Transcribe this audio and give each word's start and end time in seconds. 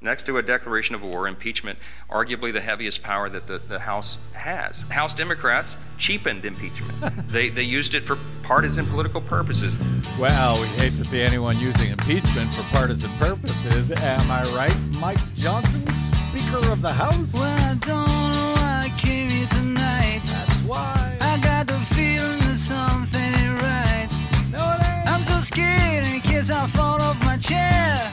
Next 0.00 0.26
to 0.26 0.36
a 0.36 0.42
declaration 0.42 0.94
of 0.94 1.02
war, 1.02 1.26
impeachment, 1.26 1.76
arguably 2.08 2.52
the 2.52 2.60
heaviest 2.60 3.02
power 3.02 3.28
that 3.30 3.48
the, 3.48 3.58
the 3.58 3.80
House 3.80 4.18
has. 4.32 4.82
House 4.82 5.12
Democrats 5.12 5.76
cheapened 5.96 6.44
impeachment. 6.44 6.94
they, 7.28 7.48
they 7.48 7.64
used 7.64 7.96
it 7.96 8.04
for 8.04 8.16
partisan 8.44 8.86
political 8.86 9.20
purposes. 9.20 9.80
Well, 10.16 10.60
we 10.60 10.68
hate 10.68 10.94
to 10.94 11.04
see 11.04 11.20
anyone 11.20 11.58
using 11.58 11.90
impeachment 11.90 12.54
for 12.54 12.62
partisan 12.74 13.10
purposes. 13.18 13.90
Am 13.90 14.30
I 14.30 14.44
right, 14.54 14.76
Mike 15.00 15.18
Johnson, 15.34 15.84
Speaker 15.96 16.70
of 16.70 16.80
the 16.80 16.92
House? 16.92 17.32
Well, 17.32 17.42
I 17.42 17.74
don't 17.80 18.06
know 18.06 18.52
why 18.54 18.82
I 18.84 18.94
came 19.00 19.28
here 19.28 19.48
tonight. 19.48 20.20
That's 20.26 20.54
why. 20.58 21.16
I 21.20 21.40
got 21.40 21.66
the 21.66 21.78
feeling 21.96 22.38
that 22.38 22.56
something 22.56 23.20
ain't 23.20 23.60
right. 23.62 24.08
No. 24.52 24.64
I'm 25.10 25.24
so 25.24 25.40
scared 25.40 26.06
in 26.06 26.20
case 26.20 26.50
I 26.50 26.68
fall 26.68 27.02
off 27.02 27.20
my 27.24 27.36
chair. 27.36 28.12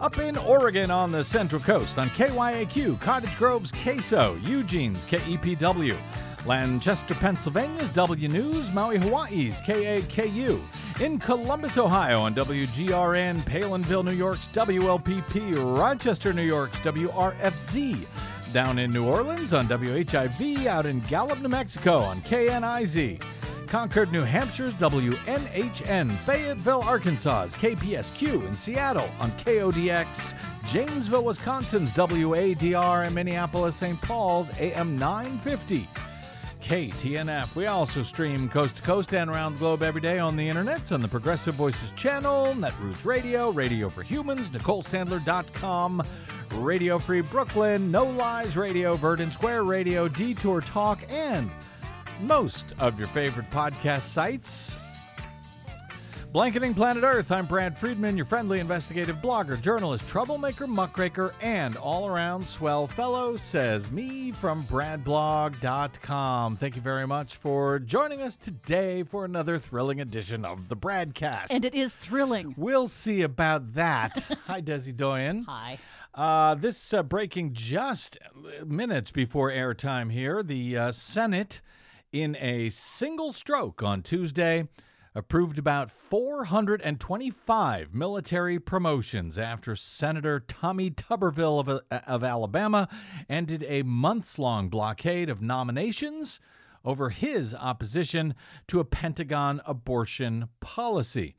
Up 0.00 0.18
in 0.18 0.36
Oregon 0.36 0.90
on 0.90 1.12
the 1.12 1.22
Central 1.22 1.62
Coast 1.62 1.98
on 1.98 2.08
KYAQ, 2.10 3.00
Cottage 3.00 3.36
Grove's 3.36 3.70
KSO, 3.72 4.44
Eugene's 4.46 5.06
KEPW. 5.06 5.96
Lancaster, 6.44 7.14
Pennsylvania's 7.14 7.88
W 7.90 8.28
News, 8.28 8.70
Maui, 8.70 8.98
Hawaii's 8.98 9.60
KAKU. 9.62 10.60
In 11.00 11.18
Columbus, 11.18 11.78
Ohio 11.78 12.20
on 12.20 12.34
WGRN, 12.34 13.42
Palenville, 13.44 14.04
New 14.04 14.12
York's 14.12 14.48
WLPP, 14.48 15.78
Rochester, 15.78 16.32
New 16.32 16.42
York's 16.42 16.78
WRFZ. 16.80 18.06
Down 18.52 18.78
in 18.78 18.92
New 18.92 19.06
Orleans 19.06 19.52
on 19.52 19.66
WHIV, 19.68 20.66
out 20.66 20.86
in 20.86 21.00
Gallup, 21.00 21.40
New 21.40 21.48
Mexico 21.48 21.98
on 21.98 22.20
KNIZ. 22.22 23.22
Concord, 23.66 24.12
New 24.12 24.24
Hampshire's 24.24 24.74
WNHN, 24.74 26.16
Fayetteville, 26.20 26.82
Arkansas's 26.82 27.54
KPSQ, 27.56 28.46
in 28.46 28.54
Seattle 28.54 29.08
on 29.20 29.32
KODX, 29.32 30.34
Janesville, 30.68 31.24
Wisconsin's 31.24 31.90
WADR, 31.92 33.06
and 33.06 33.14
Minneapolis, 33.14 33.76
St. 33.76 34.00
Paul's 34.00 34.50
AM 34.58 34.96
950. 34.96 35.88
KTNF. 36.62 37.54
We 37.54 37.66
also 37.66 38.02
stream 38.02 38.48
coast 38.48 38.76
to 38.76 38.82
coast 38.82 39.12
and 39.12 39.28
around 39.30 39.54
the 39.54 39.58
globe 39.58 39.82
every 39.82 40.00
day 40.00 40.18
on 40.18 40.34
the 40.34 40.48
internet 40.48 40.90
on 40.92 41.00
the 41.00 41.08
Progressive 41.08 41.54
Voices 41.54 41.92
channel, 41.92 42.54
Netroots 42.54 43.04
Radio, 43.04 43.50
Radio 43.50 43.90
for 43.90 44.02
Humans, 44.02 44.48
NicoleSandler.com, 44.48 46.02
Radio 46.52 46.98
Free 46.98 47.20
Brooklyn, 47.20 47.90
No 47.90 48.06
Lies 48.06 48.56
Radio, 48.56 48.96
Verdant 48.96 49.34
Square 49.34 49.64
Radio, 49.64 50.08
Detour 50.08 50.62
Talk, 50.62 51.00
and 51.10 51.50
most 52.20 52.66
of 52.78 52.98
your 52.98 53.08
favorite 53.08 53.50
podcast 53.50 54.02
sites. 54.02 54.76
Blanketing 56.34 56.74
Planet 56.74 57.04
Earth, 57.04 57.30
I'm 57.30 57.46
Brad 57.46 57.78
Friedman, 57.78 58.16
your 58.16 58.26
friendly 58.26 58.58
investigative 58.58 59.18
blogger, 59.18 59.60
journalist, 59.60 60.08
troublemaker, 60.08 60.66
muckraker, 60.66 61.32
and 61.40 61.76
all 61.76 62.08
around 62.08 62.44
swell 62.44 62.88
fellow, 62.88 63.36
says 63.36 63.88
me 63.92 64.32
from 64.32 64.64
BradBlog.com. 64.64 66.56
Thank 66.56 66.74
you 66.74 66.82
very 66.82 67.06
much 67.06 67.36
for 67.36 67.78
joining 67.78 68.20
us 68.20 68.34
today 68.34 69.04
for 69.04 69.24
another 69.24 69.60
thrilling 69.60 70.00
edition 70.00 70.44
of 70.44 70.68
the 70.68 70.76
Bradcast. 70.76 71.46
And 71.50 71.64
it 71.64 71.72
is 71.76 71.94
thrilling. 71.94 72.52
We'll 72.56 72.88
see 72.88 73.22
about 73.22 73.74
that. 73.74 74.28
Hi, 74.48 74.60
Desi 74.60 74.96
Doyen. 74.96 75.44
Hi. 75.44 75.78
Uh, 76.16 76.56
this 76.56 76.92
uh, 76.92 77.04
breaking 77.04 77.52
just 77.52 78.18
minutes 78.66 79.12
before 79.12 79.50
airtime 79.52 80.10
here. 80.10 80.42
The 80.42 80.76
uh, 80.76 80.90
Senate, 80.92 81.60
in 82.14 82.36
a 82.36 82.68
single 82.68 83.32
stroke 83.32 83.82
on 83.82 84.00
Tuesday, 84.00 84.68
approved 85.16 85.58
about 85.58 85.90
425 85.90 87.92
military 87.92 88.60
promotions 88.60 89.36
after 89.36 89.74
Senator 89.74 90.38
Tommy 90.38 90.92
Tuberville 90.92 91.58
of, 91.58 91.80
of 91.90 92.22
Alabama 92.22 92.88
ended 93.28 93.64
a 93.66 93.82
months 93.82 94.38
long 94.38 94.68
blockade 94.68 95.28
of 95.28 95.42
nominations 95.42 96.38
over 96.84 97.10
his 97.10 97.52
opposition 97.52 98.36
to 98.68 98.78
a 98.78 98.84
Pentagon 98.84 99.60
abortion 99.66 100.48
policy. 100.60 101.34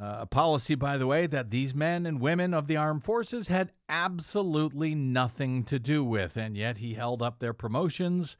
Uh, 0.00 0.18
a 0.20 0.26
policy, 0.26 0.76
by 0.76 0.96
the 0.96 1.08
way, 1.08 1.26
that 1.26 1.50
these 1.50 1.74
men 1.74 2.06
and 2.06 2.20
women 2.20 2.54
of 2.54 2.68
the 2.68 2.76
armed 2.76 3.02
forces 3.02 3.48
had 3.48 3.72
absolutely 3.88 4.94
nothing 4.94 5.64
to 5.64 5.80
do 5.80 6.04
with, 6.04 6.36
and 6.36 6.56
yet 6.56 6.76
he 6.76 6.94
held 6.94 7.20
up 7.20 7.40
their 7.40 7.52
promotions 7.52 8.36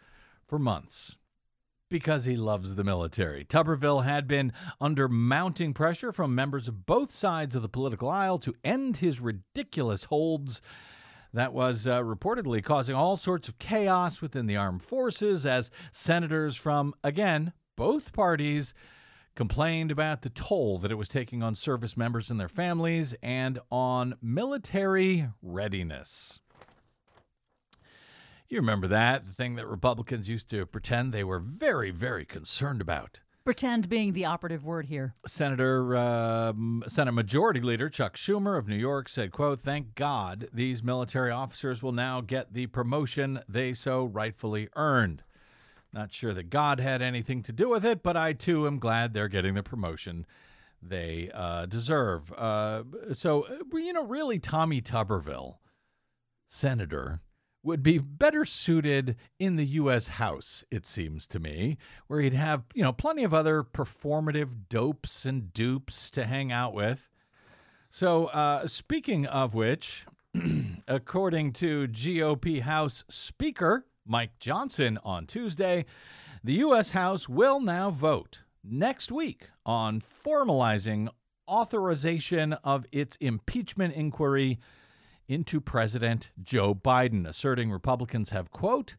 for 0.47 0.56
months 0.56 1.16
because 1.92 2.25
he 2.25 2.36
loves 2.36 2.75
the 2.75 2.82
military. 2.82 3.44
Tuberville 3.44 4.04
had 4.04 4.26
been 4.26 4.53
under 4.80 5.08
mounting 5.08 5.75
pressure 5.75 6.10
from 6.10 6.34
members 6.34 6.66
of 6.66 6.86
both 6.86 7.14
sides 7.14 7.54
of 7.54 7.60
the 7.60 7.69
political 7.69 8.08
aisle 8.08 8.38
to 8.41 8.54
end 8.64 8.97
his 8.97 9.20
ridiculous 9.20 10.04
holds. 10.04 10.62
That 11.34 11.52
was 11.52 11.86
uh, 11.86 12.00
reportedly 12.00 12.64
causing 12.64 12.97
all 12.97 13.16
sorts 13.16 13.47
of 13.47 13.58
chaos 13.58 14.22
within 14.22 14.47
the 14.47 14.56
armed 14.56 14.82
forces 14.82 15.44
as 15.44 15.70
senators 15.92 16.56
from, 16.56 16.94
again, 17.04 17.52
both 17.76 18.12
parties 18.12 18.72
complained 19.34 19.91
about 19.91 20.22
the 20.22 20.31
toll 20.31 20.78
that 20.78 20.91
it 20.91 20.97
was 20.97 21.08
taking 21.08 21.42
on 21.42 21.54
service 21.54 21.97
members 21.97 22.31
and 22.31 22.41
their 22.41 22.48
families 22.48 23.14
and 23.22 23.58
on 23.70 24.14
military 24.22 25.28
readiness. 25.42 26.41
You 28.52 28.58
remember 28.58 28.86
that, 28.88 29.26
the 29.26 29.32
thing 29.32 29.54
that 29.54 29.66
Republicans 29.66 30.28
used 30.28 30.50
to 30.50 30.66
pretend 30.66 31.10
they 31.10 31.24
were 31.24 31.38
very, 31.38 31.90
very 31.90 32.26
concerned 32.26 32.82
about. 32.82 33.20
Pretend 33.46 33.88
being 33.88 34.12
the 34.12 34.26
operative 34.26 34.62
word 34.62 34.84
here. 34.84 35.14
Senator 35.26 35.96
um, 35.96 36.84
Senate 36.86 37.12
Majority 37.12 37.62
Leader 37.62 37.88
Chuck 37.88 38.14
Schumer 38.14 38.58
of 38.58 38.68
New 38.68 38.76
York 38.76 39.08
said, 39.08 39.32
quote, 39.32 39.58
"Thank 39.58 39.94
God 39.94 40.50
these 40.52 40.82
military 40.82 41.30
officers 41.30 41.82
will 41.82 41.92
now 41.92 42.20
get 42.20 42.52
the 42.52 42.66
promotion 42.66 43.40
they 43.48 43.72
so 43.72 44.04
rightfully 44.04 44.69
earned." 44.76 45.22
Not 45.90 46.12
sure 46.12 46.34
that 46.34 46.50
God 46.50 46.78
had 46.78 47.00
anything 47.00 47.42
to 47.44 47.54
do 47.54 47.70
with 47.70 47.86
it, 47.86 48.02
but 48.02 48.19
I 48.19 48.34
too 48.34 48.66
am 48.66 48.78
glad 48.78 49.14
they're 49.14 49.28
getting 49.28 49.54
the 49.54 49.62
promotion 49.62 50.26
they 50.82 51.30
uh, 51.32 51.64
deserve. 51.64 52.30
Uh, 52.34 52.82
so, 53.14 53.44
uh, 53.44 53.78
you 53.78 53.94
know, 53.94 54.04
really, 54.04 54.38
Tommy 54.38 54.82
Tuberville, 54.82 55.56
senator, 56.50 57.22
would 57.62 57.83
be 57.83 57.99
better 57.99 58.45
suited 58.45 59.17
in 59.39 59.56
the 59.56 59.67
U.S. 59.67 60.09
House, 60.09 60.65
it 60.71 60.84
seems 60.87 61.27
to 61.28 61.39
me, 61.39 61.78
where 62.09 62.21
he'd 62.21 62.34
have, 62.34 62.65
you 62.75 62.83
know, 62.83 62.93
plenty 62.93 63.23
of 63.25 63.33
other 63.33 63.62
performative 63.62 64.69
dopes 64.69 65.25
and 65.25 65.53
dupes 65.53 66.11
to 66.11 66.25
hang 66.25 66.50
out 66.50 66.75
with. 66.75 67.09
So, 67.91 68.27
uh, 68.27 68.67
speaking 68.67 69.27
of 69.27 69.55
which, 69.55 70.06
according 70.89 71.53
to 71.55 71.89
GOP 71.89 72.62
House 72.62 73.05
Speaker 73.09 73.87
Mike 74.06 74.39
Johnson 74.39 74.99
on 75.05 75.27
Tuesday, 75.27 75.84
the 76.43 76.55
U.S. 76.55 76.91
House 76.91 77.29
will 77.29 77.61
now 77.61 77.91
vote 77.91 78.41
next 78.65 79.12
week 79.12 79.49
on 79.65 80.00
formalizing 80.00 81.09
authorization 81.49 82.55
of 82.65 82.87
its 82.91 83.17
impeachment 83.21 83.94
inquiry 83.94 84.59
into 85.28 85.60
President 85.60 86.31
Joe 86.43 86.75
Biden, 86.75 87.27
asserting 87.27 87.71
Republicans 87.71 88.31
have, 88.31 88.50
quote, 88.50 88.97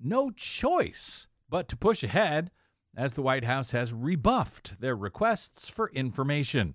no 0.00 0.30
choice 0.30 1.26
but 1.48 1.68
to 1.68 1.76
push 1.76 2.02
ahead 2.02 2.50
as 2.96 3.12
the 3.12 3.22
White 3.22 3.44
House 3.44 3.72
has 3.72 3.92
rebuffed 3.92 4.80
their 4.80 4.96
requests 4.96 5.68
for 5.68 5.90
information. 5.90 6.74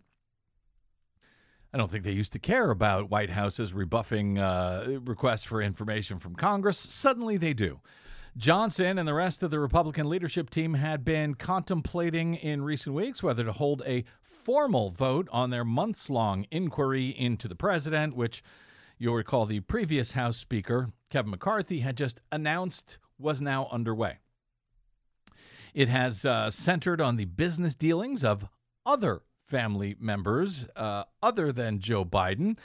I 1.73 1.77
don't 1.77 1.89
think 1.89 2.03
they 2.03 2.11
used 2.11 2.33
to 2.33 2.39
care 2.39 2.69
about 2.69 3.09
White 3.09 3.29
House's 3.29 3.73
rebuffing 3.73 4.37
uh, 4.37 4.99
requests 5.05 5.45
for 5.45 5.61
information 5.61 6.19
from 6.19 6.35
Congress. 6.35 6.77
Suddenly 6.77 7.37
they 7.37 7.53
do. 7.53 7.79
Johnson 8.37 8.97
and 8.97 9.07
the 9.07 9.13
rest 9.13 9.43
of 9.43 9.51
the 9.51 9.59
Republican 9.59 10.09
leadership 10.09 10.49
team 10.49 10.73
had 10.75 11.03
been 11.03 11.33
contemplating 11.33 12.35
in 12.35 12.61
recent 12.61 12.95
weeks 12.95 13.21
whether 13.21 13.43
to 13.43 13.51
hold 13.51 13.81
a 13.85 14.05
formal 14.21 14.91
vote 14.91 15.27
on 15.31 15.49
their 15.49 15.65
months 15.65 16.09
long 16.09 16.45
inquiry 16.49 17.09
into 17.09 17.47
the 17.47 17.55
president, 17.55 18.15
which 18.15 18.41
you'll 19.01 19.15
recall 19.15 19.47
the 19.47 19.61
previous 19.61 20.11
House 20.11 20.37
Speaker, 20.37 20.91
Kevin 21.09 21.31
McCarthy, 21.31 21.79
had 21.79 21.97
just 21.97 22.21
announced 22.31 22.99
was 23.17 23.41
now 23.41 23.67
underway. 23.71 24.19
It 25.73 25.89
has 25.89 26.23
uh, 26.23 26.51
centered 26.51 27.01
on 27.01 27.15
the 27.15 27.25
business 27.25 27.73
dealings 27.73 28.23
of 28.23 28.45
other 28.85 29.23
family 29.47 29.95
members 29.99 30.67
uh, 30.75 31.05
other 31.23 31.51
than 31.51 31.79
Joe 31.79 32.05
Biden, 32.05 32.59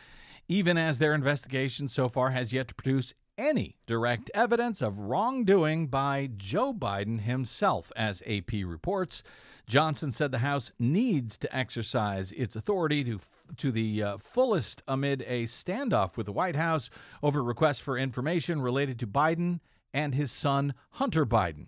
even 0.46 0.76
as 0.76 0.98
their 0.98 1.14
investigation 1.14 1.88
so 1.88 2.06
far 2.06 2.30
has 2.30 2.52
yet 2.52 2.68
to 2.68 2.74
produce 2.74 3.14
any 3.38 3.78
direct 3.86 4.30
evidence 4.34 4.82
of 4.82 4.98
wrongdoing 4.98 5.86
by 5.86 6.28
Joe 6.36 6.74
Biden 6.74 7.22
himself, 7.22 7.90
as 7.96 8.22
AP 8.26 8.52
reports. 8.66 9.22
Johnson 9.66 10.10
said 10.10 10.32
the 10.32 10.38
House 10.38 10.70
needs 10.78 11.38
to 11.38 11.56
exercise 11.56 12.30
its 12.32 12.56
authority 12.56 13.04
to 13.04 13.20
to 13.56 13.72
the 13.72 14.02
uh, 14.02 14.18
fullest 14.18 14.82
amid 14.88 15.22
a 15.22 15.44
standoff 15.44 16.16
with 16.16 16.26
the 16.26 16.32
White 16.32 16.56
House 16.56 16.90
over 17.22 17.42
requests 17.42 17.78
for 17.78 17.98
information 17.98 18.60
related 18.60 18.98
to 19.00 19.06
Biden 19.06 19.60
and 19.94 20.14
his 20.14 20.30
son 20.30 20.74
Hunter 20.90 21.24
Biden. 21.24 21.66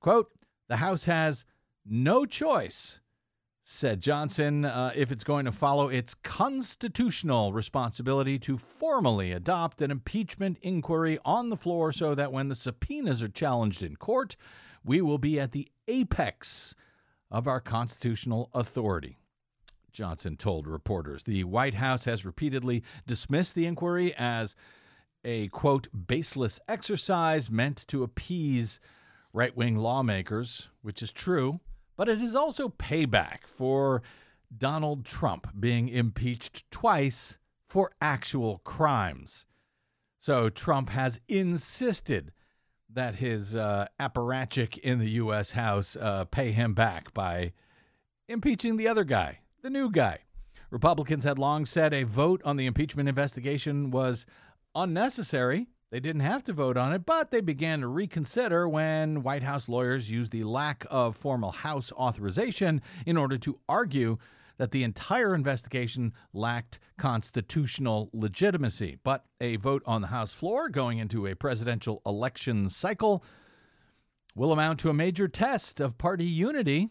Quote, 0.00 0.30
the 0.68 0.76
House 0.76 1.04
has 1.04 1.44
no 1.84 2.24
choice 2.24 2.98
said 3.64 4.00
Johnson, 4.00 4.64
uh, 4.64 4.92
if 4.94 5.12
it's 5.12 5.22
going 5.22 5.44
to 5.44 5.52
follow 5.52 5.88
its 5.88 6.14
constitutional 6.14 7.52
responsibility 7.52 8.38
to 8.40 8.58
formally 8.58 9.32
adopt 9.32 9.80
an 9.82 9.90
impeachment 9.90 10.58
inquiry 10.62 11.18
on 11.24 11.48
the 11.48 11.56
floor 11.56 11.92
so 11.92 12.14
that 12.14 12.32
when 12.32 12.48
the 12.48 12.54
subpoenas 12.54 13.22
are 13.22 13.28
challenged 13.28 13.82
in 13.82 13.94
court, 13.96 14.36
we 14.84 15.00
will 15.00 15.18
be 15.18 15.38
at 15.38 15.52
the 15.52 15.68
apex 15.86 16.74
of 17.30 17.46
our 17.46 17.60
constitutional 17.60 18.50
authority. 18.52 19.16
Johnson 19.92 20.36
told 20.36 20.66
reporters. 20.66 21.24
The 21.24 21.44
White 21.44 21.74
House 21.74 22.04
has 22.04 22.24
repeatedly 22.24 22.82
dismissed 23.06 23.54
the 23.54 23.66
inquiry 23.66 24.14
as 24.16 24.56
a, 25.24 25.48
quote, 25.48 25.88
baseless 26.06 26.58
exercise 26.68 27.50
meant 27.50 27.86
to 27.88 28.02
appease 28.02 28.80
right 29.32 29.56
wing 29.56 29.76
lawmakers, 29.76 30.68
which 30.82 31.02
is 31.02 31.12
true 31.12 31.60
but 31.96 32.08
it 32.08 32.22
is 32.22 32.34
also 32.34 32.68
payback 32.68 33.46
for 33.46 34.02
Donald 34.58 35.04
Trump 35.04 35.48
being 35.58 35.88
impeached 35.88 36.70
twice 36.70 37.38
for 37.68 37.92
actual 38.00 38.58
crimes. 38.64 39.46
So 40.18 40.48
Trump 40.48 40.90
has 40.90 41.20
insisted 41.28 42.32
that 42.92 43.14
his 43.14 43.56
uh, 43.56 43.86
apparatchik 44.00 44.78
in 44.78 44.98
the 44.98 45.10
U.S. 45.10 45.50
House 45.50 45.96
uh, 45.96 46.24
pay 46.24 46.52
him 46.52 46.74
back 46.74 47.14
by 47.14 47.52
impeaching 48.28 48.76
the 48.76 48.88
other 48.88 49.04
guy, 49.04 49.38
the 49.62 49.70
new 49.70 49.90
guy. 49.90 50.18
Republicans 50.70 51.24
had 51.24 51.38
long 51.38 51.64
said 51.64 51.94
a 51.94 52.02
vote 52.02 52.42
on 52.44 52.56
the 52.56 52.66
impeachment 52.66 53.08
investigation 53.08 53.90
was 53.90 54.26
unnecessary 54.74 55.68
they 55.92 56.00
didn't 56.00 56.22
have 56.22 56.42
to 56.44 56.54
vote 56.54 56.78
on 56.78 56.94
it, 56.94 57.04
but 57.04 57.30
they 57.30 57.42
began 57.42 57.80
to 57.82 57.86
reconsider 57.86 58.66
when 58.66 59.22
White 59.22 59.42
House 59.42 59.68
lawyers 59.68 60.10
used 60.10 60.32
the 60.32 60.42
lack 60.42 60.86
of 60.90 61.14
formal 61.16 61.50
House 61.50 61.92
authorization 61.92 62.80
in 63.04 63.18
order 63.18 63.36
to 63.36 63.58
argue 63.68 64.16
that 64.56 64.70
the 64.70 64.84
entire 64.84 65.34
investigation 65.34 66.14
lacked 66.32 66.78
constitutional 66.96 68.08
legitimacy. 68.14 69.00
But 69.04 69.26
a 69.42 69.56
vote 69.56 69.82
on 69.84 70.00
the 70.00 70.06
House 70.06 70.32
floor 70.32 70.70
going 70.70 70.96
into 70.96 71.26
a 71.26 71.36
presidential 71.36 72.00
election 72.06 72.70
cycle 72.70 73.22
will 74.34 74.52
amount 74.52 74.80
to 74.80 74.88
a 74.88 74.94
major 74.94 75.28
test 75.28 75.78
of 75.78 75.98
party 75.98 76.24
unity, 76.24 76.88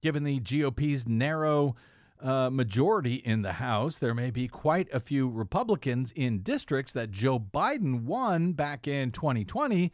given 0.00 0.24
the 0.24 0.40
GOP's 0.40 1.06
narrow 1.06 1.76
uh, 2.22 2.50
majority 2.50 3.16
in 3.16 3.42
the 3.42 3.52
House. 3.52 3.98
There 3.98 4.14
may 4.14 4.30
be 4.30 4.48
quite 4.48 4.88
a 4.92 5.00
few 5.00 5.28
Republicans 5.28 6.12
in 6.14 6.42
districts 6.42 6.92
that 6.92 7.10
Joe 7.10 7.38
Biden 7.38 8.04
won 8.04 8.52
back 8.52 8.86
in 8.86 9.10
2020 9.10 9.92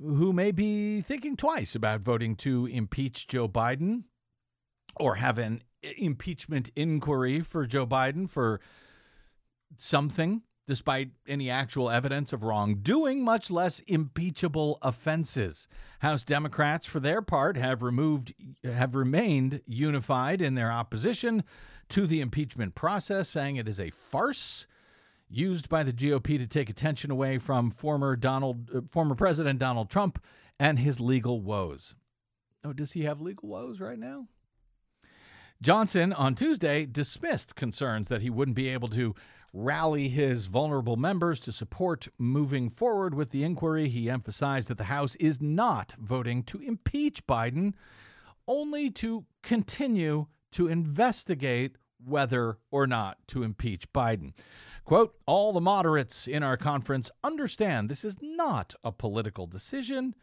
who 0.00 0.32
may 0.32 0.50
be 0.50 1.00
thinking 1.00 1.36
twice 1.36 1.74
about 1.74 2.00
voting 2.00 2.34
to 2.36 2.66
impeach 2.66 3.28
Joe 3.28 3.48
Biden 3.48 4.04
or 4.96 5.16
have 5.16 5.38
an 5.38 5.62
impeachment 5.82 6.70
inquiry 6.74 7.40
for 7.40 7.66
Joe 7.66 7.86
Biden 7.86 8.28
for 8.28 8.60
something 9.76 10.42
despite 10.66 11.10
any 11.26 11.50
actual 11.50 11.90
evidence 11.90 12.32
of 12.32 12.44
wrongdoing, 12.44 13.22
much 13.22 13.50
less 13.50 13.80
impeachable 13.80 14.78
offenses. 14.82 15.68
House 16.00 16.24
Democrats, 16.24 16.86
for 16.86 17.00
their 17.00 17.22
part, 17.22 17.56
have 17.56 17.82
removed 17.82 18.32
have 18.64 18.94
remained 18.94 19.60
unified 19.66 20.40
in 20.40 20.54
their 20.54 20.70
opposition 20.70 21.42
to 21.88 22.06
the 22.06 22.20
impeachment 22.20 22.74
process, 22.74 23.28
saying 23.28 23.56
it 23.56 23.68
is 23.68 23.80
a 23.80 23.90
farce 23.90 24.66
used 25.28 25.68
by 25.68 25.82
the 25.82 25.92
GOP 25.92 26.38
to 26.38 26.46
take 26.46 26.70
attention 26.70 27.10
away 27.10 27.38
from 27.38 27.70
former 27.70 28.16
Donald 28.16 28.70
uh, 28.74 28.80
former 28.88 29.14
President 29.14 29.58
Donald 29.58 29.90
Trump 29.90 30.22
and 30.60 30.78
his 30.78 31.00
legal 31.00 31.40
woes. 31.40 31.94
Oh, 32.64 32.72
does 32.72 32.92
he 32.92 33.02
have 33.02 33.20
legal 33.20 33.48
woes 33.48 33.80
right 33.80 33.98
now? 33.98 34.28
Johnson 35.60 36.12
on 36.12 36.34
Tuesday 36.34 36.86
dismissed 36.86 37.54
concerns 37.54 38.08
that 38.08 38.20
he 38.20 38.30
wouldn't 38.30 38.56
be 38.56 38.68
able 38.68 38.88
to 38.88 39.14
rally 39.52 40.08
his 40.08 40.46
vulnerable 40.46 40.96
members 40.96 41.38
to 41.40 41.52
support 41.52 42.08
moving 42.18 42.70
forward 42.70 43.14
with 43.14 43.30
the 43.30 43.44
inquiry. 43.44 43.88
He 43.88 44.08
emphasized 44.08 44.68
that 44.68 44.78
the 44.78 44.84
House 44.84 45.14
is 45.16 45.40
not 45.40 45.94
voting 45.98 46.42
to 46.44 46.58
impeach 46.60 47.26
Biden, 47.26 47.74
only 48.48 48.90
to 48.90 49.24
continue 49.42 50.26
to 50.52 50.68
investigate 50.68 51.76
whether 52.04 52.58
or 52.70 52.86
not 52.86 53.18
to 53.28 53.42
impeach 53.42 53.92
Biden. 53.92 54.32
Quote, 54.84 55.14
all 55.26 55.52
the 55.52 55.60
moderates 55.60 56.26
in 56.26 56.42
our 56.42 56.56
conference 56.56 57.10
understand 57.22 57.88
this 57.88 58.04
is 58.04 58.16
not 58.20 58.74
a 58.82 58.90
political 58.90 59.46
decision. 59.46 60.14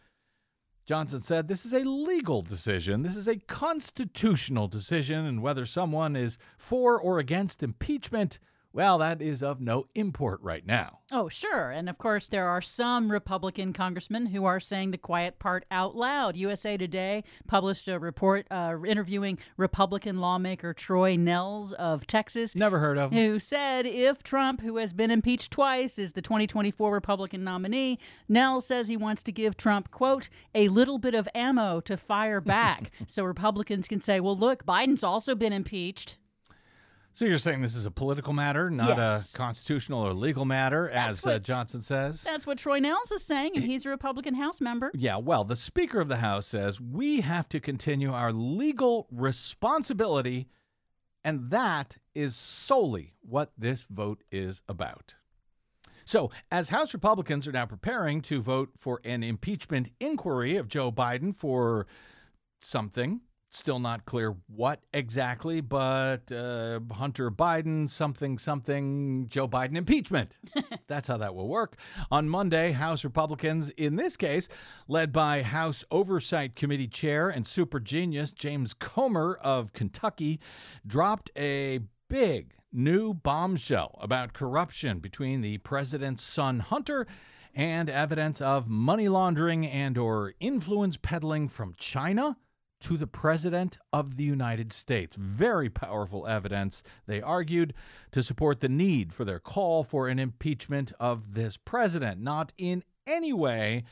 Johnson 0.86 1.22
said 1.22 1.48
this 1.48 1.66
is 1.66 1.74
a 1.74 1.88
legal 1.88 2.42
decision. 2.42 3.04
This 3.04 3.16
is 3.16 3.28
a 3.28 3.38
constitutional 3.38 4.68
decision, 4.68 5.26
and 5.26 5.42
whether 5.42 5.66
someone 5.66 6.16
is 6.16 6.38
for 6.58 7.00
or 7.00 7.20
against 7.20 7.64
impeachment 7.64 8.40
well, 8.72 9.00
that 9.00 9.22
is 9.22 9.42
of 9.42 9.60
no 9.60 9.88
import 9.96 10.40
right 10.44 10.66
now. 10.66 11.00
Oh, 11.12 11.28
sure. 11.28 11.72
And 11.72 11.90
of 11.90 11.98
course, 11.98 12.28
there 12.28 12.48
are 12.48 12.62
some 12.62 13.12
Republican 13.12 13.74
congressmen 13.74 14.28
who 14.28 14.46
are 14.46 14.60
saying 14.60 14.92
the 14.92 14.98
quiet 14.98 15.40
part 15.40 15.66
out 15.72 15.96
loud. 15.96 16.38
USA 16.38 16.78
Today 16.78 17.24
published 17.48 17.88
a 17.88 17.98
report 17.98 18.46
uh, 18.52 18.76
interviewing 18.86 19.40
Republican 19.58 20.20
lawmaker 20.20 20.74
Troy 20.74 21.16
Nehls 21.16 21.74
of 21.74 22.06
Texas. 22.06 22.56
Never 22.56 22.78
heard 22.78 23.00
of 23.00 23.12
him. 23.12 23.18
Who 23.18 23.40
said 23.40 23.88
if 23.88 24.22
Trump, 24.22 24.62
who 24.62 24.78
has 24.78 24.94
been 24.94 25.10
impeached 25.10 25.52
twice, 25.52 25.98
is 25.98 26.14
the 26.14 26.22
2024 26.22 26.94
Republican 26.94 27.44
nominee, 27.44 27.98
Nehls 28.30 28.64
says 28.64 28.88
he 28.88 28.98
wants 28.98 29.24
to 29.24 29.32
give 29.32 29.58
Trump, 29.58 29.90
quote, 29.90 30.30
a 30.54 30.68
little 30.68 31.00
bit 31.00 31.16
of 31.16 31.28
ammo 31.34 31.80
to 31.82 31.98
fire 31.98 32.40
back 32.40 32.92
so 33.08 33.24
Republicans 33.24 33.88
can 33.88 34.00
say, 34.00 34.20
well, 34.20 34.38
look, 34.38 34.64
Biden's 34.64 35.04
also 35.04 35.34
been 35.34 35.54
impeached. 35.54 36.18
So 37.20 37.26
you're 37.26 37.38
saying 37.38 37.62
this 37.62 37.76
is 37.76 37.86
a 37.86 37.92
political 37.92 38.32
matter, 38.32 38.72
not 38.72 38.98
yes. 38.98 39.34
a 39.34 39.38
constitutional 39.38 40.00
or 40.08 40.14
legal 40.14 40.46
matter, 40.46 40.90
That's 40.94 41.20
as 41.20 41.26
uh, 41.26 41.30
what, 41.32 41.36
uh, 41.36 41.40
Johnson 41.40 41.82
says? 41.82 42.22
That's 42.22 42.48
what 42.48 42.58
Troy 42.58 42.80
Nehls 42.80 43.12
is 43.14 43.26
saying, 43.26 43.58
and 43.58 43.66
he's 43.66 43.86
a 43.86 43.90
Republican 43.90 44.36
House 44.36 44.62
member. 44.62 44.90
Yeah, 44.94 45.18
well, 45.18 45.44
the 45.44 45.58
Speaker 45.58 46.00
of 46.00 46.08
the 46.08 46.16
House 46.16 46.48
says 46.48 46.80
we 46.80 47.20
have 47.20 47.50
to 47.50 47.60
continue 47.60 48.14
our 48.14 48.32
legal 48.32 49.06
responsibility, 49.12 50.48
and 51.26 51.50
that 51.50 51.98
is 52.16 52.38
solely 52.38 53.16
what 53.20 53.52
this 53.58 53.86
vote 53.90 54.24
is 54.32 54.62
about. 54.70 55.14
So, 56.06 56.32
as 56.52 56.70
House 56.70 56.94
Republicans 56.94 57.46
are 57.50 57.52
now 57.52 57.66
preparing 57.66 58.22
to 58.22 58.42
vote 58.42 58.70
for 58.80 59.02
an 59.04 59.24
impeachment 59.24 59.90
inquiry 60.00 60.56
of 60.56 60.70
Joe 60.70 60.90
Biden 60.90 61.36
for 61.36 61.86
something, 62.62 63.20
Still 63.52 63.80
not 63.80 64.06
clear 64.06 64.36
what 64.48 64.84
exactly, 64.94 65.60
but 65.60 66.32
uh, 66.32 66.80
Hunter 66.92 67.32
Biden, 67.32 67.90
something, 67.90 68.38
something, 68.38 69.28
Joe 69.28 69.48
Biden 69.48 69.76
impeachment. 69.76 70.38
That's 70.88 71.08
how 71.08 71.18
that 71.18 71.34
will 71.34 71.48
work. 71.48 71.78
On 72.12 72.30
Monday, 72.30 72.72
House 72.72 73.04
Republicans, 73.04 73.72
in 73.72 73.96
this 73.96 74.16
case, 74.16 74.50
led 74.88 75.12
by 75.12 75.42
House 75.42 75.84
Oversight 75.90 76.56
Committee 76.56 76.88
Chair 76.88 77.30
and 77.30 77.46
super 77.46 77.80
genius 77.80 78.32
James 78.32 78.76
Comer 78.76 79.40
of 79.42 79.74
Kentucky, 79.74 80.40
dropped 80.86 81.32
a 81.36 81.80
big 82.08 82.54
new 82.72 83.16
bombshell 83.16 83.98
about 84.00 84.34
corruption 84.34 85.00
between 85.00 85.42
the 85.42 85.58
president's 85.58 86.22
son 86.22 86.60
Hunter 86.60 87.08
and 87.56 87.90
evidence 87.90 88.42
of 88.42 88.68
money 88.68 89.10
laundering 89.10 89.66
and 89.66 89.98
or 89.98 90.36
influence 90.40 90.98
peddling 90.98 91.50
from 91.50 91.74
China 91.80 92.38
to 92.82 92.98
the 92.98 93.08
President 93.08 93.78
of 93.92 94.18
the 94.18 94.24
United 94.24 94.72
States. 94.74 95.16
Very 95.16 95.70
powerful 95.70 96.28
evidence, 96.28 96.84
they 97.08 97.22
argued, 97.22 97.74
to 98.12 98.24
support 98.24 98.60
the 98.60 98.70
need 98.70 99.14
for 99.14 99.26
their 99.26 99.40
call 99.40 99.84
for 99.84 100.08
an 100.08 100.20
impeachment 100.20 100.94
of 101.00 101.34
this 101.34 101.58
president. 101.58 102.22
Not 102.22 102.54
in 102.58 102.84
any 103.06 103.34
way 103.34 103.84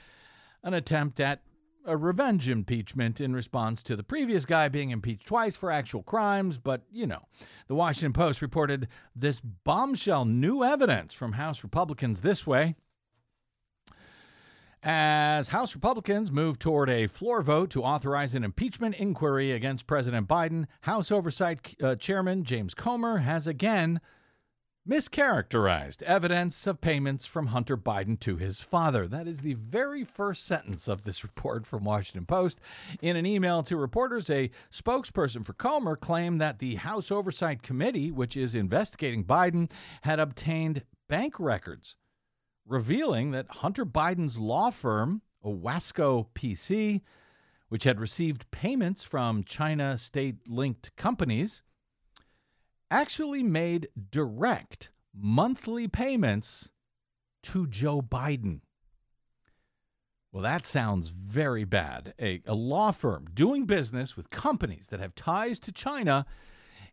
an 0.63 0.74
attempt 0.74 1.20
at 1.20 1.41
a 1.86 1.96
revenge 1.96 2.50
impeachment 2.50 3.22
in 3.22 3.34
response 3.34 3.82
to 3.82 3.96
the 3.96 4.03
previous 4.03 4.46
guy 4.46 4.67
being 4.67 4.91
impeached 4.91 5.25
twice 5.25 5.56
for 5.56 5.72
actual 5.72 6.03
crimes, 6.03 6.58
but 6.58 6.82
you 6.91 7.08
know. 7.08 7.24
The 7.67 7.75
Washington 7.75 8.13
Post 8.13 8.41
reported 8.41 8.89
this 9.15 9.39
bombshell 9.39 10.25
new 10.25 10.63
evidence 10.63 11.13
from 11.13 11.34
House 11.34 11.63
Republicans 11.63 12.22
this 12.22 12.46
way. 12.46 12.75
As 14.89 15.50
House 15.50 15.75
Republicans 15.75 16.32
move 16.32 16.60
toward 16.60 16.89
a 16.89 17.08
floor 17.08 17.41
vote 17.41 17.70
to 17.72 17.84
authorize 17.84 18.34
an 18.34 18.46
impeachment 18.46 18.96
inquiry 18.96 19.51
against 19.51 19.86
President 19.86 20.29
Biden, 20.29 20.65
House 20.79 21.12
Oversight 21.12 21.75
uh, 21.84 21.96
Chairman 21.96 22.46
James 22.46 22.74
Comer 22.74 23.17
has 23.17 23.48
again 23.48 24.00
mischaracterized 24.89 26.01
evidence 26.03 26.65
of 26.65 26.79
payments 26.79 27.25
from 27.25 27.48
Hunter 27.48 27.75
Biden 27.75 28.17
to 28.22 28.38
his 28.38 28.62
father. 28.62 29.10
That 29.10 29.27
is 29.27 29.41
the 29.41 29.56
very 29.56 30.06
first 30.06 30.46
sentence 30.46 30.88
of 30.88 31.01
this 31.01 31.22
report 31.25 31.67
from 31.67 31.84
Washington 31.84 32.25
Post. 32.25 32.62
In 33.01 33.17
an 33.17 33.25
email 33.25 33.63
to 33.63 33.75
reporters, 33.75 34.29
a 34.29 34.50
spokesperson 34.72 35.46
for 35.46 35.51
Comer 35.51 35.98
claimed 35.98 36.39
that 36.39 36.60
the 36.60 36.75
House 36.75 37.12
Oversight 37.12 37.62
Committee, 37.62 38.10
which 38.10 38.38
is 38.38 38.56
investigating 38.56 39.25
Biden, 39.25 39.70
had 40.03 40.22
obtained 40.22 40.84
bank 41.10 41.38
records 41.41 41.98
revealing 42.67 43.31
that 43.31 43.47
Hunter 43.50 43.86
Biden's 43.86 44.38
law 44.38 44.69
firm, 44.69 45.21
Owasco 45.43 46.27
PC, 46.36 47.01
which 47.69 47.83
had 47.83 48.00
received 48.00 48.50
payments 48.51 49.03
from 49.03 49.43
China 49.43 49.97
state 49.97 50.36
linked 50.47 50.95
companies, 50.95 51.62
actually 52.89 53.43
made 53.43 53.89
direct 54.12 54.89
monthly 55.13 55.88
payments 55.88 56.69
to 57.43 57.67
Joe 57.67 58.01
Biden. 58.01 58.62
Well, 60.31 60.43
that 60.43 60.65
sounds 60.65 61.09
very 61.09 61.63
bad. 61.63 62.13
A, 62.19 62.41
a, 62.45 62.53
law 62.53 62.91
firm 62.91 63.27
doing 63.33 63.65
business 63.65 64.15
with 64.15 64.29
companies 64.29 64.88
that 64.89 65.00
have 65.00 65.15
ties 65.15 65.59
to 65.62 65.71
China 65.71 66.25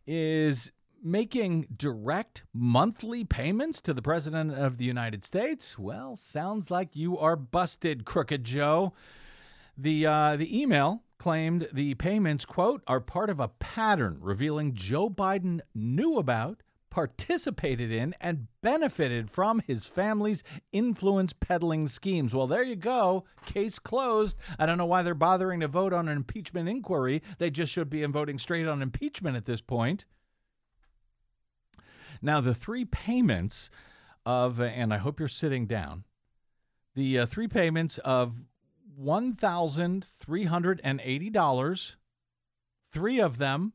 is 0.07 0.71
making 1.03 1.67
direct 1.75 2.43
monthly 2.53 3.23
payments 3.23 3.81
to 3.81 3.93
the 3.93 4.01
President 4.01 4.53
of 4.53 4.77
the 4.77 4.85
United 4.85 5.23
States? 5.25 5.77
Well, 5.77 6.15
sounds 6.15 6.71
like 6.71 6.95
you 6.95 7.17
are 7.17 7.35
busted, 7.35 8.05
Crooked 8.05 8.43
Joe. 8.43 8.93
The, 9.77 10.05
uh, 10.05 10.35
the 10.37 10.61
email 10.61 11.03
claimed 11.17 11.67
the 11.73 11.95
payments, 11.95 12.45
quote, 12.45 12.81
are 12.87 12.99
part 12.99 13.29
of 13.29 13.39
a 13.39 13.47
pattern 13.47 14.17
revealing 14.21 14.73
Joe 14.73 15.09
Biden 15.09 15.61
knew 15.73 16.17
about, 16.17 16.61
participated 16.89 17.91
in, 17.91 18.15
and 18.21 18.47
benefited 18.61 19.29
from 19.29 19.59
his 19.67 19.85
family's 19.85 20.43
influence 20.71 21.33
peddling 21.33 21.87
schemes. 21.87 22.33
Well, 22.33 22.47
there 22.47 22.63
you 22.63 22.77
go. 22.77 23.25
Case 23.45 23.79
closed. 23.79 24.37
I 24.57 24.65
don't 24.65 24.77
know 24.77 24.85
why 24.85 25.01
they're 25.01 25.13
bothering 25.13 25.59
to 25.59 25.67
vote 25.67 25.91
on 25.91 26.07
an 26.07 26.15
impeachment 26.15 26.69
inquiry. 26.69 27.21
They 27.37 27.49
just 27.49 27.73
should 27.73 27.89
be 27.89 28.05
voting 28.05 28.39
straight 28.39 28.67
on 28.67 28.81
impeachment 28.81 29.35
at 29.35 29.45
this 29.45 29.61
point. 29.61 30.05
Now, 32.21 32.41
the 32.41 32.53
three 32.53 32.85
payments 32.85 33.71
of, 34.25 34.61
and 34.61 34.93
I 34.93 34.97
hope 34.97 35.19
you're 35.19 35.27
sitting 35.27 35.65
down, 35.65 36.03
the 36.95 37.19
uh, 37.19 37.25
three 37.25 37.47
payments 37.47 37.97
of 37.99 38.43
$1,380, 39.01 41.95
three 42.91 43.19
of 43.19 43.37
them, 43.37 43.73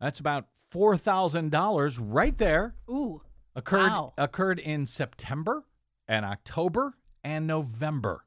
that's 0.00 0.18
about 0.18 0.46
$4,000 0.72 1.98
right 2.00 2.36
there. 2.38 2.74
Ooh. 2.88 3.20
Occurred, 3.54 3.90
wow. 3.90 4.14
occurred 4.16 4.58
in 4.60 4.86
September 4.86 5.64
and 6.08 6.24
October 6.24 6.94
and 7.22 7.46
November 7.46 8.24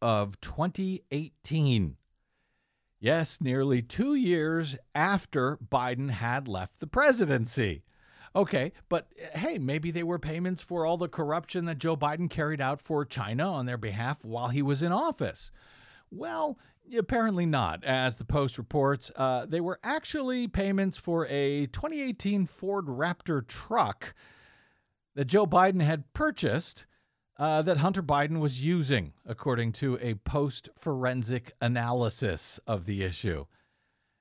of 0.00 0.40
2018. 0.40 1.96
Yes, 3.04 3.38
nearly 3.38 3.82
two 3.82 4.14
years 4.14 4.76
after 4.94 5.58
Biden 5.58 6.08
had 6.08 6.48
left 6.48 6.80
the 6.80 6.86
presidency. 6.86 7.82
Okay, 8.34 8.72
but 8.88 9.12
uh, 9.22 9.38
hey, 9.38 9.58
maybe 9.58 9.90
they 9.90 10.02
were 10.02 10.18
payments 10.18 10.62
for 10.62 10.86
all 10.86 10.96
the 10.96 11.06
corruption 11.06 11.66
that 11.66 11.76
Joe 11.76 11.98
Biden 11.98 12.30
carried 12.30 12.62
out 12.62 12.80
for 12.80 13.04
China 13.04 13.52
on 13.52 13.66
their 13.66 13.76
behalf 13.76 14.24
while 14.24 14.48
he 14.48 14.62
was 14.62 14.80
in 14.80 14.90
office. 14.90 15.50
Well, 16.10 16.58
apparently 16.96 17.44
not. 17.44 17.84
As 17.84 18.16
the 18.16 18.24
Post 18.24 18.56
reports, 18.56 19.10
uh, 19.16 19.44
they 19.44 19.60
were 19.60 19.80
actually 19.84 20.48
payments 20.48 20.96
for 20.96 21.26
a 21.26 21.66
2018 21.66 22.46
Ford 22.46 22.86
Raptor 22.86 23.46
truck 23.46 24.14
that 25.14 25.26
Joe 25.26 25.44
Biden 25.44 25.82
had 25.82 26.10
purchased 26.14 26.86
uh, 27.36 27.62
that 27.62 27.78
Hunter 27.78 28.02
Biden 28.02 28.40
was 28.40 28.64
using, 28.64 29.12
according 29.26 29.72
to 29.72 29.98
a 30.00 30.14
post 30.14 30.68
forensic 30.78 31.52
analysis 31.60 32.60
of 32.66 32.86
the 32.86 33.02
issue. 33.02 33.46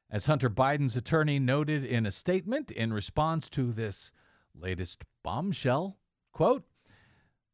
As 0.09 0.25
Hunter 0.25 0.49
Biden's 0.49 0.95
attorney 0.95 1.39
noted 1.39 1.83
in 1.85 2.05
a 2.05 2.11
statement 2.11 2.71
in 2.71 2.93
response 2.93 3.49
to 3.49 3.71
this 3.71 4.11
latest 4.55 5.03
bombshell, 5.23 5.97
quote, 6.31 6.63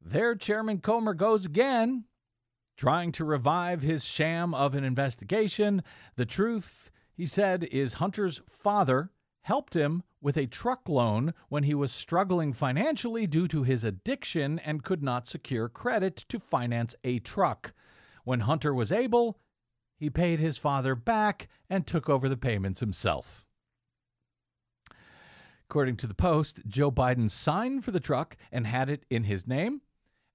there 0.02 0.36
Chairman 0.36 0.80
Comer 0.80 1.14
goes 1.14 1.46
again, 1.46 2.06
trying 2.78 3.12
to 3.14 3.26
revive 3.26 3.82
his 3.82 4.06
sham 4.06 4.54
of 4.54 4.74
an 4.74 4.86
investigation. 4.86 5.84
The 6.16 6.26
truth, 6.26 6.92
he 7.14 7.26
said, 7.26 7.66
is 7.66 7.94
Hunter's 7.94 8.42
father 8.48 9.10
helped 9.42 9.76
him 9.76 10.04
with 10.22 10.38
a 10.38 10.48
truck 10.48 10.88
loan 10.90 11.34
when 11.48 11.64
he 11.64 11.74
was 11.74 11.92
struggling 11.92 12.54
financially 12.54 13.26
due 13.26 13.48
to 13.48 13.64
his 13.64 13.84
addiction 13.84 14.60
and 14.60 14.84
could 14.84 15.02
not 15.02 15.28
secure 15.28 15.70
credit 15.70 16.18
to 16.28 16.40
finance 16.40 16.96
a 17.04 17.20
truck. 17.20 17.74
When 18.24 18.42
Hunter 18.42 18.74
was 18.74 18.92
able, 18.92 19.40
he 19.96 20.10
paid 20.10 20.40
his 20.40 20.58
father 20.58 20.96
back 20.96 21.48
and 21.70 21.86
took 21.86 22.10
over 22.10 22.28
the 22.28 22.38
payments 22.38 22.80
himself. 22.80 23.46
According 25.70 25.98
to 25.98 26.08
the 26.08 26.14
Post, 26.14 26.62
Joe 26.68 26.92
Biden 26.92 27.30
signed 27.30 27.86
for 27.86 27.92
the 27.92 28.00
truck 28.00 28.36
and 28.52 28.66
had 28.66 28.90
it 28.90 29.06
in 29.10 29.26
his 29.26 29.46
name 29.46 29.82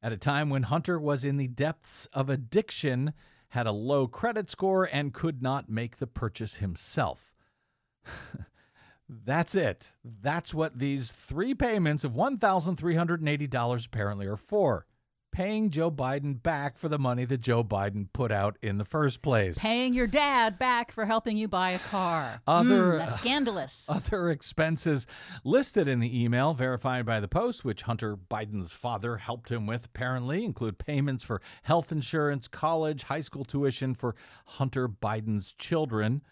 at 0.05 0.13
a 0.13 0.19
time 0.19 0.51
when 0.51 0.65
Hunter 0.65 1.01
was 1.01 1.25
in 1.25 1.39
the 1.39 1.49
depths 1.49 2.05
of 2.13 2.29
addiction, 2.29 3.15
had 3.49 3.67
a 3.67 3.73
low 3.73 4.07
credit 4.07 4.51
score, 4.51 4.85
and 4.93 5.15
could 5.15 5.41
not 5.41 5.71
make 5.71 5.97
the 5.97 6.07
purchase 6.07 6.57
himself. 6.57 7.33
That's 9.09 9.55
it. 9.55 9.93
That's 10.23 10.55
what 10.55 10.79
these 10.79 11.13
three 11.13 11.55
payments 11.55 12.05
of 12.05 12.13
$1,380 12.13 13.87
apparently 13.87 14.27
are 14.27 14.37
for. 14.37 14.87
Paying 15.31 15.71
Joe 15.71 15.91
Biden 15.91 16.41
back 16.41 16.79
for 16.79 16.89
the 16.89 16.99
money 16.99 17.25
that 17.25 17.41
Joe 17.41 17.65
Biden 17.65 18.07
put 18.13 18.31
out 18.31 18.57
in 18.63 18.79
the 18.79 18.85
first 18.85 19.21
place. 19.21 19.59
Paying 19.59 19.93
your 19.93 20.07
dad 20.07 20.61
back 20.61 20.93
for 20.93 21.05
helping 21.05 21.37
you 21.37 21.49
buy 21.49 21.73
a 21.73 21.81
car. 21.81 22.41
Other 22.47 22.93
mm, 22.93 22.99
that's 22.99 23.17
scandalous. 23.17 23.85
Other 23.89 24.31
expenses 24.31 25.09
listed 25.43 25.89
in 25.89 25.99
the 25.99 26.23
email 26.23 26.55
verified 26.55 27.05
by 27.05 27.19
the 27.19 27.27
Post, 27.27 27.65
which 27.65 27.83
Hunter 27.83 28.17
Biden's 28.17 28.71
father 28.71 29.17
helped 29.17 29.51
him 29.51 29.67
with, 29.67 29.87
apparently 29.87 30.45
include 30.45 30.79
payments 30.79 31.25
for 31.25 31.43
health 31.65 31.91
insurance, 31.91 32.47
college, 32.47 33.03
high 33.03 33.21
school 33.21 33.45
tuition 33.45 33.97
for 33.97 34.15
Hunter 34.45 34.89
Biden's 34.89 35.53
children. 35.55 36.23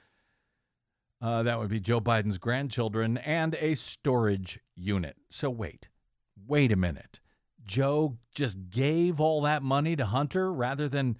Uh, 1.22 1.44
that 1.44 1.58
would 1.58 1.70
be 1.70 1.78
Joe 1.78 2.00
Biden's 2.00 2.36
grandchildren 2.36 3.16
and 3.18 3.54
a 3.60 3.76
storage 3.76 4.58
unit. 4.74 5.16
So 5.30 5.50
wait, 5.50 5.88
wait 6.48 6.72
a 6.72 6.76
minute. 6.76 7.20
Joe 7.64 8.18
just 8.34 8.58
gave 8.70 9.20
all 9.20 9.42
that 9.42 9.62
money 9.62 9.94
to 9.94 10.04
Hunter 10.04 10.52
rather 10.52 10.88
than 10.88 11.16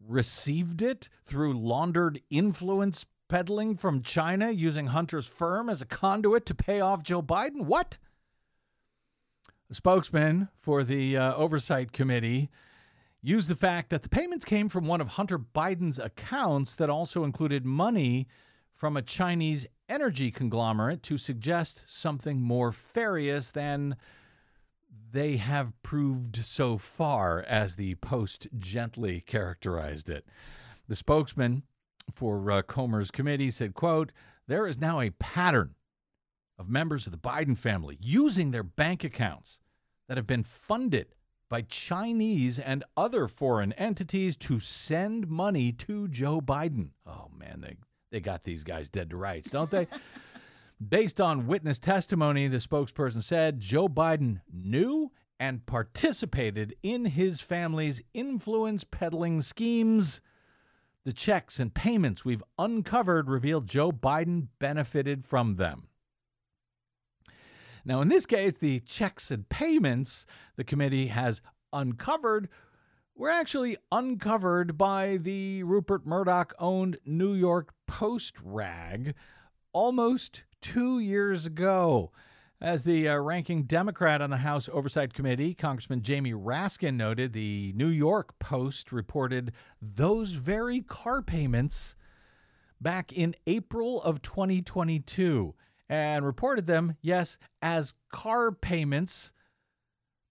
received 0.00 0.80
it 0.80 1.08
through 1.24 1.58
laundered 1.58 2.20
influence 2.30 3.04
peddling 3.28 3.76
from 3.76 4.02
China 4.02 4.52
using 4.52 4.86
Hunter's 4.86 5.26
firm 5.26 5.68
as 5.68 5.82
a 5.82 5.86
conduit 5.86 6.46
to 6.46 6.54
pay 6.54 6.80
off 6.80 7.02
Joe 7.02 7.20
Biden? 7.20 7.64
What? 7.64 7.98
A 9.68 9.74
spokesman 9.74 10.48
for 10.56 10.84
the 10.84 11.16
uh, 11.16 11.34
Oversight 11.34 11.92
Committee 11.92 12.48
used 13.20 13.48
the 13.48 13.56
fact 13.56 13.90
that 13.90 14.04
the 14.04 14.08
payments 14.08 14.44
came 14.44 14.68
from 14.68 14.86
one 14.86 15.00
of 15.00 15.08
Hunter 15.08 15.40
Biden's 15.40 15.98
accounts 15.98 16.76
that 16.76 16.88
also 16.88 17.24
included 17.24 17.64
money 17.64 18.28
from 18.76 18.96
a 18.96 19.02
Chinese 19.02 19.66
energy 19.88 20.30
conglomerate 20.30 21.02
to 21.02 21.16
suggest 21.16 21.82
something 21.86 22.40
more 22.40 22.70
farious 22.70 23.50
than 23.50 23.96
they 25.12 25.36
have 25.36 25.72
proved 25.82 26.36
so 26.36 26.76
far, 26.76 27.42
as 27.48 27.76
the 27.76 27.94
Post 27.96 28.48
gently 28.58 29.22
characterized 29.22 30.10
it. 30.10 30.26
The 30.88 30.96
spokesman 30.96 31.62
for 32.12 32.50
uh, 32.50 32.62
Comer's 32.62 33.10
committee 33.10 33.50
said, 33.50 33.74
quote, 33.74 34.12
there 34.46 34.66
is 34.66 34.78
now 34.78 35.00
a 35.00 35.10
pattern 35.10 35.74
of 36.58 36.68
members 36.68 37.06
of 37.06 37.12
the 37.12 37.18
Biden 37.18 37.56
family 37.56 37.98
using 38.00 38.50
their 38.50 38.62
bank 38.62 39.04
accounts 39.04 39.60
that 40.08 40.16
have 40.16 40.26
been 40.26 40.44
funded 40.44 41.14
by 41.48 41.62
Chinese 41.62 42.58
and 42.58 42.84
other 42.96 43.28
foreign 43.28 43.72
entities 43.74 44.36
to 44.36 44.60
send 44.60 45.28
money 45.28 45.72
to 45.72 46.08
Joe 46.08 46.40
Biden. 46.40 46.90
Oh 47.06 47.30
man, 47.36 47.60
they 47.60 47.76
they 48.10 48.20
got 48.20 48.44
these 48.44 48.64
guys 48.64 48.88
dead 48.88 49.10
to 49.10 49.16
rights, 49.16 49.50
don't 49.50 49.70
they? 49.70 49.86
Based 50.88 51.20
on 51.20 51.46
witness 51.46 51.78
testimony, 51.78 52.48
the 52.48 52.58
spokesperson 52.58 53.22
said 53.22 53.60
Joe 53.60 53.88
Biden 53.88 54.40
knew 54.52 55.10
and 55.40 55.64
participated 55.66 56.74
in 56.82 57.04
his 57.04 57.40
family's 57.40 58.02
influence 58.14 58.84
peddling 58.84 59.40
schemes. 59.40 60.20
The 61.04 61.12
checks 61.12 61.60
and 61.60 61.72
payments 61.72 62.24
we've 62.24 62.42
uncovered 62.58 63.30
reveal 63.30 63.60
Joe 63.60 63.92
Biden 63.92 64.48
benefited 64.58 65.24
from 65.24 65.56
them. 65.56 65.88
Now, 67.84 68.00
in 68.00 68.08
this 68.08 68.26
case, 68.26 68.58
the 68.58 68.80
checks 68.80 69.30
and 69.30 69.48
payments 69.48 70.26
the 70.56 70.64
committee 70.64 71.06
has 71.06 71.40
uncovered 71.72 72.48
were 73.16 73.30
actually 73.30 73.78
uncovered 73.90 74.76
by 74.76 75.16
the 75.16 75.62
Rupert 75.62 76.06
Murdoch 76.06 76.52
owned 76.58 76.98
New 77.06 77.32
York 77.32 77.72
Post 77.86 78.34
rag 78.42 79.14
almost 79.72 80.44
two 80.60 80.98
years 80.98 81.46
ago. 81.46 82.12
As 82.60 82.82
the 82.82 83.08
uh, 83.08 83.16
ranking 83.16 83.64
Democrat 83.64 84.20
on 84.20 84.30
the 84.30 84.36
House 84.38 84.68
Oversight 84.70 85.14
Committee, 85.14 85.54
Congressman 85.54 86.02
Jamie 86.02 86.32
Raskin 86.32 86.94
noted, 86.94 87.32
the 87.32 87.72
New 87.74 87.88
York 87.88 88.38
Post 88.38 88.92
reported 88.92 89.52
those 89.80 90.32
very 90.32 90.80
car 90.80 91.22
payments 91.22 91.96
back 92.80 93.12
in 93.12 93.34
April 93.46 94.02
of 94.02 94.22
2022 94.22 95.54
and 95.88 96.24
reported 96.24 96.66
them, 96.66 96.96
yes, 97.00 97.38
as 97.62 97.94
car 98.10 98.52
payments 98.52 99.32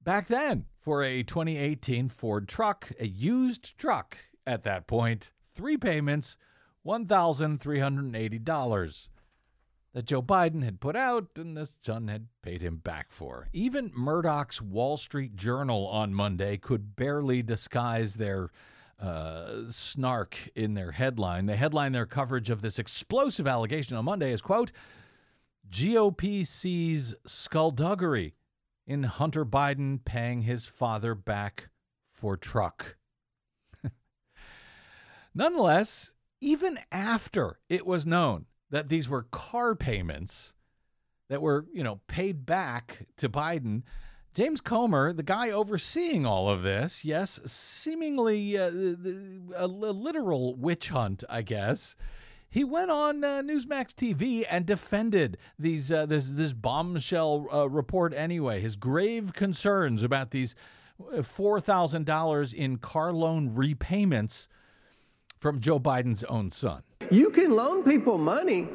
back 0.03 0.27
then 0.27 0.65
for 0.85 1.03
a 1.03 1.23
2018 1.23 2.07
Ford 2.09 2.47
truck, 2.47 2.91
a 2.99 3.07
used 3.07 3.75
truck 3.75 4.19
at 4.45 4.61
that 4.63 4.85
point, 4.85 5.31
three 5.55 5.77
payments, 5.77 6.37
$1,380 6.85 9.07
that 9.93 10.05
Joe 10.05 10.21
Biden 10.21 10.63
had 10.63 10.79
put 10.79 10.95
out 10.95 11.29
and 11.37 11.57
the 11.57 11.67
son 11.81 12.07
had 12.07 12.27
paid 12.43 12.61
him 12.61 12.77
back 12.77 13.09
for. 13.09 13.47
Even 13.51 13.91
Murdoch's 13.95 14.61
Wall 14.61 14.97
Street 14.97 15.35
Journal 15.35 15.87
on 15.87 16.13
Monday 16.13 16.57
could 16.57 16.95
barely 16.95 17.41
disguise 17.41 18.13
their 18.13 18.51
uh, 18.99 19.63
snark 19.71 20.37
in 20.53 20.75
their 20.75 20.91
headline. 20.91 21.47
They 21.47 21.55
headline 21.55 21.93
their 21.93 22.05
coverage 22.05 22.51
of 22.51 22.61
this 22.61 22.77
explosive 22.77 23.47
allegation 23.47 23.97
on 23.97 24.05
Monday 24.05 24.33
as, 24.33 24.43
quote, 24.43 24.71
GOP 25.71 26.45
sees 26.45 27.15
skullduggery 27.25 28.35
in 28.87 29.03
Hunter 29.03 29.45
Biden 29.45 30.03
paying 30.03 30.41
his 30.41 30.65
father 30.65 31.15
back 31.15 31.69
for 32.13 32.37
truck. 32.37 32.97
Nonetheless, 35.35 36.13
even 36.41 36.79
after 36.91 37.59
it 37.69 37.85
was 37.85 38.05
known 38.05 38.45
that 38.69 38.89
these 38.89 39.09
were 39.09 39.23
car 39.23 39.75
payments 39.75 40.53
that 41.29 41.41
were, 41.41 41.65
you 41.73 41.83
know, 41.83 42.01
paid 42.07 42.45
back 42.45 43.07
to 43.17 43.29
Biden. 43.29 43.83
James 44.33 44.61
Comer, 44.61 45.13
the 45.13 45.23
guy 45.23 45.49
overseeing 45.49 46.25
all 46.25 46.49
of 46.49 46.61
this, 46.61 47.05
yes, 47.05 47.39
seemingly 47.45 48.57
uh, 48.57 48.69
a, 49.55 49.65
a 49.65 49.67
literal 49.67 50.55
witch 50.55 50.89
hunt, 50.89 51.23
I 51.29 51.41
guess. 51.41 51.95
He 52.55 52.63
went 52.63 52.89
on 52.89 53.21
uh, 53.21 53.41
Newsmax 53.41 53.93
TV 53.93 54.45
and 54.49 54.65
defended 54.65 55.39
these 55.59 55.91
uh, 55.91 56.05
this 56.05 56.27
this 56.27 56.53
bombshell 56.53 57.47
uh, 57.53 57.67
report 57.67 58.13
anyway. 58.13 58.61
His 58.61 58.77
grave 58.77 59.33
concerns 59.33 60.01
about 60.01 60.31
these 60.31 60.55
uh, 61.13 61.21
four 61.21 61.59
thousand 61.59 62.05
dollars 62.05 62.53
in 62.53 62.77
car 62.77 63.11
loan 63.11 63.51
repayments 63.53 64.47
from 65.41 65.59
Joe 65.59 65.81
Biden's 65.81 66.23
own 66.23 66.49
son. 66.49 66.81
You 67.11 67.29
can 67.29 67.51
loan 67.51 67.83
people 67.83 68.17
money. 68.17 68.69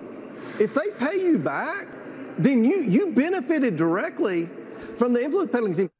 If 0.59 0.75
they 0.75 0.91
pay 0.99 1.17
you 1.19 1.39
back, 1.39 1.89
then 2.37 2.67
you, 2.67 2.83
you 2.83 3.13
benefited 3.15 3.77
directly 3.77 4.51
from 4.97 5.15
the 5.15 5.25
influence 5.25 5.53
peddling. 5.53 5.91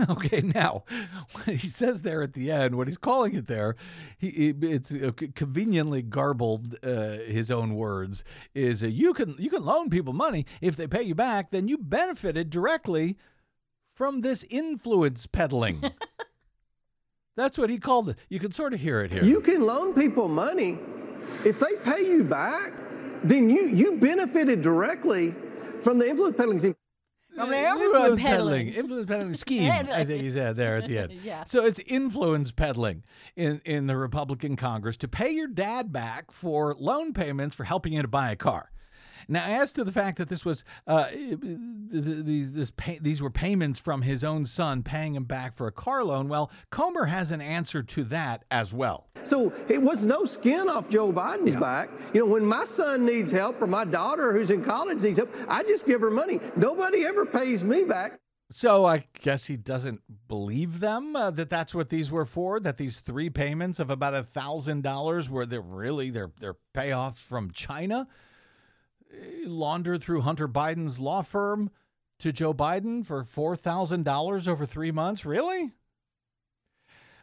Okay, 0.08 0.40
now 0.40 0.84
what 1.32 1.46
he 1.46 1.68
says 1.68 2.02
there 2.02 2.22
at 2.22 2.32
the 2.32 2.50
end, 2.50 2.74
what 2.74 2.88
he's 2.88 2.98
calling 2.98 3.34
it 3.34 3.46
there, 3.46 3.76
he, 4.18 4.54
it's 4.62 4.92
uh, 4.92 5.12
conveniently 5.34 6.02
garbled. 6.02 6.76
Uh, 6.82 7.18
his 7.26 7.50
own 7.50 7.74
words 7.74 8.24
is 8.54 8.82
uh, 8.82 8.86
you 8.86 9.12
can 9.12 9.36
you 9.38 9.50
can 9.50 9.64
loan 9.64 9.90
people 9.90 10.12
money 10.12 10.46
if 10.60 10.76
they 10.76 10.86
pay 10.86 11.02
you 11.02 11.14
back, 11.14 11.50
then 11.50 11.68
you 11.68 11.76
benefited 11.78 12.50
directly 12.50 13.16
from 13.94 14.22
this 14.22 14.44
influence 14.48 15.26
peddling. 15.26 15.82
That's 17.36 17.58
what 17.58 17.70
he 17.70 17.78
called 17.78 18.10
it. 18.10 18.18
You 18.28 18.38
can 18.38 18.52
sort 18.52 18.74
of 18.74 18.80
hear 18.80 19.02
it 19.02 19.12
here. 19.12 19.22
You 19.22 19.40
can 19.40 19.60
loan 19.60 19.94
people 19.94 20.28
money 20.28 20.78
if 21.44 21.60
they 21.60 21.76
pay 21.82 22.02
you 22.02 22.24
back, 22.24 22.72
then 23.22 23.50
you, 23.50 23.66
you 23.66 23.98
benefited 23.98 24.62
directly 24.62 25.34
from 25.82 25.98
the 25.98 26.08
influence 26.08 26.36
peddling 26.36 26.74
I 27.42 27.70
influence 27.70 28.22
peddling. 28.22 28.68
Influence 28.68 29.06
peddling 29.06 29.34
scheme, 29.34 29.70
I 29.70 30.04
think 30.04 30.22
he 30.22 30.30
said 30.30 30.56
there 30.56 30.76
at 30.76 30.86
the 30.86 30.98
end. 30.98 31.12
yeah. 31.24 31.44
So 31.44 31.64
it's 31.64 31.78
influence 31.86 32.50
peddling 32.50 33.02
in, 33.36 33.60
in 33.64 33.86
the 33.86 33.96
Republican 33.96 34.56
Congress 34.56 34.96
to 34.98 35.08
pay 35.08 35.30
your 35.30 35.48
dad 35.48 35.92
back 35.92 36.32
for 36.32 36.74
loan 36.78 37.12
payments 37.12 37.54
for 37.54 37.64
helping 37.64 37.92
you 37.92 38.02
to 38.02 38.08
buy 38.08 38.30
a 38.30 38.36
car. 38.36 38.70
Now, 39.30 39.44
as 39.46 39.72
to 39.74 39.84
the 39.84 39.92
fact 39.92 40.18
that 40.18 40.28
this 40.28 40.44
was 40.44 40.64
uh, 40.88 41.08
these 41.12 42.50
this 42.50 42.72
pay, 42.72 42.98
these 43.00 43.22
were 43.22 43.30
payments 43.30 43.78
from 43.78 44.02
his 44.02 44.24
own 44.24 44.44
son 44.44 44.82
paying 44.82 45.14
him 45.14 45.22
back 45.22 45.56
for 45.56 45.68
a 45.68 45.72
car 45.72 46.02
loan, 46.02 46.28
well, 46.28 46.50
Comer 46.70 47.04
has 47.04 47.30
an 47.30 47.40
answer 47.40 47.80
to 47.80 48.04
that 48.04 48.44
as 48.50 48.74
well. 48.74 49.06
So 49.22 49.52
it 49.68 49.80
was 49.80 50.04
no 50.04 50.24
skin 50.24 50.68
off 50.68 50.88
Joe 50.88 51.12
Biden's 51.12 51.54
yeah. 51.54 51.60
back. 51.60 51.90
You 52.12 52.26
know, 52.26 52.32
when 52.32 52.44
my 52.44 52.64
son 52.64 53.06
needs 53.06 53.30
help 53.30 53.62
or 53.62 53.68
my 53.68 53.84
daughter 53.84 54.32
who's 54.32 54.50
in 54.50 54.64
college 54.64 55.00
needs 55.00 55.18
help, 55.18 55.32
I 55.48 55.62
just 55.62 55.86
give 55.86 56.00
her 56.00 56.10
money. 56.10 56.40
Nobody 56.56 57.04
ever 57.04 57.24
pays 57.24 57.62
me 57.62 57.84
back. 57.84 58.18
So 58.50 58.84
I 58.84 59.04
guess 59.20 59.46
he 59.46 59.56
doesn't 59.56 60.02
believe 60.26 60.80
them 60.80 61.14
uh, 61.14 61.30
that 61.30 61.50
that's 61.50 61.72
what 61.72 61.88
these 61.88 62.10
were 62.10 62.24
for. 62.24 62.58
That 62.58 62.78
these 62.78 62.98
three 62.98 63.30
payments 63.30 63.78
of 63.78 63.90
about 63.90 64.14
a 64.14 64.24
thousand 64.24 64.82
dollars 64.82 65.30
were 65.30 65.46
they 65.46 65.60
really 65.60 66.10
their 66.10 66.32
their 66.40 66.56
payoffs 66.74 67.18
from 67.18 67.52
China 67.52 68.08
laundered 69.44 70.02
through 70.02 70.22
Hunter 70.22 70.48
Biden's 70.48 70.98
law 70.98 71.22
firm 71.22 71.70
to 72.18 72.32
Joe 72.32 72.54
Biden 72.54 73.04
for 73.04 73.24
$4,000 73.24 74.48
over 74.48 74.66
three 74.66 74.90
months? 74.90 75.24
Really? 75.24 75.72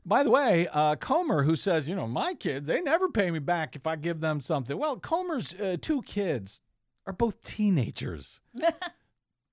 By 0.06 0.24
the 0.24 0.30
way, 0.30 0.68
uh, 0.72 0.96
Comer, 0.96 1.44
who 1.44 1.58
says, 1.58 1.90
you 1.90 1.96
know, 1.96 2.08
my 2.08 2.34
kids, 2.34 2.66
they 2.66 2.80
never 2.80 3.10
pay 3.10 3.30
me 3.30 3.40
back 3.40 3.76
if 3.76 3.86
I 3.86 3.98
give 3.98 4.22
them 4.22 4.40
something. 4.40 4.78
Well, 4.78 4.98
Comer's 4.98 5.54
uh, 5.54 5.76
two 5.82 6.02
kids 6.04 6.62
are 7.06 7.14
both 7.14 7.44
teenagers. 7.44 8.40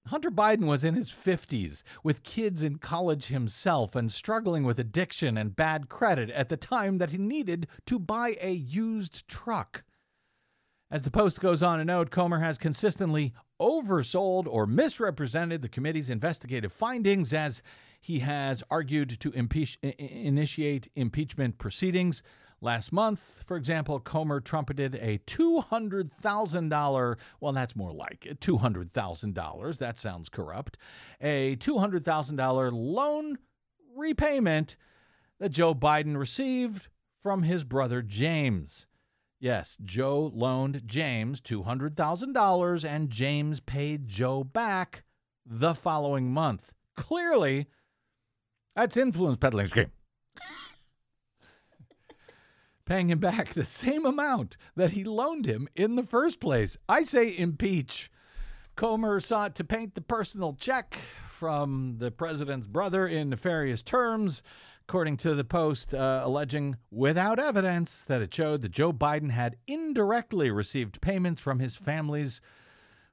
Hunter 0.07 0.31
Biden 0.31 0.67
was 0.67 0.85
in 0.85 0.95
his 0.95 1.11
50s 1.11 1.83
with 2.03 2.23
kids 2.23 2.63
in 2.63 2.77
college 2.77 3.27
himself 3.27 3.97
and 3.97 4.13
struggling 4.13 4.63
with 4.63 4.79
addiction 4.79 5.39
and 5.39 5.57
bad 5.57 5.89
credit 5.89 6.31
at 6.31 6.51
the 6.51 6.59
time 6.59 6.99
that 6.99 7.11
he 7.11 7.19
needed 7.19 7.67
to 7.87 7.99
buy 7.99 8.37
a 8.41 8.53
used 8.53 9.27
truck. 9.27 9.83
As 10.95 11.03
the 11.03 11.11
Post 11.11 11.41
goes 11.41 11.61
on 11.61 11.79
to 11.79 11.85
note, 11.85 12.13
Comer 12.13 12.39
has 12.39 12.57
consistently 12.57 13.35
oversold 13.61 14.47
or 14.47 14.65
misrepresented 14.65 15.61
the 15.61 15.69
committee's 15.69 16.09
investigative 16.09 16.73
findings 16.73 17.33
as 17.33 17.63
he 18.01 18.21
has 18.21 18.63
argued 18.71 19.19
to 19.19 19.33
impeach, 19.33 19.77
initiate 19.83 20.89
impeachment 20.95 21.59
proceedings. 21.59 22.23
Last 22.61 22.93
month, 22.93 23.21
for 23.45 23.57
example, 23.57 23.99
Comer 23.99 24.39
trumpeted 24.39 24.95
a 25.03 25.19
$200,000, 25.27 27.17
well, 27.41 27.53
that's 27.53 27.75
more 27.75 27.93
like 27.93 28.25
it, 28.25 28.39
$200,000. 28.39 29.79
That 29.79 29.99
sounds 29.99 30.29
corrupt. 30.29 30.79
A 31.21 31.57
$200,000 31.57 32.71
loan 32.73 33.39
repayment 33.97 34.77
that 35.41 35.49
Joe 35.49 35.75
Biden 35.75 36.17
received 36.17 36.87
from 37.21 37.43
his 37.43 37.65
brother 37.65 38.01
James. 38.01 38.87
Yes, 39.45 39.77
Joe 39.85 40.33
loaned 40.35 40.85
James 40.87 41.43
$200,000 41.43 42.83
and 42.83 43.11
James 43.11 43.61
paid 43.61 44.09
Joe 44.09 44.43
back 44.43 45.03
the 45.45 45.75
following 45.75 46.33
month. 46.33 46.73
Clearly, 46.97 47.67
that's 48.75 48.97
influence 48.97 49.37
peddling 49.37 49.67
scheme. 49.67 49.91
Paying 52.87 53.11
him 53.11 53.19
back 53.19 53.53
the 53.53 53.67
same 53.67 54.07
amount 54.07 54.57
that 54.77 54.93
he 54.93 55.05
loaned 55.05 55.45
him 55.45 55.69
in 55.77 55.97
the 55.97 56.05
first 56.05 56.41
place. 56.41 56.79
I 56.89 57.03
say 57.03 57.37
impeach. 57.37 58.11
Comer 58.77 59.21
sought 59.21 59.55
to 59.57 59.63
paint 59.63 59.95
the 59.95 60.01
personal 60.01 60.55
check 60.55 60.97
from 61.29 61.97
the 61.99 62.11
president's 62.11 62.67
brother 62.67 63.07
in 63.07 63.29
nefarious 63.29 63.83
terms 63.83 64.43
according 64.89 65.17
to 65.17 65.35
the 65.35 65.45
Post, 65.45 65.95
uh, 65.95 66.21
alleging 66.25 66.77
without 66.91 67.39
evidence 67.39 68.05
that 68.05 68.21
it 68.21 68.33
showed 68.33 68.63
that 68.63 68.71
Joe 68.73 68.93
Biden 68.93 69.31
had 69.31 69.57
indirectly 69.67 70.51
received 70.51 71.01
payments 71.01 71.41
from 71.41 71.59
his 71.59 71.75
family's 71.75 72.41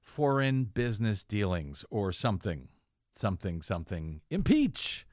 foreign 0.01 0.65
business 0.65 1.23
dealings 1.23 1.85
or 1.89 2.11
something, 2.11 2.67
something, 3.11 3.61
something. 3.61 4.21
Impeach! 4.29 5.05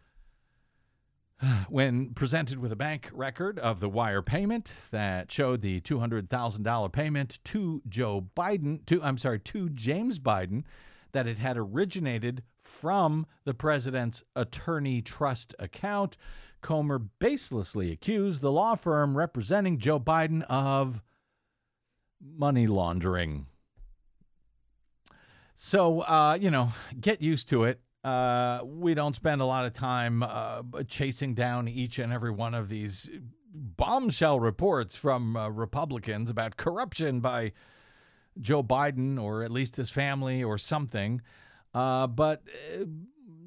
When 1.68 2.14
presented 2.14 2.58
with 2.58 2.72
a 2.72 2.76
bank 2.76 3.08
record 3.12 3.60
of 3.60 3.78
the 3.78 3.88
wire 3.88 4.22
payment 4.22 4.74
that 4.90 5.30
showed 5.30 5.62
the 5.62 5.80
$200,000 5.80 6.92
payment 6.92 7.38
to 7.44 7.80
Joe 7.88 8.26
Biden, 8.36 8.84
to 8.86 9.00
I'm 9.02 9.18
sorry, 9.18 9.38
to 9.38 9.68
James 9.68 10.18
Biden, 10.18 10.64
that 11.12 11.28
it 11.28 11.38
had 11.38 11.56
originated 11.56 12.42
from 12.60 13.26
the 13.44 13.54
president's 13.54 14.24
attorney 14.34 15.00
trust 15.00 15.54
account, 15.58 16.16
Comer 16.60 17.00
baselessly 17.20 17.92
accused 17.92 18.40
the 18.40 18.52
law 18.52 18.74
firm 18.74 19.16
representing 19.16 19.78
Joe 19.78 20.00
Biden 20.00 20.42
of 20.48 21.02
money 22.20 22.66
laundering. 22.66 23.46
So, 25.54 26.00
uh, 26.00 26.38
you 26.40 26.50
know, 26.50 26.70
get 27.00 27.20
used 27.20 27.48
to 27.50 27.64
it. 27.64 27.80
Uh, 28.04 28.60
we 28.64 28.94
don't 28.94 29.16
spend 29.16 29.40
a 29.40 29.44
lot 29.44 29.64
of 29.64 29.72
time 29.72 30.22
uh, 30.22 30.62
chasing 30.86 31.34
down 31.34 31.66
each 31.68 31.98
and 31.98 32.12
every 32.12 32.30
one 32.30 32.54
of 32.54 32.68
these 32.68 33.10
bombshell 33.52 34.38
reports 34.38 34.94
from 34.94 35.36
uh, 35.36 35.48
Republicans 35.48 36.30
about 36.30 36.56
corruption 36.56 37.20
by 37.20 37.52
Joe 38.40 38.62
Biden 38.62 39.20
or 39.20 39.42
at 39.42 39.50
least 39.50 39.76
his 39.76 39.90
family 39.90 40.44
or 40.44 40.58
something 40.58 41.20
Uh, 41.74 42.06
but, 42.06 42.42
uh, 42.72 42.84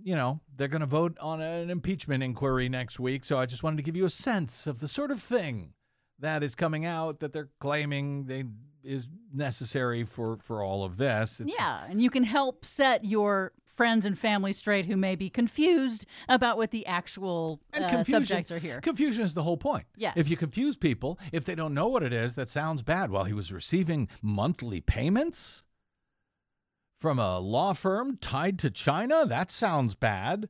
you 0.04 0.16
know, 0.16 0.40
they're 0.56 0.68
going 0.68 0.82
to 0.82 0.86
vote 0.86 1.18
on 1.20 1.42
an 1.42 1.70
impeachment 1.70 2.24
inquiry 2.24 2.70
next 2.70 3.00
week. 3.00 3.24
So 3.24 3.38
I 3.38 3.46
just 3.46 3.64
wanted 3.64 3.78
to 3.78 3.84
give 3.84 3.96
you 3.96 4.06
a 4.06 4.10
sense 4.10 4.68
of 4.68 4.80
the 4.80 4.88
sort 4.88 5.12
of 5.12 5.22
thing 5.22 5.74
that 6.20 6.44
is 6.44 6.56
coming 6.56 6.86
out 6.86 7.20
that 7.20 7.34
they're 7.34 7.50
claiming 7.60 8.26
they 8.26 8.46
is 8.84 9.08
necessary 9.34 10.04
for 10.04 10.38
for 10.38 10.64
all 10.64 10.84
of 10.84 10.98
this. 10.98 11.40
It's, 11.40 11.54
Yeah, 11.58 11.86
and 11.90 12.02
you 12.02 12.10
can 12.10 12.24
help 12.24 12.66
set 12.66 13.06
your 13.06 13.54
friends 13.66 14.06
and 14.06 14.18
family 14.18 14.54
straight 14.54 14.86
who 14.86 14.98
may 14.98 15.16
be 15.16 15.30
confused 15.30 16.06
about 16.28 16.58
what 16.58 16.72
the 16.72 16.86
actual 16.86 17.62
uh, 17.74 18.04
subjects 18.04 18.52
are 18.52 18.60
here. 18.60 18.82
Confusion 18.82 19.24
is 19.24 19.34
the 19.34 19.44
whole 19.44 19.58
point. 19.58 19.86
Yes. 19.96 20.14
If 20.18 20.30
you 20.30 20.38
confuse 20.38 20.76
people, 20.76 21.18
if 21.32 21.46
they 21.46 21.56
don't 21.56 21.74
know 21.74 21.88
what 21.88 22.04
it 22.04 22.14
is, 22.14 22.36
that 22.36 22.50
sounds 22.50 22.82
bad. 22.82 23.12
Well, 23.12 23.24
he 23.24 23.34
was 23.34 23.52
receiving 23.52 24.10
monthly 24.22 24.82
payments 24.82 25.64
from 27.02 27.18
a 27.18 27.40
law 27.40 27.74
firm 27.74 28.16
tied 28.18 28.60
to 28.60 28.70
China. 28.70 29.26
That 29.26 29.50
sounds 29.50 29.96
bad. 29.96 30.48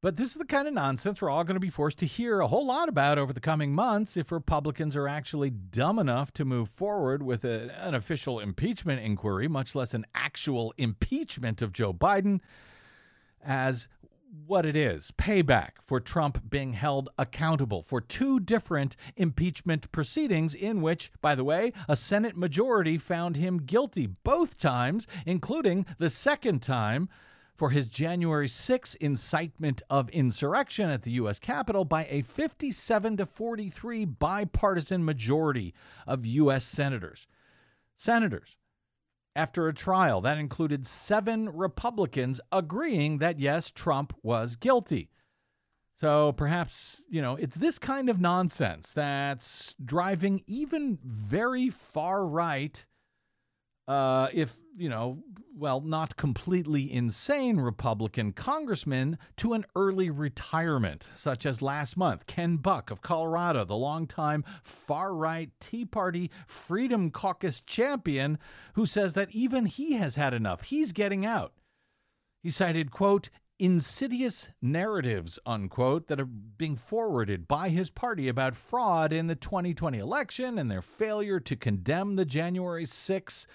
But 0.00 0.16
this 0.16 0.30
is 0.30 0.36
the 0.36 0.44
kind 0.44 0.66
of 0.66 0.74
nonsense 0.74 1.20
we're 1.20 1.30
all 1.30 1.44
going 1.44 1.56
to 1.56 1.60
be 1.60 1.68
forced 1.68 1.98
to 1.98 2.06
hear 2.06 2.40
a 2.40 2.46
whole 2.46 2.66
lot 2.66 2.88
about 2.88 3.18
over 3.18 3.32
the 3.32 3.40
coming 3.40 3.72
months 3.72 4.16
if 4.16 4.32
Republicans 4.32 4.96
are 4.96 5.08
actually 5.08 5.50
dumb 5.50 5.98
enough 5.98 6.32
to 6.34 6.44
move 6.44 6.68
forward 6.70 7.22
with 7.22 7.44
a, 7.44 7.72
an 7.80 7.94
official 7.94 8.40
impeachment 8.40 9.02
inquiry, 9.02 9.48
much 9.48 9.74
less 9.74 9.94
an 9.94 10.06
actual 10.14 10.72
impeachment 10.76 11.60
of 11.60 11.72
Joe 11.72 11.92
Biden, 11.92 12.40
as 13.44 13.88
what 14.46 14.64
it 14.64 14.74
is 14.74 15.12
payback 15.18 15.72
for 15.84 16.00
Trump 16.00 16.48
being 16.48 16.72
held 16.72 17.10
accountable 17.18 17.82
for 17.82 18.00
two 18.00 18.40
different 18.40 18.96
impeachment 19.16 19.92
proceedings, 19.92 20.54
in 20.54 20.80
which, 20.80 21.12
by 21.20 21.34
the 21.34 21.44
way, 21.44 21.72
a 21.86 21.96
Senate 21.96 22.36
majority 22.36 22.96
found 22.96 23.36
him 23.36 23.58
guilty 23.58 24.06
both 24.06 24.58
times, 24.58 25.06
including 25.26 25.84
the 25.98 26.08
second 26.08 26.62
time 26.62 27.08
for 27.56 27.70
his 27.70 27.88
January 27.88 28.48
6 28.48 28.94
incitement 28.96 29.82
of 29.90 30.08
insurrection 30.08 30.88
at 30.88 31.02
the 31.02 31.12
U.S. 31.12 31.38
Capitol 31.38 31.84
by 31.84 32.06
a 32.08 32.22
57 32.22 33.18
to 33.18 33.26
43 33.26 34.04
bipartisan 34.06 35.04
majority 35.04 35.74
of 36.06 36.24
U.S. 36.24 36.64
senators. 36.64 37.26
Senators, 37.96 38.56
after 39.34 39.68
a 39.68 39.74
trial 39.74 40.20
that 40.20 40.38
included 40.38 40.86
seven 40.86 41.48
Republicans 41.48 42.40
agreeing 42.50 43.18
that 43.18 43.38
yes, 43.38 43.70
Trump 43.70 44.12
was 44.22 44.56
guilty. 44.56 45.10
So 45.96 46.32
perhaps, 46.32 47.04
you 47.08 47.22
know, 47.22 47.36
it's 47.36 47.56
this 47.56 47.78
kind 47.78 48.08
of 48.08 48.20
nonsense 48.20 48.92
that's 48.92 49.74
driving 49.84 50.42
even 50.46 50.98
very 51.04 51.70
far 51.70 52.26
right, 52.26 52.84
uh, 53.88 54.28
if, 54.32 54.52
you 54.76 54.88
know, 54.88 55.22
well, 55.56 55.80
not 55.80 56.16
completely 56.16 56.92
insane 56.92 57.58
Republican 57.58 58.32
congressman 58.32 59.18
to 59.36 59.52
an 59.52 59.64
early 59.76 60.10
retirement, 60.10 61.08
such 61.14 61.44
as 61.44 61.60
last 61.60 61.96
month, 61.96 62.26
Ken 62.26 62.56
Buck 62.56 62.90
of 62.90 63.02
Colorado, 63.02 63.64
the 63.64 63.76
longtime 63.76 64.44
far 64.62 65.14
right 65.14 65.50
Tea 65.60 65.84
Party 65.84 66.30
Freedom 66.46 67.10
Caucus 67.10 67.60
champion, 67.60 68.38
who 68.74 68.86
says 68.86 69.12
that 69.14 69.30
even 69.30 69.66
he 69.66 69.92
has 69.94 70.14
had 70.14 70.32
enough. 70.32 70.62
He's 70.62 70.92
getting 70.92 71.26
out. 71.26 71.52
He 72.42 72.50
cited, 72.50 72.90
quote, 72.90 73.28
insidious 73.58 74.48
narratives, 74.60 75.38
unquote, 75.46 76.08
that 76.08 76.18
are 76.18 76.24
being 76.24 76.74
forwarded 76.74 77.46
by 77.46 77.68
his 77.68 77.90
party 77.90 78.26
about 78.26 78.56
fraud 78.56 79.12
in 79.12 79.28
the 79.28 79.36
2020 79.36 79.98
election 79.98 80.58
and 80.58 80.70
their 80.70 80.82
failure 80.82 81.38
to 81.38 81.54
condemn 81.54 82.16
the 82.16 82.24
January 82.24 82.84
6 82.84 83.46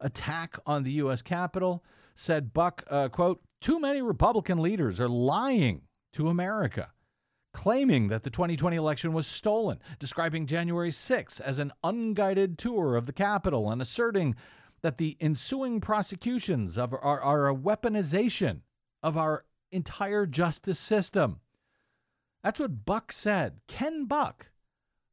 attack 0.00 0.58
on 0.66 0.82
the 0.82 0.92
U.S. 0.92 1.22
Capitol. 1.22 1.84
Said 2.14 2.52
Buck, 2.52 2.84
uh, 2.90 3.08
quote, 3.08 3.40
too 3.60 3.80
many 3.80 4.02
Republican 4.02 4.58
leaders 4.58 5.00
are 5.00 5.08
lying 5.08 5.82
to 6.12 6.28
America 6.28 6.90
claiming 7.52 8.08
that 8.08 8.22
the 8.22 8.30
2020 8.30 8.76
election 8.76 9.12
was 9.12 9.26
stolen, 9.26 9.78
describing 9.98 10.46
January 10.46 10.90
6 10.90 11.40
as 11.40 11.58
an 11.58 11.72
unguided 11.82 12.58
tour 12.58 12.96
of 12.96 13.06
the 13.06 13.12
Capitol, 13.12 13.70
and 13.70 13.82
asserting 13.82 14.34
that 14.82 14.98
the 14.98 15.16
ensuing 15.20 15.80
prosecutions 15.80 16.78
of, 16.78 16.92
are, 16.94 17.20
are 17.20 17.48
a 17.48 17.54
weaponization 17.54 18.60
of 19.02 19.16
our 19.16 19.44
entire 19.72 20.26
justice 20.26 20.78
system. 20.78 21.40
That's 22.42 22.60
what 22.60 22.84
Buck 22.86 23.12
said. 23.12 23.60
Ken 23.66 24.06
Buck, 24.06 24.50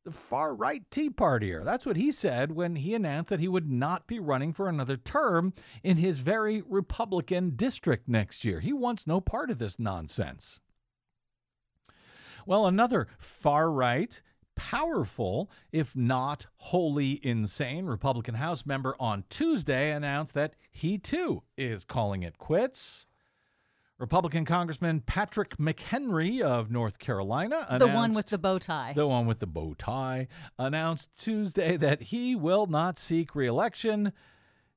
the 0.08 0.14
far 0.14 0.56
right 0.56 0.90
Tea 0.90 1.10
Partier. 1.10 1.66
That's 1.66 1.86
what 1.86 1.98
he 1.98 2.14
said 2.14 2.54
when 2.54 2.78
he 2.78 2.96
announced 2.96 3.30
that 3.30 3.42
he 3.42 3.50
would 3.50 3.70
not 3.70 4.08
be 4.08 4.20
running 4.20 4.54
for 4.54 4.70
another 4.70 4.96
term 4.96 5.52
in 5.84 5.98
his 5.98 6.20
very 6.20 6.64
Republican 6.66 7.58
district 7.58 8.08
next 8.08 8.46
year. 8.46 8.62
He 8.62 8.72
wants 8.72 9.06
no 9.06 9.20
part 9.20 9.52
of 9.52 9.58
this 9.58 9.78
nonsense. 9.78 10.62
Well, 12.46 12.68
another 12.68 13.10
far 13.18 13.70
right, 13.70 14.22
powerful, 14.56 15.52
if 15.74 15.94
not 15.94 16.46
wholly 16.56 17.20
insane, 17.22 17.86
Republican 17.86 18.36
House 18.36 18.66
member 18.66 18.96
on 19.02 19.26
Tuesday 19.30 19.92
announced 19.92 20.34
that 20.36 20.54
he 20.72 20.98
too 20.98 21.44
is 21.58 21.84
calling 21.84 22.24
it 22.24 22.38
quits. 22.38 23.08
Republican 24.00 24.46
Congressman 24.46 25.02
Patrick 25.02 25.58
McHenry 25.58 26.42
of 26.42 26.70
North 26.70 27.00
Carolina 27.00 27.66
the 27.80 27.88
one 27.88 28.14
with 28.14 28.28
the 28.28 28.38
bow 28.38 28.60
tie. 28.60 28.94
the 28.96 29.08
one 29.08 29.26
with 29.26 29.40
the 29.40 29.48
bow 29.48 29.74
tie 29.76 30.28
announced 30.60 31.20
Tuesday 31.20 31.78
that 31.78 32.02
he 32.02 32.36
will 32.36 32.68
not 32.68 33.00
seek 33.00 33.34
reelection 33.34 34.14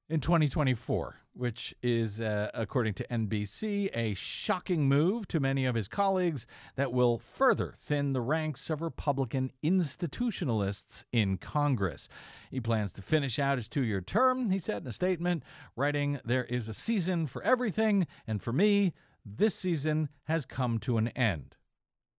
in 0.08 0.20
2024, 0.20 1.16
which 1.34 1.72
is, 1.82 2.20
uh, 2.20 2.50
according 2.52 2.94
to 2.94 3.06
NBC, 3.08 3.90
a 3.94 4.14
shocking 4.14 4.88
move 4.88 5.28
to 5.28 5.38
many 5.38 5.66
of 5.66 5.76
his 5.76 5.86
colleagues 5.86 6.46
that 6.74 6.92
will 6.92 7.18
further 7.18 7.74
thin 7.76 8.12
the 8.12 8.20
ranks 8.20 8.70
of 8.70 8.82
Republican 8.82 9.52
institutionalists 9.62 11.04
in 11.12 11.36
Congress. 11.36 12.08
He 12.50 12.58
plans 12.58 12.92
to 12.94 13.02
finish 13.02 13.38
out 13.38 13.58
his 13.58 13.68
two 13.68 13.84
year 13.84 14.00
term, 14.00 14.50
he 14.50 14.58
said 14.58 14.82
in 14.82 14.88
a 14.88 14.92
statement, 14.92 15.44
writing, 15.76 16.18
There 16.24 16.44
is 16.44 16.68
a 16.68 16.74
season 16.74 17.28
for 17.28 17.42
everything, 17.42 18.08
and 18.26 18.42
for 18.42 18.52
me, 18.52 18.92
this 19.24 19.54
season 19.54 20.08
has 20.24 20.46
come 20.46 20.78
to 20.80 20.96
an 20.96 21.08
end. 21.08 21.56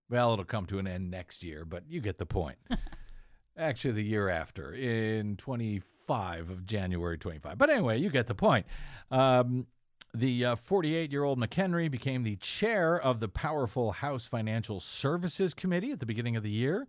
Well, 0.10 0.34
it'll 0.34 0.46
come 0.46 0.66
to 0.68 0.80
an 0.80 0.88
end 0.88 1.10
next 1.10 1.44
year, 1.44 1.64
but 1.66 1.84
you 1.88 2.02
get 2.02 2.18
the 2.18 2.26
point. 2.26 2.58
Actually, 3.58 3.94
the 3.94 4.04
year 4.04 4.30
after, 4.30 4.74
in 4.74 5.38
25 5.38 6.50
of 6.50 6.66
January 6.66 7.18
25. 7.18 7.58
But 7.58 7.70
anyway, 7.70 8.00
you 8.00 8.10
get 8.10 8.28
the 8.28 8.36
point. 8.36 8.66
Um, 9.10 9.68
the 10.14 10.56
48 10.62 11.12
year 11.12 11.24
old 11.24 11.40
McHenry 11.40 11.90
became 11.90 12.24
the 12.24 12.36
chair 12.38 13.00
of 13.00 13.20
the 13.20 13.30
powerful 13.30 13.92
House 13.92 14.26
Financial 14.26 14.80
Services 14.80 15.54
Committee 15.54 15.92
at 15.92 16.00
the 16.00 16.06
beginning 16.06 16.36
of 16.36 16.44
the 16.44 16.50
year 16.50 16.88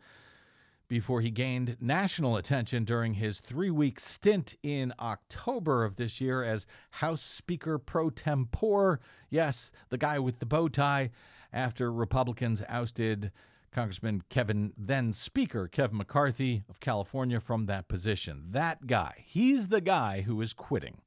before 0.92 1.22
he 1.22 1.30
gained 1.30 1.74
national 1.80 2.36
attention 2.36 2.84
during 2.84 3.14
his 3.14 3.40
three 3.40 3.70
week 3.70 3.98
stint 3.98 4.54
in 4.62 4.92
October 5.00 5.86
of 5.86 5.96
this 5.96 6.20
year 6.20 6.44
as 6.44 6.66
House 6.90 7.22
Speaker 7.22 7.78
pro 7.78 8.10
tempore. 8.10 9.00
Yes, 9.30 9.72
the 9.88 9.96
guy 9.96 10.18
with 10.18 10.38
the 10.38 10.44
bow 10.44 10.68
tie, 10.68 11.08
after 11.50 11.90
Republicans 11.90 12.62
ousted 12.68 13.32
Congressman 13.70 14.22
Kevin, 14.28 14.74
then 14.76 15.14
Speaker 15.14 15.66
Kevin 15.66 15.96
McCarthy 15.96 16.62
of 16.68 16.78
California, 16.80 17.40
from 17.40 17.64
that 17.64 17.88
position. 17.88 18.44
That 18.50 18.86
guy, 18.86 19.14
he's 19.24 19.68
the 19.68 19.80
guy 19.80 20.20
who 20.20 20.42
is 20.42 20.52
quitting. 20.52 20.98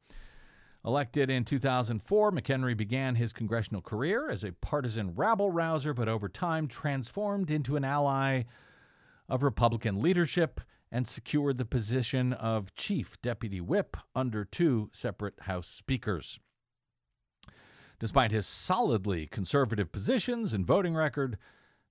Elected 0.84 1.30
in 1.30 1.46
2004, 1.46 2.32
McHenry 2.32 2.76
began 2.76 3.14
his 3.14 3.34
congressional 3.34 3.84
career 3.84 4.32
as 4.32 4.44
a 4.44 4.52
partisan 4.52 5.14
rabble 5.14 5.52
rouser, 5.52 5.94
but 5.94 6.10
over 6.10 6.28
time 6.28 6.68
transformed 6.68 7.52
into 7.52 7.76
an 7.76 7.84
ally 7.84 8.46
of 9.28 9.44
Republican 9.44 10.02
leadership 10.02 10.62
and 10.92 11.08
secured 11.08 11.58
the 11.58 11.66
position 11.66 12.34
of 12.34 12.74
chief 12.76 13.22
deputy 13.22 13.60
whip 13.60 13.98
under 14.16 14.46
two 14.46 14.90
separate 14.94 15.40
House 15.42 15.68
speakers. 15.68 16.40
Despite 18.00 18.32
his 18.32 18.46
solidly 18.46 19.28
conservative 19.28 19.92
positions 19.92 20.54
and 20.54 20.66
voting 20.66 20.96
record, 20.96 21.38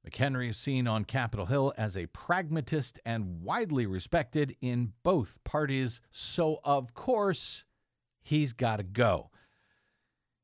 McHenry 0.06 0.50
is 0.50 0.56
seen 0.56 0.86
on 0.86 1.04
Capitol 1.04 1.46
Hill 1.46 1.72
as 1.78 1.96
a 1.96 2.06
pragmatist 2.06 3.00
and 3.06 3.42
widely 3.42 3.86
respected 3.86 4.54
in 4.60 4.92
both 5.02 5.42
parties, 5.44 6.00
so 6.10 6.60
of 6.62 6.92
course, 6.94 7.64
he's 8.22 8.52
got 8.52 8.76
to 8.76 8.82
go. 8.82 9.30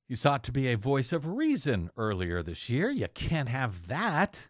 He 0.09 0.17
sought 0.17 0.43
to 0.45 0.53
be 0.53 0.69
a 0.69 0.77
voice 0.77 1.13
of 1.13 1.29
reason 1.29 1.91
earlier 1.97 2.43
this 2.43 2.69
year. 2.69 2.91
You 2.91 3.07
can't 3.15 3.49
have 3.49 3.87
that 3.89 4.49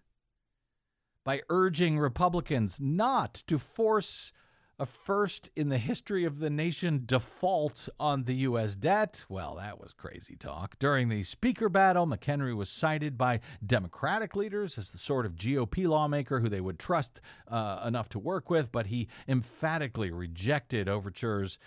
by 1.30 1.40
urging 1.48 1.96
Republicans 1.96 2.80
not 2.80 3.34
to 3.46 3.56
force 3.56 4.32
a 4.80 4.84
first 4.84 5.48
in 5.54 5.68
the 5.68 5.78
history 5.78 6.24
of 6.24 6.40
the 6.40 6.50
nation 6.50 7.04
default 7.06 7.88
on 8.00 8.24
the 8.24 8.34
U.S. 8.34 8.74
debt. 8.74 9.24
Well, 9.28 9.54
that 9.54 9.80
was 9.80 9.92
crazy 9.92 10.34
talk. 10.34 10.76
During 10.80 11.08
the 11.08 11.22
speaker 11.22 11.68
battle, 11.68 12.04
McHenry 12.04 12.56
was 12.56 12.68
cited 12.68 13.16
by 13.16 13.38
Democratic 13.64 14.34
leaders 14.34 14.76
as 14.76 14.90
the 14.90 14.98
sort 14.98 15.24
of 15.24 15.36
GOP 15.36 15.86
lawmaker 15.86 16.40
who 16.40 16.48
they 16.48 16.60
would 16.60 16.80
trust 16.80 17.20
uh, 17.46 17.84
enough 17.86 18.08
to 18.08 18.18
work 18.18 18.50
with, 18.50 18.72
but 18.72 18.86
he 18.86 19.06
emphatically 19.28 20.10
rejected 20.10 20.88
overtures 20.88 21.60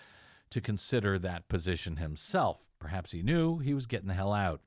to 0.49 0.59
consider 0.59 1.17
that 1.17 1.47
position 1.47 1.95
himself. 1.95 2.59
Perhaps 2.79 3.13
he 3.13 3.21
knew 3.21 3.59
he 3.59 3.73
was 3.73 3.87
getting 3.87 4.09
the 4.09 4.13
hell 4.13 4.33
out. 4.33 4.59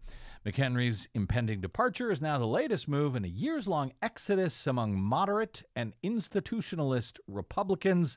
McHenry's 0.46 1.08
impending 1.12 1.60
departure 1.60 2.12
is 2.12 2.20
now 2.20 2.38
the 2.38 2.46
latest 2.46 2.86
move 2.86 3.16
in 3.16 3.24
a 3.24 3.28
years 3.28 3.66
long 3.66 3.92
exodus 4.00 4.68
among 4.68 4.96
moderate 4.96 5.64
and 5.74 5.92
institutionalist 6.04 7.18
Republicans. 7.26 8.16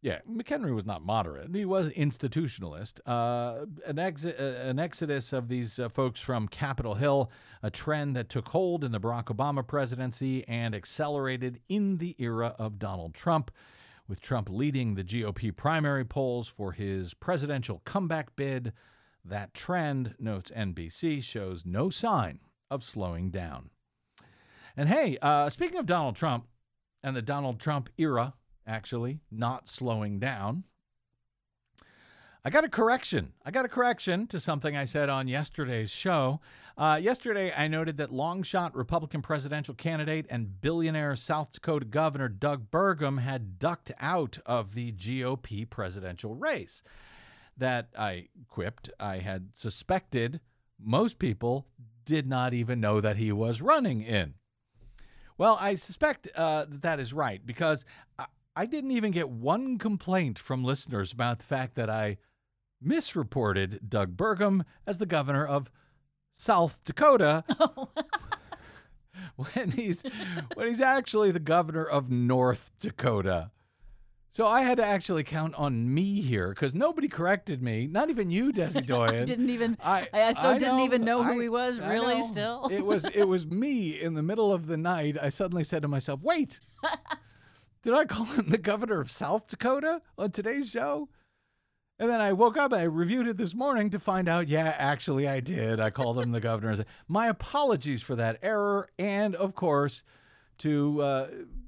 Yeah, 0.00 0.20
McHenry 0.26 0.74
was 0.74 0.86
not 0.86 1.02
moderate. 1.02 1.54
He 1.54 1.66
was 1.66 1.90
institutionalist. 1.90 3.00
Uh, 3.04 3.66
an, 3.86 3.96
exi- 3.96 4.40
uh, 4.40 4.66
an 4.66 4.78
exodus 4.78 5.34
of 5.34 5.48
these 5.48 5.78
uh, 5.78 5.90
folks 5.90 6.22
from 6.22 6.48
Capitol 6.48 6.94
Hill, 6.94 7.30
a 7.62 7.70
trend 7.70 8.16
that 8.16 8.30
took 8.30 8.48
hold 8.48 8.82
in 8.82 8.92
the 8.92 9.00
Barack 9.00 9.26
Obama 9.26 9.66
presidency 9.66 10.48
and 10.48 10.74
accelerated 10.74 11.60
in 11.68 11.98
the 11.98 12.16
era 12.18 12.54
of 12.58 12.78
Donald 12.78 13.12
Trump, 13.12 13.50
with 14.08 14.22
Trump 14.22 14.48
leading 14.48 14.94
the 14.94 15.04
GOP 15.04 15.54
primary 15.54 16.06
polls 16.06 16.48
for 16.48 16.72
his 16.72 17.12
presidential 17.12 17.82
comeback 17.84 18.34
bid. 18.36 18.72
That 19.24 19.54
trend, 19.54 20.14
notes 20.18 20.50
NBC, 20.54 21.22
shows 21.22 21.66
no 21.66 21.90
sign 21.90 22.40
of 22.70 22.82
slowing 22.82 23.30
down. 23.30 23.70
And 24.76 24.88
hey, 24.88 25.18
uh, 25.20 25.50
speaking 25.50 25.78
of 25.78 25.86
Donald 25.86 26.16
Trump 26.16 26.46
and 27.02 27.16
the 27.16 27.22
Donald 27.22 27.60
Trump 27.60 27.90
era, 27.98 28.34
actually, 28.66 29.20
not 29.30 29.68
slowing 29.68 30.18
down. 30.18 30.64
I 32.42 32.48
got 32.48 32.64
a 32.64 32.70
correction. 32.70 33.32
I 33.44 33.50
got 33.50 33.66
a 33.66 33.68
correction 33.68 34.26
to 34.28 34.40
something 34.40 34.74
I 34.74 34.86
said 34.86 35.10
on 35.10 35.28
yesterday's 35.28 35.90
show. 35.90 36.40
Uh, 36.78 36.98
yesterday, 37.02 37.52
I 37.54 37.68
noted 37.68 37.98
that 37.98 38.12
longshot 38.12 38.74
Republican 38.74 39.20
presidential 39.20 39.74
candidate 39.74 40.24
and 40.30 40.58
billionaire 40.62 41.16
South 41.16 41.52
Dakota 41.52 41.84
Governor 41.84 42.30
Doug 42.30 42.70
Burgum 42.70 43.20
had 43.20 43.58
ducked 43.58 43.92
out 44.00 44.38
of 44.46 44.74
the 44.74 44.92
GOP 44.92 45.68
presidential 45.68 46.34
race. 46.34 46.82
That 47.56 47.88
I 47.98 48.28
quipped, 48.48 48.90
I 48.98 49.18
had 49.18 49.50
suspected 49.54 50.40
most 50.78 51.18
people 51.18 51.66
did 52.04 52.26
not 52.26 52.54
even 52.54 52.80
know 52.80 53.00
that 53.00 53.16
he 53.16 53.32
was 53.32 53.60
running 53.60 54.02
in. 54.02 54.34
Well, 55.36 55.56
I 55.60 55.74
suspect 55.74 56.28
uh, 56.34 56.64
that 56.66 56.82
that 56.82 57.00
is 57.00 57.12
right 57.12 57.44
because 57.44 57.84
I, 58.18 58.26
I 58.56 58.66
didn't 58.66 58.92
even 58.92 59.10
get 59.10 59.28
one 59.28 59.78
complaint 59.78 60.38
from 60.38 60.64
listeners 60.64 61.12
about 61.12 61.38
the 61.38 61.44
fact 61.44 61.74
that 61.76 61.90
I 61.90 62.18
misreported 62.80 63.80
Doug 63.88 64.16
Burgum 64.16 64.64
as 64.86 64.98
the 64.98 65.06
governor 65.06 65.46
of 65.46 65.70
South 66.34 66.80
Dakota 66.84 67.44
when 69.36 69.70
he's 69.70 70.02
when 70.54 70.66
he's 70.66 70.80
actually 70.80 71.30
the 71.30 71.40
governor 71.40 71.84
of 71.84 72.10
North 72.10 72.70
Dakota. 72.80 73.50
So 74.32 74.46
I 74.46 74.62
had 74.62 74.76
to 74.76 74.84
actually 74.84 75.24
count 75.24 75.54
on 75.56 75.92
me 75.92 76.20
here 76.20 76.50
because 76.50 76.72
nobody 76.72 77.08
corrected 77.08 77.60
me. 77.62 77.88
Not 77.88 78.10
even 78.10 78.30
you, 78.30 78.52
Desi 78.52 78.86
Doyen. 78.86 79.26
didn't 79.26 79.50
even. 79.50 79.76
I, 79.82 80.06
I, 80.12 80.32
so 80.34 80.50
I 80.50 80.58
didn't 80.58 80.76
know, 80.76 80.84
even 80.84 81.04
know 81.04 81.22
who 81.24 81.38
I- 81.38 81.42
he 81.42 81.48
was. 81.48 81.80
I 81.80 81.90
Really, 81.92 82.22
still. 82.22 82.68
it 82.70 82.84
was 82.84 83.04
it 83.06 83.24
was 83.24 83.46
me 83.46 84.00
in 84.00 84.14
the 84.14 84.22
middle 84.22 84.52
of 84.52 84.66
the 84.68 84.76
night. 84.76 85.16
I 85.20 85.30
suddenly 85.30 85.64
said 85.64 85.82
to 85.82 85.88
myself, 85.88 86.22
"Wait, 86.22 86.60
did 87.82 87.92
I 87.94 88.04
call 88.04 88.24
him 88.26 88.50
the 88.50 88.58
governor 88.58 89.00
of 89.00 89.10
South 89.10 89.48
Dakota 89.48 90.00
on 90.16 90.30
today's 90.30 90.68
show?" 90.70 91.08
And 91.98 92.08
then 92.08 92.20
I 92.20 92.32
woke 92.32 92.56
up 92.56 92.72
and 92.72 92.80
I 92.80 92.84
reviewed 92.84 93.26
it 93.26 93.36
this 93.36 93.52
morning 93.54 93.90
to 93.90 93.98
find 93.98 94.26
out, 94.26 94.48
yeah, 94.48 94.74
actually 94.78 95.28
I 95.28 95.40
did. 95.40 95.80
I 95.80 95.90
called 95.90 96.18
him 96.18 96.32
the 96.32 96.40
governor. 96.40 96.72
I 96.72 96.76
said, 96.76 96.86
My 97.08 97.26
apologies 97.26 98.00
for 98.00 98.16
that 98.16 98.38
error, 98.42 98.88
and 98.98 99.34
of 99.34 99.54
course, 99.54 100.02
to 100.58 101.02
uh, 101.02 101.26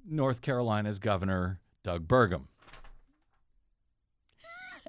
North 0.09 0.41
Carolina's 0.41 0.99
governor 0.99 1.61
Doug 1.85 2.09
Burgum. 2.09 2.45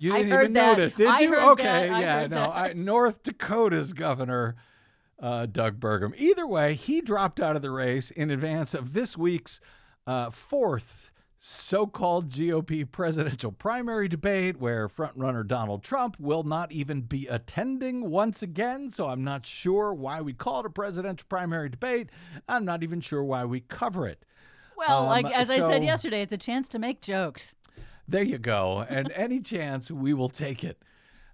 You 0.03 0.11
didn't 0.11 0.33
even 0.33 0.53
that. 0.53 0.77
notice, 0.77 0.93
did 0.95 1.07
I 1.07 1.19
you? 1.21 1.33
okay, 1.33 1.63
that. 1.63 1.91
I 1.91 2.01
yeah, 2.01 2.27
no. 2.27 2.51
I, 2.51 2.73
North 2.73 3.23
Dakota's 3.23 3.93
governor, 3.93 4.57
uh, 5.17 5.45
Doug 5.45 5.79
Burgum. 5.79 6.13
Either 6.17 6.45
way, 6.45 6.73
he 6.73 6.99
dropped 6.99 7.39
out 7.39 7.55
of 7.55 7.61
the 7.61 7.71
race 7.71 8.11
in 8.11 8.29
advance 8.29 8.73
of 8.73 8.91
this 8.91 9.17
week's 9.17 9.61
uh, 10.05 10.29
fourth 10.29 11.09
so-called 11.37 12.27
GOP 12.27 12.89
presidential 12.91 13.53
primary 13.53 14.09
debate, 14.09 14.57
where 14.57 14.89
frontrunner 14.89 15.47
Donald 15.47 15.83
Trump 15.83 16.17
will 16.19 16.43
not 16.43 16.73
even 16.73 16.99
be 16.99 17.25
attending 17.27 18.09
once 18.09 18.43
again. 18.43 18.89
So 18.89 19.07
I'm 19.07 19.23
not 19.23 19.45
sure 19.45 19.93
why 19.93 20.19
we 20.19 20.33
call 20.33 20.59
it 20.59 20.65
a 20.65 20.69
presidential 20.69 21.25
primary 21.29 21.69
debate. 21.69 22.09
I'm 22.49 22.65
not 22.65 22.83
even 22.83 22.99
sure 22.99 23.23
why 23.23 23.45
we 23.45 23.61
cover 23.61 24.05
it. 24.05 24.25
well, 24.75 25.03
um, 25.03 25.07
like 25.07 25.25
as 25.27 25.49
I 25.49 25.59
said 25.59 25.81
yesterday, 25.81 26.21
it's 26.21 26.33
a 26.33 26.37
chance 26.37 26.67
to 26.69 26.79
make 26.79 26.99
jokes. 26.99 27.55
There 28.07 28.23
you 28.23 28.37
go. 28.37 28.85
And 28.89 29.11
any 29.11 29.39
chance, 29.39 29.89
we 29.89 30.13
will 30.13 30.29
take 30.29 30.63
it. 30.63 30.81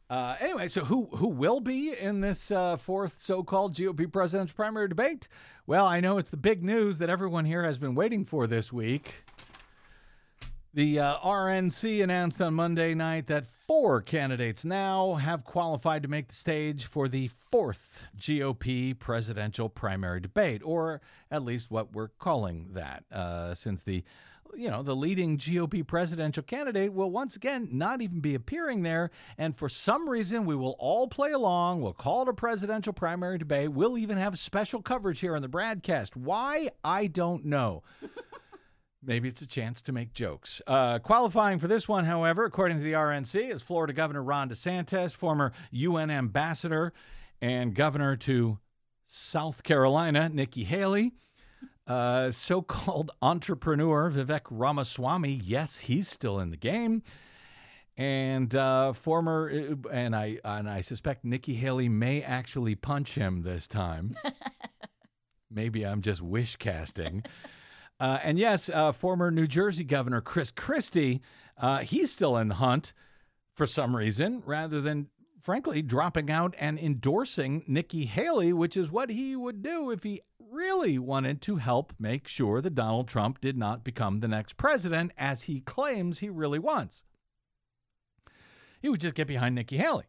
Uh, 0.09 0.35
anyway, 0.39 0.67
so 0.67 0.83
who 0.83 1.07
who 1.13 1.27
will 1.27 1.59
be 1.59 1.93
in 1.95 2.19
this 2.19 2.49
uh, 2.49 2.75
fourth 2.77 3.21
so-called 3.21 3.75
GOP 3.75 4.11
presidential 4.11 4.55
primary 4.55 4.87
debate? 4.87 5.27
Well, 5.67 5.85
I 5.85 5.99
know 5.99 6.17
it's 6.17 6.31
the 6.31 6.37
big 6.37 6.63
news 6.63 6.97
that 6.97 7.11
everyone 7.11 7.45
here 7.45 7.63
has 7.63 7.77
been 7.77 7.93
waiting 7.93 8.25
for 8.25 8.47
this 8.47 8.73
week. 8.73 9.23
The 10.73 10.99
uh, 10.99 11.17
RNC 11.19 12.03
announced 12.03 12.41
on 12.41 12.55
Monday 12.55 12.95
night 12.95 13.27
that 13.27 13.45
four 13.67 14.01
candidates 14.01 14.65
now 14.65 15.15
have 15.15 15.43
qualified 15.43 16.01
to 16.03 16.07
make 16.07 16.27
the 16.27 16.35
stage 16.35 16.85
for 16.85 17.07
the 17.07 17.29
fourth 17.51 18.03
GOP 18.17 18.97
presidential 18.97 19.69
primary 19.69 20.19
debate, 20.19 20.61
or 20.63 21.01
at 21.29 21.43
least 21.43 21.69
what 21.69 21.93
we're 21.93 22.07
calling 22.07 22.67
that, 22.73 23.03
uh, 23.11 23.53
since 23.53 23.83
the 23.83 24.03
you 24.55 24.69
know, 24.69 24.83
the 24.83 24.95
leading 24.95 25.37
GOP 25.37 25.85
presidential 25.85 26.43
candidate 26.43 26.93
will 26.93 27.11
once 27.11 27.35
again 27.35 27.69
not 27.71 28.01
even 28.01 28.19
be 28.19 28.35
appearing 28.35 28.83
there. 28.83 29.11
And 29.37 29.57
for 29.57 29.69
some 29.69 30.09
reason, 30.09 30.45
we 30.45 30.55
will 30.55 30.75
all 30.79 31.07
play 31.07 31.31
along. 31.31 31.81
We'll 31.81 31.93
call 31.93 32.23
it 32.23 32.27
a 32.27 32.33
presidential 32.33 32.93
primary 32.93 33.37
debate. 33.37 33.71
We'll 33.71 33.97
even 33.97 34.17
have 34.17 34.37
special 34.39 34.81
coverage 34.81 35.19
here 35.19 35.35
on 35.35 35.41
the 35.41 35.49
BradCast. 35.49 36.15
Why? 36.15 36.69
I 36.83 37.07
don't 37.07 37.45
know. 37.45 37.83
Maybe 39.01 39.29
it's 39.29 39.41
a 39.41 39.47
chance 39.47 39.81
to 39.83 39.93
make 39.93 40.13
jokes. 40.13 40.61
Uh, 40.67 40.99
qualifying 40.99 41.59
for 41.59 41.67
this 41.69 41.87
one, 41.87 42.03
however, 42.03 42.43
according 42.43 42.79
to 42.79 42.83
the 42.83 42.93
RNC, 42.93 43.53
is 43.53 43.61
Florida 43.61 43.93
Governor 43.93 44.23
Ron 44.23 44.49
DeSantis, 44.49 45.15
former 45.15 45.53
UN 45.71 46.11
ambassador 46.11 46.91
and 47.41 47.73
governor 47.73 48.17
to 48.17 48.59
South 49.05 49.63
Carolina, 49.63 50.27
Nikki 50.27 50.65
Haley. 50.65 51.13
Uh, 51.89 52.29
so-called 52.29 53.09
entrepreneur 53.23 54.11
Vivek 54.11 54.41
Ramaswamy, 54.51 55.41
yes, 55.43 55.79
he's 55.79 56.07
still 56.07 56.39
in 56.39 56.51
the 56.51 56.57
game, 56.57 57.01
and 57.97 58.53
uh, 58.53 58.93
former, 58.93 59.51
uh, 59.51 59.89
and 59.89 60.15
I 60.15 60.37
and 60.45 60.69
I 60.69 60.81
suspect 60.81 61.25
Nikki 61.25 61.55
Haley 61.55 61.89
may 61.89 62.21
actually 62.21 62.75
punch 62.75 63.15
him 63.15 63.41
this 63.41 63.67
time. 63.67 64.13
Maybe 65.51 65.83
I'm 65.83 66.03
just 66.03 66.21
wish 66.21 66.57
casting. 66.57 67.23
Uh, 67.99 68.19
and 68.23 68.37
yes, 68.37 68.69
uh, 68.69 68.91
former 68.91 69.31
New 69.31 69.47
Jersey 69.47 69.83
Governor 69.83 70.21
Chris 70.21 70.51
Christie, 70.51 71.21
uh, 71.57 71.79
he's 71.79 72.11
still 72.11 72.37
in 72.37 72.49
the 72.49 72.55
hunt 72.55 72.93
for 73.55 73.65
some 73.65 73.95
reason, 73.95 74.43
rather 74.45 74.79
than 74.79 75.07
frankly 75.41 75.81
dropping 75.81 76.29
out 76.29 76.55
and 76.59 76.79
endorsing 76.79 77.63
Nikki 77.67 78.05
Haley, 78.05 78.53
which 78.53 78.77
is 78.77 78.91
what 78.91 79.09
he 79.09 79.35
would 79.35 79.61
do 79.61 79.91
if 79.91 80.03
he 80.03 80.21
really 80.51 80.97
wanted 80.97 81.41
to 81.43 81.57
help 81.57 81.93
make 81.99 82.27
sure 82.27 82.61
that 82.61 82.75
Donald 82.75 83.07
Trump 83.07 83.39
did 83.39 83.57
not 83.57 83.83
become 83.83 84.19
the 84.19 84.27
next 84.27 84.57
president, 84.57 85.11
as 85.17 85.43
he 85.43 85.61
claims 85.61 86.19
he 86.19 86.29
really 86.29 86.59
wants. 86.59 87.03
He 88.81 88.89
would 88.89 89.01
just 89.01 89.15
get 89.15 89.27
behind 89.27 89.55
Nikki 89.55 89.77
Haley. 89.77 90.05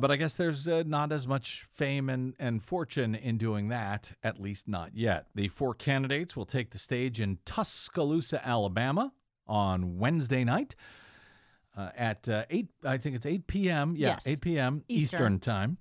But 0.00 0.12
I 0.12 0.16
guess 0.16 0.34
there's 0.34 0.68
uh, 0.68 0.84
not 0.86 1.10
as 1.10 1.26
much 1.26 1.66
fame 1.72 2.08
and, 2.08 2.34
and 2.38 2.62
fortune 2.62 3.16
in 3.16 3.36
doing 3.36 3.68
that, 3.68 4.12
at 4.22 4.40
least 4.40 4.68
not 4.68 4.94
yet. 4.94 5.26
The 5.34 5.48
four 5.48 5.74
candidates 5.74 6.36
will 6.36 6.46
take 6.46 6.70
the 6.70 6.78
stage 6.78 7.20
in 7.20 7.38
Tuscaloosa, 7.44 8.46
Alabama 8.46 9.12
on 9.48 9.98
Wednesday 9.98 10.44
night 10.44 10.76
uh, 11.78 11.90
at 11.96 12.28
uh, 12.28 12.44
8, 12.50 12.68
I 12.84 12.98
think 12.98 13.14
it's 13.16 13.24
8 13.26 13.46
p.m. 13.46 13.94
Yeah, 13.96 14.08
Yes. 14.08 14.26
8 14.26 14.40
p.m. 14.40 14.82
Eastern. 14.88 15.18
Eastern 15.18 15.38
time. 15.38 15.78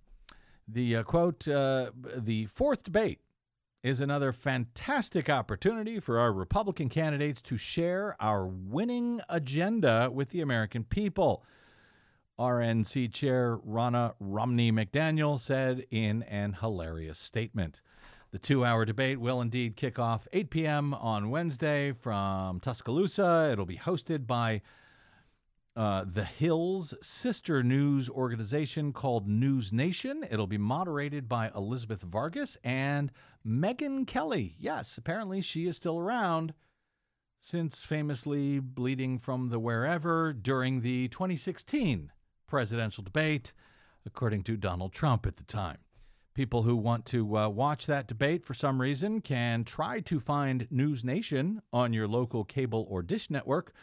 The 0.68 0.98
uh, 0.98 1.04
quote, 1.04 1.48
uh, 1.48 1.92
the 2.16 2.46
fourth 2.46 2.84
debate 2.84 3.20
is 3.84 4.00
another 4.02 4.32
fantastic 4.32 5.30
opportunity 5.30 6.00
for 6.00 6.20
our 6.20 6.32
Republican 6.34 6.90
candidates 6.90 7.42
to 7.44 7.58
share 7.58 8.16
our 8.20 8.46
winning 8.46 9.22
agenda 9.30 10.10
with 10.14 10.30
the 10.30 10.42
American 10.42 10.84
people. 10.84 11.44
RNC 12.40 13.12
Chair 13.14 13.58
Ronna 13.68 14.14
Romney 14.20 14.72
McDaniel 14.72 15.40
said 15.40 15.86
in 15.90 16.22
an 16.24 16.54
hilarious 16.60 17.18
statement. 17.18 17.82
The 18.32 18.38
two 18.38 18.64
hour 18.66 18.86
debate 18.86 19.20
will 19.20 19.42
indeed 19.42 19.76
kick 19.78 19.98
off 19.98 20.28
8 20.34 20.50
p.m. 20.52 20.94
on 20.94 21.30
Wednesday 21.32 21.94
from 21.94 22.60
Tuscaloosa. 22.60 23.50
It'll 23.52 23.66
be 23.66 23.78
hosted 23.78 24.28
by 24.28 24.62
uh, 25.78 26.04
the 26.12 26.26
Hill's 26.26 26.96
sister 27.04 27.62
news 27.62 28.10
organization 28.10 28.92
called 28.92 29.28
News 29.28 29.72
Nation. 29.72 30.26
It'll 30.30 30.48
be 30.48 30.58
moderated 30.58 31.30
by 31.30 31.52
Elizabeth 31.56 32.02
Vargas 32.02 32.58
and 32.64 33.12
Megyn 33.46 34.08
Kelly. 34.08 34.56
Yes, 34.58 34.98
apparently 34.98 35.40
she 35.40 35.68
is 35.68 35.78
still 35.78 36.00
around. 36.00 36.56
since 37.40 37.84
famously 37.84 38.60
bleeding 38.60 39.20
from 39.20 39.50
the 39.50 39.60
wherever 39.60 40.34
during 40.34 40.82
the 40.82 41.08
2016 41.10 42.12
presidential 42.48 43.04
debate, 43.04 43.54
according 44.06 44.44
to 44.44 44.58
Donald 44.58 44.92
Trump 44.92 45.28
at 45.28 45.38
the 45.38 45.44
time. 45.44 45.78
People 46.34 46.64
who 46.64 46.76
want 46.76 47.06
to 47.06 47.38
uh, 47.38 47.50
watch 47.50 47.86
that 47.86 48.08
debate 48.08 48.44
for 48.44 48.54
some 48.56 48.82
reason 48.82 49.22
can 49.22 49.64
try 49.64 50.00
to 50.02 50.20
find 50.20 50.68
News 50.72 51.04
Nation 51.04 51.62
on 51.72 51.94
your 51.94 52.08
local 52.08 52.44
cable 52.44 52.88
or 52.90 53.04
dish 53.04 53.30
network, 53.30 53.74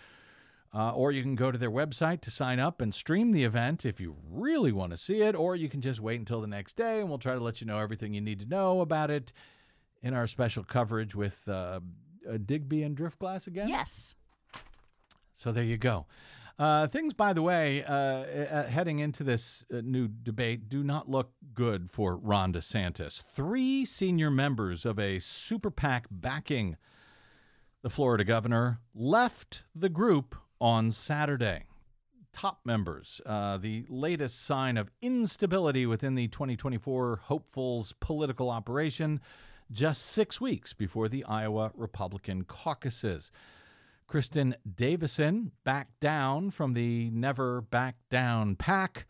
uh, 0.75 0.91
or 0.91 1.13
you 1.13 1.23
can 1.23 1.37
go 1.37 1.53
to 1.53 1.59
their 1.59 1.71
website 1.71 2.21
to 2.23 2.31
sign 2.31 2.59
up 2.59 2.81
and 2.81 2.93
stream 2.93 3.31
the 3.31 3.45
event 3.45 3.87
if 3.87 4.01
you 4.01 4.17
really 4.29 4.73
want 4.73 4.91
to 4.91 4.97
see 4.97 5.23
it, 5.23 5.37
or 5.37 5.55
you 5.55 5.69
can 5.69 5.81
just 5.81 6.01
wait 6.01 6.19
until 6.19 6.41
the 6.41 6.47
next 6.47 6.77
day 6.77 7.01
and 7.01 7.09
we'll 7.09 7.19
try 7.19 7.35
to 7.35 7.41
let 7.41 7.61
you 7.61 7.67
know 7.67 7.79
everything 7.79 8.13
you 8.13 8.21
need 8.21 8.41
to 8.41 8.47
know 8.47 8.81
about 8.81 9.11
it 9.11 9.33
in 10.03 10.15
our 10.15 10.27
special 10.27 10.65
coverage 10.65 11.15
with 11.15 11.49
uh, 11.49 11.81
Digby 12.45 12.83
and 12.83 12.97
Driftglass 12.97 13.47
again. 13.47 13.69
Yes. 13.69 14.17
So 15.33 15.53
there 15.53 15.65
you 15.65 15.77
go. 15.77 16.07
Uh, 16.59 16.87
things, 16.87 17.13
by 17.13 17.33
the 17.33 17.43
way, 17.43 17.83
uh, 17.85 17.93
uh, 17.93 18.67
heading 18.69 19.01
into 19.01 19.25
this 19.25 19.65
uh, 19.73 19.81
new 19.83 20.07
debate 20.07 20.69
do 20.69 20.85
not 20.85 21.09
look 21.09 21.33
good 21.53 21.91
for 21.91 22.17
Ron 22.17 22.53
DeSantis. 22.53 23.23
Three 23.23 23.85
senior 23.85 24.31
members 24.31 24.85
of 24.85 24.99
a 24.99 25.19
super 25.19 25.71
PAC 25.71 26.07
backing 26.11 26.77
the 27.83 27.91
Florida 27.91 28.25
governor 28.25 28.79
left 28.95 29.65
the 29.75 29.89
group 29.89 30.37
on 30.61 30.91
Saturday. 30.91 31.65
Top 32.33 32.61
members, 32.65 33.21
uh, 33.27 33.59
the 33.59 33.85
latest 33.89 34.45
sign 34.45 34.77
of 34.77 34.91
instability 35.01 35.87
within 35.87 36.15
the 36.15 36.29
2024 36.29 37.21
hopefuls 37.25 37.95
political 38.01 38.51
operation, 38.51 39.21
just 39.71 40.03
six 40.03 40.41
weeks 40.41 40.73
before 40.73 41.09
the 41.09 41.25
Iowa 41.25 41.71
Republican 41.75 42.45
caucuses. 42.45 43.31
Kristin 44.09 44.55
Davison 44.77 45.53
backed 45.65 46.01
down 46.01 46.51
from 46.51 46.75
the 46.75 47.11
Never 47.11 47.61
Back 47.61 47.97
Down 48.11 48.57
PAC 48.57 49.07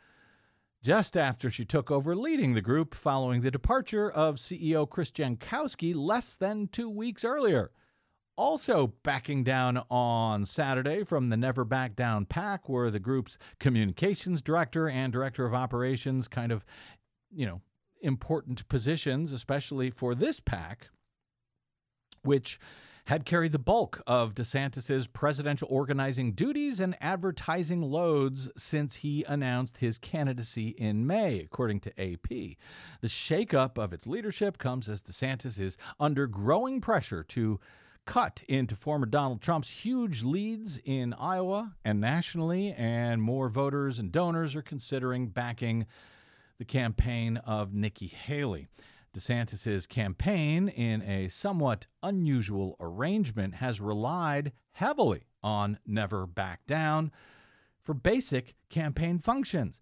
just 0.83 1.17
after 1.17 1.49
she 1.49 1.65
took 1.65 1.91
over 1.91 2.15
leading 2.15 2.53
the 2.53 2.61
group 2.61 2.95
following 2.95 3.41
the 3.41 3.51
departure 3.51 4.11
of 4.11 4.37
CEO 4.37 4.89
Chris 4.89 5.11
Jankowski 5.11 5.95
less 5.95 6.37
than 6.37 6.69
two 6.69 6.91
weeks 6.91 7.25
earlier. 7.25 7.71
Also 8.37 8.93
backing 9.05 9.45
down 9.45 9.83
on 9.91 10.45
Saturday 10.45 11.05
from 11.05 11.29
the 11.29 11.37
Never 11.37 11.65
Back 11.65 11.95
Down 11.95 12.25
PAC 12.25 12.69
were 12.69 12.91
the 12.91 12.99
group's 12.99 13.39
communications 13.61 14.43
director 14.43 14.89
and 14.89 15.13
director 15.13 15.47
of 15.47 15.55
operations, 15.55 16.27
kind 16.27 16.51
of, 16.51 16.65
you 17.31 17.47
know, 17.47 17.61
important 18.03 18.67
positions, 18.69 19.33
especially 19.33 19.91
for 19.91 20.15
this 20.17 20.41
PAC, 20.41 20.89
which 22.23 22.59
had 23.07 23.25
carried 23.27 23.53
the 23.53 23.59
bulk 23.59 24.03
of 24.07 24.35
DeSantis's 24.35 25.07
presidential 25.07 25.69
organizing 25.71 26.33
duties 26.33 26.81
and 26.81 26.97
advertising 27.01 27.83
loads 27.83 28.49
since 28.57 28.97
he 28.97 29.25
announced 29.25 29.77
his 29.77 29.99
candidacy 29.99 30.69
in 30.71 31.07
May, 31.07 31.41
according 31.41 31.81
to 31.81 32.01
AP. 32.01 32.29
The 32.29 33.09
shakeup 33.09 33.79
of 33.79 33.93
its 33.93 34.07
leadership 34.07 34.57
comes 34.57 34.89
as 34.89 35.03
DeSantis 35.03 35.61
is 35.61 35.77
under 36.01 36.27
growing 36.27 36.81
pressure 36.81 37.23
to 37.25 37.61
cut 38.07 38.43
into 38.49 38.77
former 38.77 39.07
Donald 39.07 39.41
Trump's 39.41 39.71
huge 39.71 40.23
leads 40.23 40.79
in 40.85 41.15
Iowa 41.15 41.75
and 41.85 42.01
nationally, 42.01 42.73
and 42.73 43.23
more 43.23 43.49
voters 43.49 43.99
and 43.99 44.13
donors 44.13 44.55
are 44.55 44.63
considering 44.63 45.29
backing 45.29 45.87
the 46.59 46.65
campaign 46.65 47.39
of 47.39 47.75
Nikki 47.75 48.07
Haley. 48.07 48.69
DeSantis' 49.15 49.89
campaign, 49.89 50.69
in 50.69 51.01
a 51.03 51.29
somewhat 51.29 51.87
unusual 52.03 52.77
arrangement, 52.81 53.55
has 53.55 53.81
relied 53.81 54.53
heavily 54.73 55.23
on 55.43 55.79
Never 55.87 56.27
Back 56.27 56.67
Down 56.67 57.13
for 57.81 57.95
basic 57.95 58.55
campaign 58.71 59.19
functions, 59.19 59.81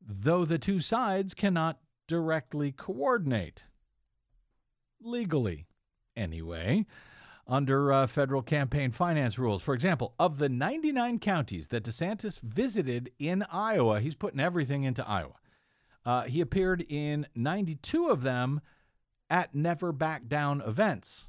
though 0.00 0.44
the 0.44 0.58
two 0.58 0.80
sides 0.80 1.34
cannot 1.34 1.78
directly 2.08 2.72
coordinate. 2.72 3.64
Legally, 5.00 5.66
anyway, 6.16 6.84
under 7.46 7.92
uh, 7.92 8.06
federal 8.06 8.42
campaign 8.42 8.90
finance 8.90 9.38
rules. 9.38 9.62
For 9.62 9.74
example, 9.74 10.14
of 10.18 10.38
the 10.38 10.48
99 10.48 11.18
counties 11.18 11.68
that 11.68 11.84
DeSantis 11.84 12.40
visited 12.40 13.10
in 13.18 13.44
Iowa, 13.50 14.00
he's 14.00 14.14
putting 14.14 14.40
everything 14.40 14.84
into 14.84 15.06
Iowa. 15.06 15.34
Uh, 16.04 16.22
he 16.22 16.40
appeared 16.40 16.84
in 16.88 17.26
92 17.34 18.08
of 18.08 18.22
them 18.22 18.60
at 19.30 19.54
Never 19.54 19.92
Back 19.92 20.28
Down 20.28 20.60
events, 20.60 21.28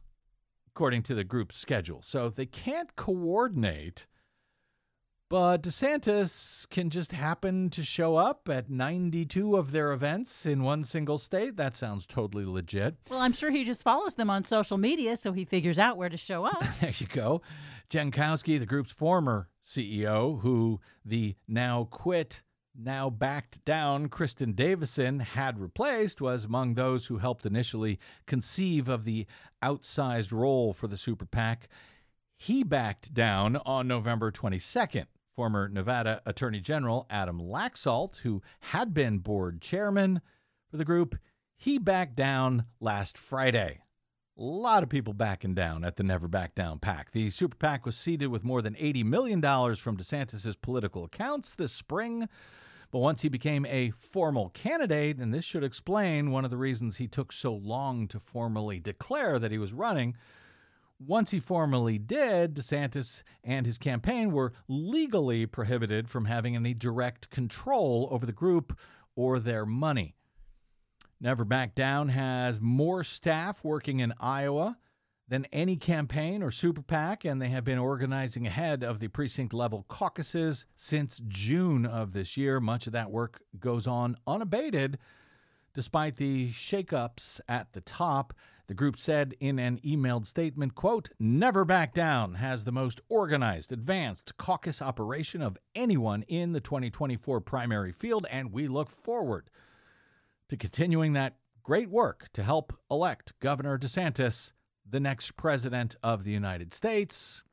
according 0.68 1.04
to 1.04 1.16
the 1.16 1.24
group's 1.24 1.58
schedule. 1.58 2.02
So 2.02 2.30
they 2.30 2.46
can't 2.46 2.96
coordinate, 2.96 4.06
but 5.30 5.64
DeSantis 5.64 6.70
can 6.70 6.90
just 6.90 7.12
happen 7.12 7.70
to 7.72 7.84
show 7.84 8.16
up 8.16 8.48
at 8.48 8.70
92 8.70 9.56
of 9.56 9.72
their 9.72 9.92
events 9.92 10.46
in 10.46 10.64
one 10.64 10.84
single 10.84 11.18
state. 11.18 11.58
That 11.58 11.76
sounds 11.76 12.06
totally 12.06 12.46
legit. 12.46 12.96
Well, 13.10 13.20
I'm 13.20 13.34
sure 13.34 13.50
he 13.50 13.64
just 13.64 13.82
follows 13.82 14.16
them 14.16 14.30
on 14.30 14.44
social 14.44 14.78
media, 14.78 15.18
so 15.18 15.34
he 15.34 15.44
figures 15.44 15.80
out 15.80 15.98
where 15.98 16.10
to 16.10 16.18
show 16.18 16.46
up. 16.46 16.64
there 16.82 16.94
you 16.96 17.08
go. 17.08 17.42
Jankowski, 17.90 18.60
the 18.60 18.66
group's 18.66 18.92
former 18.92 19.50
CEO, 19.66 20.42
who 20.42 20.80
the 21.04 21.36
now 21.48 21.88
quit 21.90 22.44
now 22.78 23.10
backed 23.10 23.64
down 23.66 24.10
Kristin 24.10 24.56
Davison 24.56 25.20
had 25.22 25.60
replaced 25.60 26.22
was 26.22 26.46
among 26.46 26.74
those 26.74 27.06
who 27.06 27.18
helped 27.18 27.46
initially 27.46 28.00
conceive 28.26 28.90
of 28.90 29.06
the 29.06 29.26
outsized 29.64 30.32
role 30.32 30.74
for 30.74 30.88
the 30.88 30.98
super 30.98 31.26
PAC. 31.26 31.70
He 32.38 32.64
backed 32.64 33.14
down 33.14 33.56
on 33.66 33.88
November 33.88 34.32
22nd. 34.32 35.06
Former 35.36 35.68
Nevada 35.68 36.22
Attorney 36.26 36.62
General 36.62 37.06
Adam 37.10 37.42
Laxalt, 37.42 38.20
who 38.20 38.42
had 38.62 38.94
been 38.94 39.18
board 39.18 39.60
chairman 39.62 40.22
for 40.72 40.78
the 40.78 40.86
group, 40.86 41.18
he 41.58 41.78
backed 41.78 42.16
down 42.16 42.66
last 42.80 43.18
Friday. 43.18 43.82
A 44.38 44.42
lot 44.42 44.82
of 44.82 44.90
people 44.90 45.14
backing 45.14 45.54
down 45.54 45.84
at 45.84 45.98
the 45.98 46.04
Never 46.04 46.30
Back 46.30 46.56
Down 46.56 46.80
PAC. 46.80 47.12
The 47.12 47.30
super 47.30 47.58
PAC 47.58 47.86
was 47.86 47.98
seeded 47.98 48.30
with 48.30 48.46
more 48.46 48.62
than 48.62 48.76
$80 48.76 49.04
million 49.04 49.42
from 49.42 49.98
DeSantis' 49.98 50.56
political 50.62 51.04
accounts 51.04 51.56
this 51.56 51.74
spring. 51.74 52.30
But 52.92 53.00
once 53.00 53.22
he 53.22 53.30
became 53.30 53.66
a 53.66 53.92
formal 53.92 54.50
candidate, 54.50 55.18
and 55.18 55.34
this 55.34 55.44
should 55.44 55.66
explain 55.66 56.32
one 56.32 56.46
of 56.46 56.52
the 56.52 56.58
reasons 56.58 56.96
he 56.96 57.08
took 57.08 57.34
so 57.34 57.54
long 57.54 58.08
to 58.08 58.22
formally 58.22 58.80
declare 58.80 59.38
that 59.40 59.52
he 59.52 59.58
was 59.58 59.74
running, 59.74 60.16
once 61.00 61.32
he 61.32 61.40
formally 61.40 61.98
did, 61.98 62.56
DeSantis 62.56 63.24
and 63.44 63.66
his 63.66 63.78
campaign 63.78 64.32
were 64.32 64.54
legally 64.68 65.46
prohibited 65.46 66.10
from 66.10 66.26
having 66.26 66.56
any 66.56 66.74
direct 66.74 67.30
control 67.30 68.08
over 68.12 68.26
the 68.26 68.32
group 68.32 68.78
or 69.16 69.40
their 69.40 69.66
money. 69.66 70.16
Never 71.20 71.46
Back 71.46 71.76
Down 71.76 72.10
has 72.10 72.60
more 72.60 73.04
staff 73.04 73.64
working 73.64 74.00
in 74.00 74.14
Iowa 74.20 74.78
than 75.28 75.48
any 75.52 75.76
campaign 75.76 76.44
or 76.44 76.52
super 76.52 76.82
PAC, 76.82 77.26
and 77.26 77.42
they 77.42 77.50
have 77.50 77.64
been 77.64 77.80
organizing 77.80 78.46
ahead 78.46 78.84
of 78.84 79.00
the 79.00 79.08
precinct 79.08 79.54
level 79.54 79.86
caucuses 79.88 80.66
since 80.76 81.20
June 81.28 81.86
of 81.86 82.12
this 82.12 82.38
year. 82.38 82.60
Much 82.60 82.86
of 82.86 82.94
that 82.94 83.10
work 83.10 83.42
goes 83.60 83.88
on 83.88 84.18
unabated 84.28 85.00
despite 85.74 86.16
the 86.16 86.50
shakeups 86.52 87.42
at 87.50 87.74
the 87.74 87.82
top. 87.82 88.34
The 88.68 88.74
group 88.74 88.98
said 88.98 89.36
in 89.40 89.60
an 89.60 89.80
emailed 89.86 90.26
statement, 90.26 90.74
quote, 90.74 91.10
never 91.20 91.66
back 91.66 91.94
down 91.94 92.36
has 92.36 92.64
the 92.64 92.72
most 92.72 93.00
organized, 93.10 93.72
advanced 93.72 94.36
caucus 94.38 94.82
operation 94.82 95.42
of 95.42 95.58
anyone 95.76 96.24
in 96.24 96.52
the 96.52 96.60
2024 96.60 97.42
primary 97.42 97.92
field, 97.92 98.26
and 98.32 98.52
we 98.52 98.68
look 98.68 98.90
forward 98.90 99.50
to 100.50 100.58
continuing 100.58 101.14
that 101.14 101.38
great 101.62 101.90
work 101.90 102.28
to 102.34 102.44
help 102.44 102.74
elect 102.90 103.34
Governor 103.40 103.78
DeSantis 103.78 104.52
the 104.90 105.00
next 105.00 105.36
president 105.36 105.96
of 106.04 106.24
the 106.24 106.32
United 106.32 106.74
States, 106.74 107.44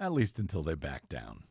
at 0.00 0.12
least 0.12 0.38
until 0.38 0.62
they 0.62 0.74
back 0.74 1.08
down. 1.08 1.44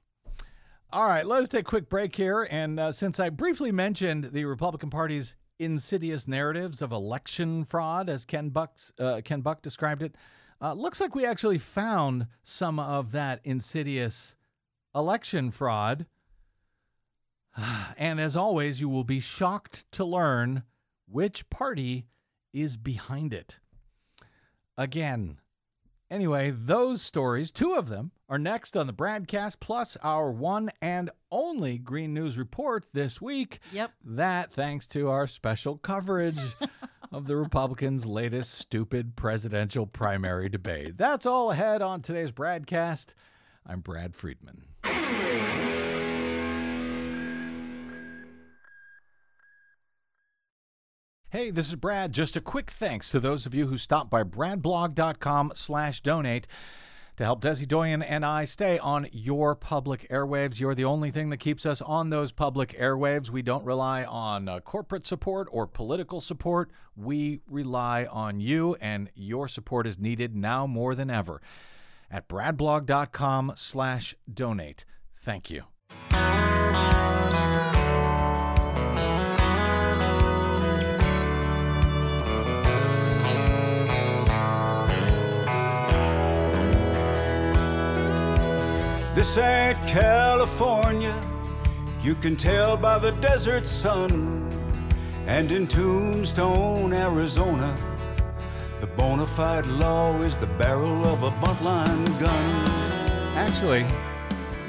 All 0.92 1.08
right, 1.08 1.26
let's 1.26 1.50
take 1.50 1.62
a 1.62 1.64
quick 1.64 1.90
break 1.90 2.16
here. 2.16 2.48
And 2.52 2.80
uh, 2.80 2.92
since 2.92 3.20
I 3.20 3.30
briefly 3.30 3.72
mentioned 3.72 4.30
the 4.32 4.46
Republican 4.46 4.92
Party's 4.92 5.36
insidious 5.60 6.28
narratives 6.28 6.82
of 6.82 6.92
election 6.92 7.66
fraud, 7.66 8.10
as 8.10 8.26
Ken, 8.26 8.50
Buck's, 8.50 8.92
uh, 9.00 9.22
Ken 9.24 9.42
Buck 9.42 9.62
described 9.62 10.02
it, 10.02 10.16
uh, 10.62 10.74
looks 10.74 11.02
like 11.02 11.16
we 11.16 11.26
actually 11.26 11.58
found 11.58 12.28
some 12.44 12.80
of 12.80 13.12
that 13.12 13.42
insidious 13.44 14.36
election 14.96 15.52
fraud. 15.52 16.06
And 17.98 18.20
as 18.20 18.36
always, 18.36 18.82
you 18.82 18.90
will 18.90 19.04
be 19.04 19.20
shocked 19.20 19.86
to 19.92 20.04
learn 20.04 20.64
which 21.08 21.48
party 21.52 22.08
is 22.52 22.78
behind 22.78 23.34
it. 23.34 23.60
Again, 24.78 25.40
anyway, 26.10 26.52
those 26.52 27.02
stories, 27.04 27.52
two 27.52 27.74
of 27.74 27.90
them, 27.90 28.12
are 28.34 28.40
next 28.40 28.76
on 28.76 28.88
the 28.88 28.94
BradCast, 28.94 29.58
plus 29.60 29.96
our 30.02 30.32
one 30.32 30.72
and 30.82 31.12
only 31.32 31.78
Green 31.78 32.16
News 32.16 32.36
report 32.36 32.84
this 32.92 33.22
week. 33.22 33.60
Yep. 33.72 33.92
That 34.04 34.52
thanks 34.52 34.88
to 34.88 35.08
our 35.08 35.28
special 35.28 35.78
coverage 35.78 36.40
of 37.12 37.28
the 37.28 37.36
Republicans' 37.36 38.08
latest 38.08 38.56
stupid 38.56 39.16
presidential 39.16 39.86
primary 39.86 40.50
debate. 40.50 40.98
That's 40.98 41.28
all 41.28 41.52
ahead 41.52 41.84
on 41.84 42.02
today's 42.02 42.32
BradCast. 42.32 43.14
I'm 43.68 43.82
Brad 43.82 44.16
Friedman. 44.16 44.64
Hey, 51.30 51.52
this 51.52 51.68
is 51.70 51.76
Brad. 51.76 52.14
Just 52.14 52.36
a 52.36 52.42
quick 52.42 52.72
thanks 52.72 53.12
to 53.12 53.20
those 53.20 53.46
of 53.46 53.54
you 53.54 53.68
who 53.68 53.78
stopped 53.78 54.10
by 54.10 54.24
bradblog.com 54.24 55.52
slash 55.54 56.02
donate 56.02 56.48
to 57.18 57.24
help 57.24 57.42
Desi 57.42 57.68
Doyen 57.68 58.02
and 58.02 58.26
I 58.26 58.46
stay 58.46 58.80
on 58.80 59.08
your 59.12 59.56
public 59.56 60.08
airwaves. 60.10 60.60
You're 60.60 60.76
the 60.76 60.86
only 60.86 61.12
thing 61.12 61.30
that 61.30 61.38
keeps 61.38 61.66
us 61.66 61.82
on 61.82 62.10
those 62.10 62.32
public 62.32 62.78
airwaves. 62.80 63.30
We 63.30 63.42
don't 63.42 63.66
rely 63.66 64.04
on 64.04 64.50
uh, 64.50 64.60
corporate 64.62 65.06
support 65.06 65.48
or 65.52 65.68
political 65.68 66.22
support. 66.22 66.72
We 66.96 67.42
rely 67.48 68.06
on 68.06 68.40
you, 68.40 68.76
and 68.82 69.10
your 69.16 69.48
support 69.48 69.88
is 69.88 70.00
needed 70.00 70.36
now 70.36 70.68
more 70.68 70.96
than 70.96 71.10
ever 71.10 71.42
at 72.10 72.28
bradblog.com 72.28 73.54
slash 73.56 74.16
donate. 74.32 74.86
Thank 75.22 75.50
you. 75.50 75.64
This 89.24 89.38
ain't 89.38 89.88
California, 89.88 91.18
you 92.02 92.14
can 92.14 92.36
tell 92.36 92.76
by 92.76 93.00
the 93.00 93.12
desert 93.12 93.66
sun. 93.66 94.50
And 95.28 95.50
in 95.50 95.66
Tombstone, 95.66 96.92
Arizona, 96.92 97.74
the 98.82 98.88
bona 98.88 99.26
fide 99.26 99.66
law 99.66 100.14
is 100.18 100.38
the 100.38 100.48
barrel 100.48 101.06
of 101.06 101.24
a 101.24 101.32
buntline 101.32 102.20
gun. 102.20 102.68
Actually, 103.38 103.88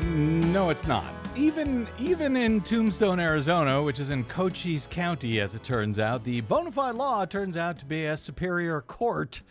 no, 0.00 0.70
it's 0.70 0.86
not. 0.86 1.12
Even 1.34 1.88
even 1.98 2.36
in 2.36 2.61
Tombstone, 2.61 3.18
Arizona, 3.18 3.82
which 3.82 3.98
is 3.98 4.11
in 4.11 4.22
Cochise 4.22 4.86
County, 4.86 5.40
as 5.40 5.57
it 5.57 5.64
turns 5.64 5.98
out, 5.98 6.22
the 6.22 6.42
bona 6.42 6.70
fide 6.70 6.94
law 6.94 7.24
turns 7.24 7.57
out 7.57 7.76
to 7.80 7.84
be 7.84 8.07
a 8.07 8.16
superior 8.16 8.82
court 8.82 9.42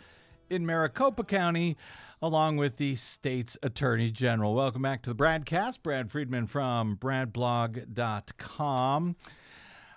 in 0.49 0.65
Maricopa 0.65 1.25
County, 1.25 1.75
along 2.23 2.55
with 2.55 2.77
the 2.77 2.95
state's 2.95 3.57
attorney 3.61 4.09
general. 4.09 4.55
Welcome 4.55 4.81
back 4.81 5.01
to 5.01 5.09
the 5.09 5.15
BradCast. 5.15 5.83
Brad 5.83 6.09
Friedman 6.09 6.47
from 6.47 6.95
bradblog.com. 6.95 9.15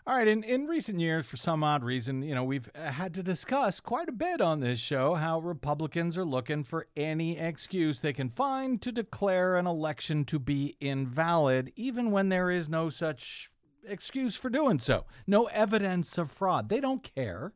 All 0.08 0.16
right, 0.16 0.26
in, 0.26 0.42
in 0.42 0.66
recent 0.66 0.98
years, 0.98 1.24
for 1.24 1.36
some 1.36 1.62
odd 1.62 1.84
reason, 1.84 2.22
you 2.22 2.34
know, 2.34 2.42
we've 2.42 2.68
uh, 2.74 2.90
had 2.90 3.14
to 3.14 3.22
discuss 3.22 3.78
quite 3.78 4.08
a 4.08 4.12
bit 4.12 4.40
on 4.40 4.58
this 4.58 4.80
show 4.80 5.14
how 5.14 5.38
Republicans 5.38 6.18
are 6.18 6.24
looking 6.24 6.64
for 6.64 6.88
any 6.96 7.38
excuse 7.38 8.00
they 8.00 8.12
can 8.12 8.30
find 8.30 8.82
to 8.82 8.90
declare 8.90 9.56
an 9.56 9.68
election 9.68 10.24
to 10.24 10.40
be 10.40 10.76
invalid, 10.80 11.72
even 11.76 12.10
when 12.10 12.28
there 12.28 12.50
is 12.50 12.68
no 12.68 12.90
such 12.90 13.52
excuse 13.86 14.34
for 14.34 14.50
doing 14.50 14.80
so. 14.80 15.04
No 15.28 15.44
evidence 15.46 16.18
of 16.18 16.32
fraud. 16.32 16.70
They 16.70 16.80
don't 16.80 17.08
care. 17.14 17.52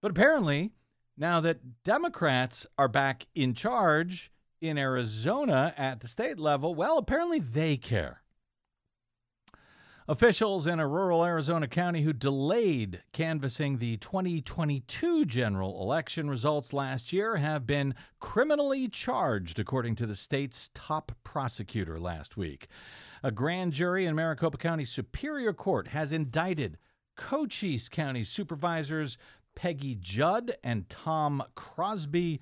But 0.00 0.12
apparently, 0.12 0.72
now 1.16 1.40
that 1.40 1.84
Democrats 1.84 2.66
are 2.76 2.88
back 2.88 3.26
in 3.34 3.54
charge 3.54 4.30
in 4.60 4.78
Arizona 4.78 5.74
at 5.76 6.00
the 6.00 6.08
state 6.08 6.38
level, 6.38 6.74
well, 6.74 6.98
apparently 6.98 7.38
they 7.38 7.76
care. 7.76 8.22
Officials 10.06 10.66
in 10.66 10.80
a 10.80 10.86
rural 10.86 11.24
Arizona 11.24 11.66
county 11.66 12.02
who 12.02 12.12
delayed 12.12 13.02
canvassing 13.12 13.78
the 13.78 13.96
2022 13.96 15.24
general 15.24 15.80
election 15.80 16.28
results 16.28 16.74
last 16.74 17.10
year 17.10 17.36
have 17.36 17.66
been 17.66 17.94
criminally 18.20 18.86
charged, 18.86 19.58
according 19.58 19.94
to 19.96 20.06
the 20.06 20.14
state's 20.14 20.68
top 20.74 21.12
prosecutor 21.24 21.98
last 21.98 22.36
week. 22.36 22.68
A 23.22 23.30
grand 23.30 23.72
jury 23.72 24.04
in 24.04 24.14
Maricopa 24.14 24.58
County 24.58 24.84
Superior 24.84 25.54
Court 25.54 25.88
has 25.88 26.12
indicted 26.12 26.76
Cochise 27.16 27.88
County 27.88 28.24
supervisors 28.24 29.16
Peggy 29.54 29.96
Judd 30.00 30.56
and 30.62 30.88
Tom 30.88 31.42
Crosby 31.54 32.40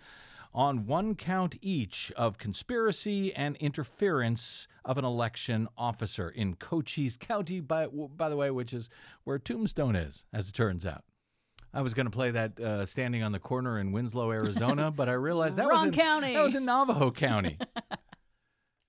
on 0.55 0.87
one 0.87 1.15
count 1.15 1.57
each 1.63 2.13
of 2.17 2.39
conspiracy 2.39 3.35
and 3.35 3.57
interference 3.57 4.69
of 4.85 4.99
an 4.99 5.05
election 5.05 5.67
officer 5.79 6.29
in 6.29 6.55
Cochise 6.55 7.17
County, 7.17 7.61
by, 7.61 7.87
by 7.87 8.29
the 8.29 8.37
way, 8.37 8.51
which 8.51 8.73
is 8.73 8.91
where 9.25 9.39
Tombstone 9.39 9.97
is, 9.97 10.25
as 10.33 10.49
it 10.49 10.55
turns 10.55 10.85
out. 10.85 11.05
I 11.75 11.81
was 11.81 11.95
going 11.95 12.07
to 12.07 12.11
play 12.11 12.31
that 12.33 12.61
uh, 12.61 12.85
standing 12.85 13.23
on 13.23 13.33
the 13.33 13.39
corner 13.39 13.79
in 13.79 13.93
Winslow, 13.93 14.31
Arizona, 14.31 14.91
but 14.91 15.09
I 15.09 15.13
realized 15.13 15.57
that 15.57 15.69
was 15.69 15.83
in, 15.83 15.93
county. 15.93 16.35
That 16.35 16.43
was 16.43 16.55
in 16.55 16.67
Navajo 16.67 17.11
County. 17.11 17.59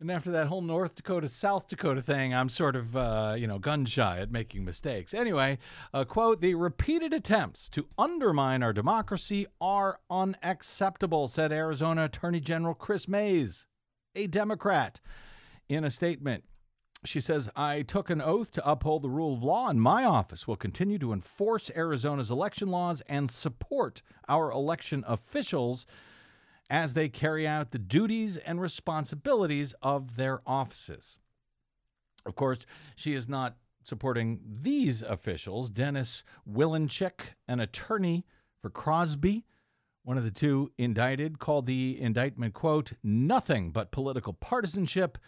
and 0.03 0.11
after 0.11 0.31
that 0.31 0.47
whole 0.47 0.61
North 0.61 0.95
Dakota, 0.95 1.29
South 1.29 1.69
Dakota 1.69 2.01
thing, 2.01 2.33
I'm 2.33 2.49
sort 2.49 2.75
of, 2.75 2.93
uh, 2.95 3.35
you 3.37 3.47
know, 3.47 3.57
gun 3.57 3.85
shy 3.85 4.19
at 4.19 4.31
making 4.31 4.65
mistakes. 4.65 5.13
Anyway, 5.13 5.57
uh, 5.93 6.03
quote, 6.03 6.41
the 6.41 6.55
repeated 6.55 7.13
attempts 7.13 7.69
to 7.69 7.87
undermine 7.97 8.61
our 8.63 8.73
democracy 8.73 9.47
are 9.61 9.99
unacceptable, 10.09 11.27
said 11.27 11.53
Arizona 11.53 12.03
Attorney 12.03 12.41
General 12.41 12.73
Kris 12.73 13.07
Mayes, 13.07 13.65
a 14.13 14.27
Democrat, 14.27 14.99
in 15.69 15.85
a 15.85 15.89
statement. 15.89 16.43
She 17.05 17.21
says, 17.21 17.49
I 17.55 17.81
took 17.81 18.09
an 18.09 18.21
oath 18.21 18.51
to 18.51 18.69
uphold 18.69 19.03
the 19.03 19.09
rule 19.09 19.33
of 19.33 19.43
law, 19.43 19.69
and 19.69 19.81
my 19.81 20.03
office 20.03 20.47
will 20.47 20.57
continue 20.57 20.99
to 20.99 21.13
enforce 21.13 21.71
Arizona's 21.75 22.29
election 22.29 22.67
laws 22.67 23.01
and 23.07 23.31
support 23.31 24.01
our 24.27 24.51
election 24.51 25.05
officials 25.07 25.85
as 26.73 26.95
they 26.95 27.07
carry 27.07 27.47
out 27.47 27.69
the 27.69 27.77
duties 27.77 28.35
and 28.35 28.59
responsibilities 28.59 29.75
of 29.83 30.15
their 30.15 30.41
offices. 30.47 31.19
Of 32.25 32.35
course, 32.35 32.65
she 32.95 33.13
is 33.13 33.29
not 33.29 33.57
supporting 33.83 34.39
these 34.43 35.03
officials. 35.03 35.69
Dennis 35.69 36.23
Wilenchik, 36.51 37.35
an 37.47 37.59
attorney 37.59 38.25
for 38.59 38.71
Crosby, 38.71 39.45
one 40.01 40.17
of 40.17 40.23
the 40.23 40.31
two 40.31 40.71
indicted, 40.79 41.37
called 41.37 41.67
the 41.67 42.01
indictment, 42.01 42.55
quote, 42.55 42.93
nothing 43.03 43.69
but 43.69 43.91
political 43.91 44.33
partisanship. 44.33 45.19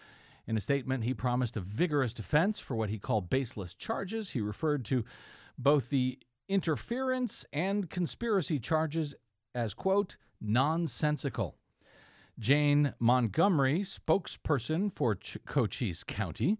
In 0.47 0.57
a 0.57 0.61
statement, 0.61 1.03
he 1.03 1.13
promised 1.13 1.57
a 1.57 1.61
vigorous 1.61 2.15
defense 2.15 2.57
for 2.59 2.75
what 2.75 2.89
he 2.89 2.97
called 2.97 3.29
baseless 3.29 3.75
charges. 3.75 4.31
He 4.31 4.41
referred 4.41 4.83
to 4.85 5.05
both 5.59 5.91
the 5.91 6.17
interference 6.49 7.45
and 7.53 7.87
conspiracy 7.87 8.57
charges 8.57 9.13
as, 9.53 9.75
quote, 9.75 10.17
nonsensical. 10.41 11.57
Jane 12.37 12.93
Montgomery, 12.99 13.81
spokesperson 13.81 14.93
for 14.93 15.15
Ch- 15.15 15.37
Cochise 15.45 16.03
County, 16.03 16.59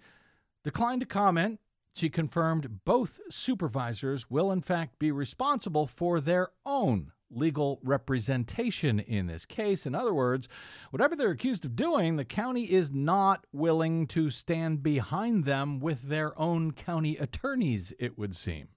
declined 0.64 1.02
to 1.02 1.06
comment. 1.06 1.60
She 1.94 2.10
confirmed 2.10 2.84
both 2.86 3.20
supervisors 3.30 4.30
will, 4.30 4.52
in 4.52 4.62
fact, 4.62 5.00
be 5.00 5.12
responsible 5.12 5.88
for 5.88 6.20
their 6.20 6.50
own 6.66 7.12
legal 7.30 7.80
representation 7.84 9.00
in 9.00 9.28
this 9.28 9.46
case. 9.46 9.86
In 9.86 9.96
other 9.96 10.14
words, 10.14 10.48
whatever 10.92 11.16
they're 11.16 11.32
accused 11.32 11.66
of 11.66 11.76
doing, 11.76 12.16
the 12.16 12.26
county 12.26 12.72
is 12.72 12.92
not 12.92 13.46
willing 13.52 14.08
to 14.08 14.30
stand 14.30 14.84
behind 14.84 15.46
them 15.46 15.80
with 15.80 16.04
their 16.04 16.38
own 16.40 16.72
county 16.72 17.18
attorneys, 17.18 17.94
it 18.00 18.18
would 18.18 18.36
seem. 18.36 18.70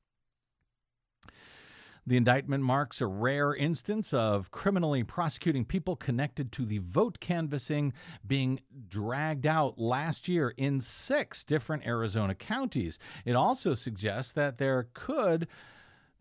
The 2.09 2.17
indictment 2.17 2.65
marks 2.65 3.03
a 3.03 3.07
rare 3.07 3.55
instance 3.55 4.15
of 4.15 4.51
criminally 4.51 5.05
prosecuting 5.05 5.67
people 5.67 5.95
connected 5.95 6.51
to 6.53 6.65
the 6.65 6.79
vote 6.79 7.21
canvassing 7.21 7.93
being 8.27 8.61
dragged 8.89 9.47
out 9.47 9.79
last 9.79 10.27
year 10.27 10.55
in 10.57 10.81
six 10.81 11.45
different 11.45 11.85
Arizona 11.87 12.35
counties. 12.35 12.99
It 13.27 13.37
also 13.37 13.75
suggests 13.75 14.33
that 14.33 14.57
there 14.57 14.89
could 14.95 15.49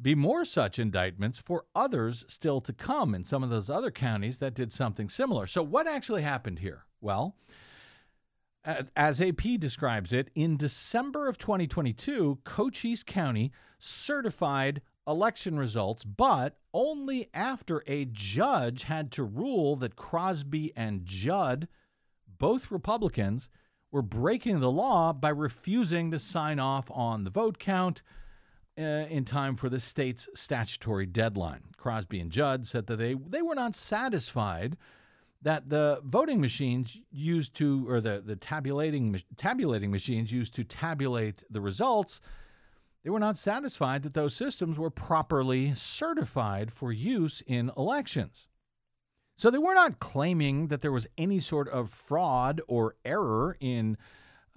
be 0.02 0.14
more 0.14 0.44
such 0.44 0.78
indictments 0.78 1.40
for 1.40 1.64
others 1.74 2.26
still 2.28 2.60
to 2.60 2.74
come 2.74 3.16
in 3.16 3.24
some 3.24 3.42
of 3.42 3.50
those 3.50 3.70
other 3.70 3.90
counties 3.90 4.40
that 4.40 4.56
did 4.56 4.74
something 4.74 5.08
similar. 5.08 5.48
So, 5.48 5.64
what 5.64 5.88
actually 5.88 6.22
happened 6.22 6.60
here? 6.60 6.84
Well, 7.00 7.38
as 8.66 9.22
AP 9.22 9.58
describes 9.58 10.12
it, 10.12 10.32
in 10.36 10.58
December 10.58 11.30
of 11.30 11.38
2022, 11.38 12.40
Cochise 12.44 13.04
County 13.04 13.54
certified 13.80 14.82
election 15.08 15.58
results, 15.58 16.04
but 16.04 16.58
only 16.74 17.30
after 17.34 17.84
a 17.88 18.06
judge 18.06 18.84
had 18.84 19.12
to 19.14 19.24
rule 19.24 19.76
that 19.78 19.96
Crosby 19.96 20.74
and 20.76 21.06
Judd, 21.06 21.68
both 22.38 22.72
Republicans, 22.72 23.50
were 23.92 24.02
breaking 24.02 24.60
the 24.60 24.72
law 24.72 25.14
by 25.14 25.30
refusing 25.30 26.12
to 26.12 26.20
sign 26.20 26.60
off 26.60 26.92
on 26.92 27.24
the 27.24 27.30
vote 27.30 27.58
count 27.58 28.02
uh, 28.78 28.82
in 28.82 29.26
time 29.26 29.56
for 29.56 29.70
the 29.70 29.80
state's 29.80 30.28
statutory 30.36 31.06
deadline. 31.06 31.64
Crosby 31.78 32.20
and 32.20 32.30
Judd 32.30 32.68
said 32.68 32.86
that 32.88 32.98
they, 32.98 33.16
they 33.16 33.42
were 33.42 33.56
not 33.56 33.76
satisfied 33.76 34.78
that 35.42 35.70
the 35.70 36.02
voting 36.04 36.42
machines 36.42 37.00
used 37.12 37.54
to, 37.56 37.90
or 37.90 38.02
the, 38.02 38.22
the 38.26 38.36
tabulating, 38.36 39.22
tabulating 39.38 39.90
machines 39.90 40.32
used 40.32 40.54
to 40.56 40.64
tabulate 40.64 41.44
the 41.50 41.62
results 41.62 42.20
They 43.08 43.12
were 43.12 43.20
not 43.20 43.38
satisfied 43.38 44.04
that 44.04 44.16
those 44.16 44.36
systems 44.36 44.78
were 44.78 44.90
properly 44.90 45.74
certified 45.74 46.74
for 46.74 46.92
use 46.92 47.42
in 47.48 47.72
elections. 47.78 48.48
So 49.38 49.50
they 49.50 49.58
were 49.58 49.74
not 49.74 50.02
claiming 50.02 50.68
that 50.68 50.82
there 50.82 50.92
was 50.92 51.08
any 51.18 51.40
sort 51.40 51.70
of 51.70 51.90
fraud 51.90 52.60
or 52.68 52.98
error 53.06 53.56
in 53.62 53.96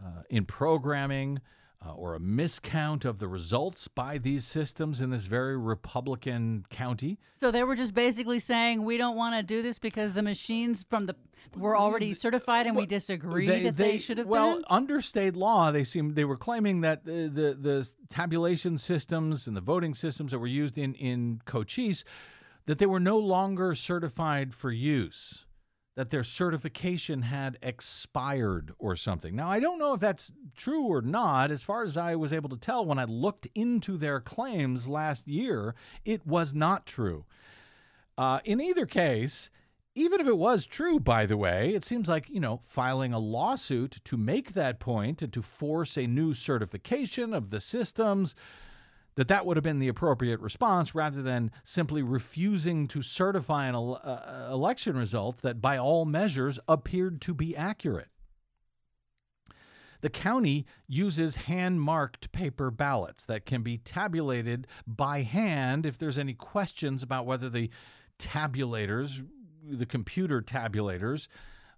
uh, 0.05 0.22
in 0.30 0.46
programming 0.46 1.38
uh, 1.85 1.93
or 1.93 2.14
a 2.14 2.20
miscount 2.20 3.05
of 3.05 3.18
the 3.18 3.28
results 3.28 3.89
by 3.89 4.18
these 4.18 4.47
systems 4.47 5.01
in 5.01 5.11
this 5.11 5.24
very 5.24 5.57
Republican 5.57 6.66
county. 6.68 7.18
So 7.39 7.51
they 7.51 7.62
were 7.62 7.74
just 7.74 7.95
basically 7.95 8.39
saying 8.39 8.85
we 8.85 8.99
don't 8.99 9.16
want 9.16 9.35
to 9.37 9.43
do 9.43 9.62
this 9.62 9.78
because 9.78 10.12
the 10.12 10.22
machines 10.22 10.85
from 10.89 11.07
the 11.07 11.16
were 11.57 11.76
already 11.76 12.14
certified 12.14 12.66
and 12.66 12.76
we 12.76 12.87
disagree 12.87 13.47
that 13.47 13.76
they, 13.76 13.99
should 13.99 14.18
have 14.18 14.26
well 14.26 14.57
been. 14.57 14.64
under 14.68 15.01
state 15.01 15.35
law 15.35 15.72
they 15.72 15.83
seem 15.83 16.14
they 16.14 16.24
were 16.24 16.37
claiming 16.37 16.83
that 16.83 17.05
the, 17.05 17.28
the 17.33 17.57
the 17.59 17.91
tabulation 18.09 18.78
systems 18.78 19.49
and 19.49 19.57
the 19.57 19.61
voting 19.61 19.95
systems 19.95 20.31
that 20.31 20.39
were 20.39 20.47
used 20.47 20.78
in 20.78 20.95
in 20.95 21.41
Cochise 21.47 22.05
that 22.66 22.78
they 22.78 22.87
were 22.87 23.01
no 23.01 23.18
longer 23.18 23.74
certified 23.74 24.55
for 24.55 24.70
use 24.70 25.47
that 25.97 26.11
their 26.11 26.24
certification 26.24 27.22
had 27.22 27.59
expired 27.62 28.72
or 28.78 28.97
something. 28.97 29.34
Now, 29.34 29.51
I 29.51 29.61
don't 29.61 29.78
know 29.78 29.93
if 29.95 30.01
that's 30.01 30.32
true 30.57 30.84
or 30.84 31.03
not. 31.03 31.51
As 31.51 31.62
far 31.62 31.82
as 31.82 31.97
I 31.97 32.14
was 32.14 32.32
able 32.32 32.49
to 32.51 32.57
tell 32.57 32.86
when 32.86 32.99
I 32.99 33.05
looked 33.05 33.49
into 33.55 33.97
their 33.97 34.20
claims 34.20 34.88
last 34.88 35.26
year, 35.26 35.74
it 36.05 36.26
was 36.26 36.55
not 36.55 36.86
true. 36.86 37.24
Uh, 38.16 38.41
in 38.45 38.61
either 38.61 38.86
case, 38.86 39.51
even 39.95 40.20
if 40.20 40.26
it 40.26 40.38
was 40.38 40.66
true, 40.66 41.01
by 41.01 41.26
the 41.26 41.36
way, 41.36 41.74
it 41.74 41.84
seems 41.84 42.09
like, 42.09 42.30
you 42.30 42.41
know, 42.41 42.61
filing 42.66 43.12
a 43.12 43.18
lawsuit 43.18 43.99
to 44.05 44.16
make 44.16 44.53
that 44.53 44.78
point 44.78 45.20
and 45.20 45.32
to 45.32 45.43
force 45.43 45.97
a 45.99 46.07
new 46.07 46.32
certification 46.32 47.34
of 47.34 47.51
the 47.51 47.61
systems 47.61 48.34
that 49.16 49.28
that 49.28 49.44
would 49.44 49.56
have 49.56 49.64
been 49.64 49.78
the 49.78 49.88
appropriate 49.88 50.40
response 50.40 50.94
rather 50.94 51.22
than 51.22 51.50
simply 51.64 52.02
refusing 52.02 52.86
to 52.88 53.02
certify 53.02 53.66
an 53.66 53.74
ele- 53.74 54.00
uh, 54.02 54.48
election 54.50 54.96
results 54.96 55.40
that 55.40 55.61
by 55.61 55.76
all 55.76 56.04
measures 56.04 56.58
appeared 56.68 57.20
to 57.22 57.34
be 57.34 57.56
accurate. 57.56 58.08
The 60.00 60.08
county 60.11 60.66
uses 60.86 61.34
hand 61.34 61.80
marked 61.80 62.32
paper 62.32 62.70
ballots 62.70 63.26
that 63.26 63.44
can 63.44 63.62
be 63.62 63.78
tabulated 63.78 64.66
by 64.86 65.22
hand 65.22 65.84
if 65.84 65.98
there's 65.98 66.18
any 66.18 66.34
questions 66.34 67.02
about 67.02 67.26
whether 67.26 67.50
the 67.50 67.70
tabulators, 68.18 69.26
the 69.62 69.86
computer 69.86 70.40
tabulators, 70.40 71.28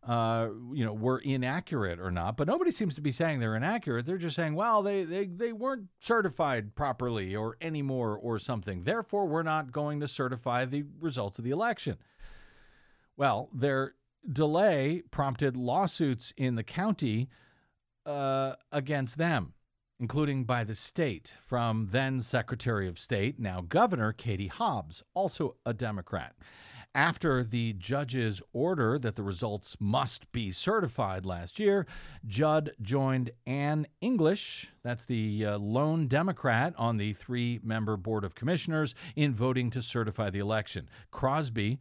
uh, 0.06 0.48
you 0.72 0.84
know, 0.84 0.92
were 0.92 1.18
inaccurate 1.18 2.00
or 2.00 2.10
not. 2.10 2.36
But 2.36 2.48
nobody 2.48 2.70
seems 2.70 2.96
to 2.96 3.00
be 3.00 3.12
saying 3.12 3.38
they're 3.38 3.56
inaccurate. 3.56 4.04
They're 4.04 4.18
just 4.18 4.34
saying, 4.34 4.54
well, 4.54 4.82
they, 4.82 5.04
they, 5.04 5.26
they 5.26 5.52
weren't 5.52 5.88
certified 6.00 6.74
properly 6.74 7.36
or 7.36 7.56
anymore 7.60 8.18
or 8.20 8.38
something. 8.38 8.82
Therefore, 8.82 9.26
we're 9.26 9.44
not 9.44 9.70
going 9.70 10.00
to 10.00 10.08
certify 10.08 10.64
the 10.64 10.84
results 11.00 11.38
of 11.38 11.44
the 11.44 11.52
election. 11.52 11.98
Well, 13.16 13.48
their 13.54 13.94
delay 14.30 15.02
prompted 15.10 15.56
lawsuits 15.56 16.32
in 16.36 16.56
the 16.56 16.64
county 16.64 17.28
uh, 18.04 18.54
against 18.72 19.18
them, 19.18 19.52
including 20.00 20.44
by 20.44 20.64
the 20.64 20.74
state 20.74 21.34
from 21.46 21.90
then 21.92 22.20
Secretary 22.20 22.88
of 22.88 22.98
State, 22.98 23.38
now 23.38 23.60
Governor 23.60 24.12
Katie 24.12 24.48
Hobbs, 24.48 25.04
also 25.14 25.56
a 25.64 25.72
Democrat. 25.72 26.34
After 26.94 27.42
the 27.42 27.72
judge's 27.72 28.42
order 28.52 28.98
that 28.98 29.16
the 29.16 29.22
results 29.22 29.78
must 29.80 30.30
be 30.30 30.52
certified 30.52 31.24
last 31.24 31.58
year, 31.58 31.86
Judd 32.26 32.72
joined 32.82 33.30
Ann 33.46 33.86
English, 34.02 34.68
that's 34.82 35.06
the 35.06 35.46
uh, 35.46 35.58
lone 35.58 36.06
Democrat 36.06 36.74
on 36.76 36.98
the 36.98 37.14
three 37.14 37.60
member 37.62 37.96
Board 37.96 38.24
of 38.24 38.34
Commissioners, 38.34 38.94
in 39.16 39.32
voting 39.32 39.70
to 39.70 39.80
certify 39.80 40.28
the 40.28 40.40
election. 40.40 40.86
Crosby, 41.10 41.80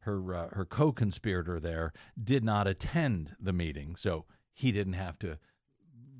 her, 0.00 0.32
uh, 0.32 0.48
her 0.52 0.64
co 0.64 0.92
conspirator 0.92 1.58
there, 1.58 1.92
did 2.22 2.44
not 2.44 2.68
attend 2.68 3.34
the 3.40 3.52
meeting, 3.52 3.96
so 3.96 4.26
he 4.52 4.70
didn't 4.70 4.92
have 4.92 5.18
to 5.18 5.38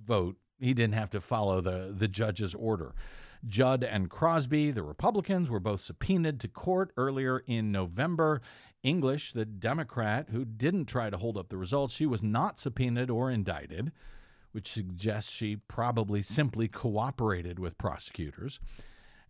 vote. 0.05 0.37
He 0.59 0.75
didn't 0.75 0.95
have 0.95 1.11
to 1.11 1.21
follow 1.21 1.61
the, 1.61 1.95
the 1.97 2.09
judge's 2.09 2.55
order. 2.57 2.93
Judd 3.47 3.83
and 3.83 4.09
Crosby, 4.09 4.71
the 4.71 4.83
Republicans, 4.83 5.51
were 5.51 5.61
both 5.61 5.85
subpoenaed 5.85 6.41
to 6.41 6.49
court 6.49 6.93
earlier 6.97 7.43
in 7.47 7.73
November. 7.73 8.41
English, 8.83 9.33
the 9.33 9.45
Democrat 9.45 10.29
who 10.31 10.45
didn't 10.45 10.87
try 10.87 11.11
to 11.11 11.17
hold 11.17 11.37
up 11.37 11.49
the 11.49 11.57
results, 11.57 11.95
she 11.95 12.07
was 12.07 12.23
not 12.23 12.59
subpoenaed 12.59 13.11
or 13.11 13.31
indicted, 13.31 13.93
which 14.53 14.73
suggests 14.73 15.31
she 15.31 15.57
probably 15.57 16.23
simply 16.23 16.69
cooperated 16.69 17.59
with 17.59 17.79
prosecutors. 17.79 18.61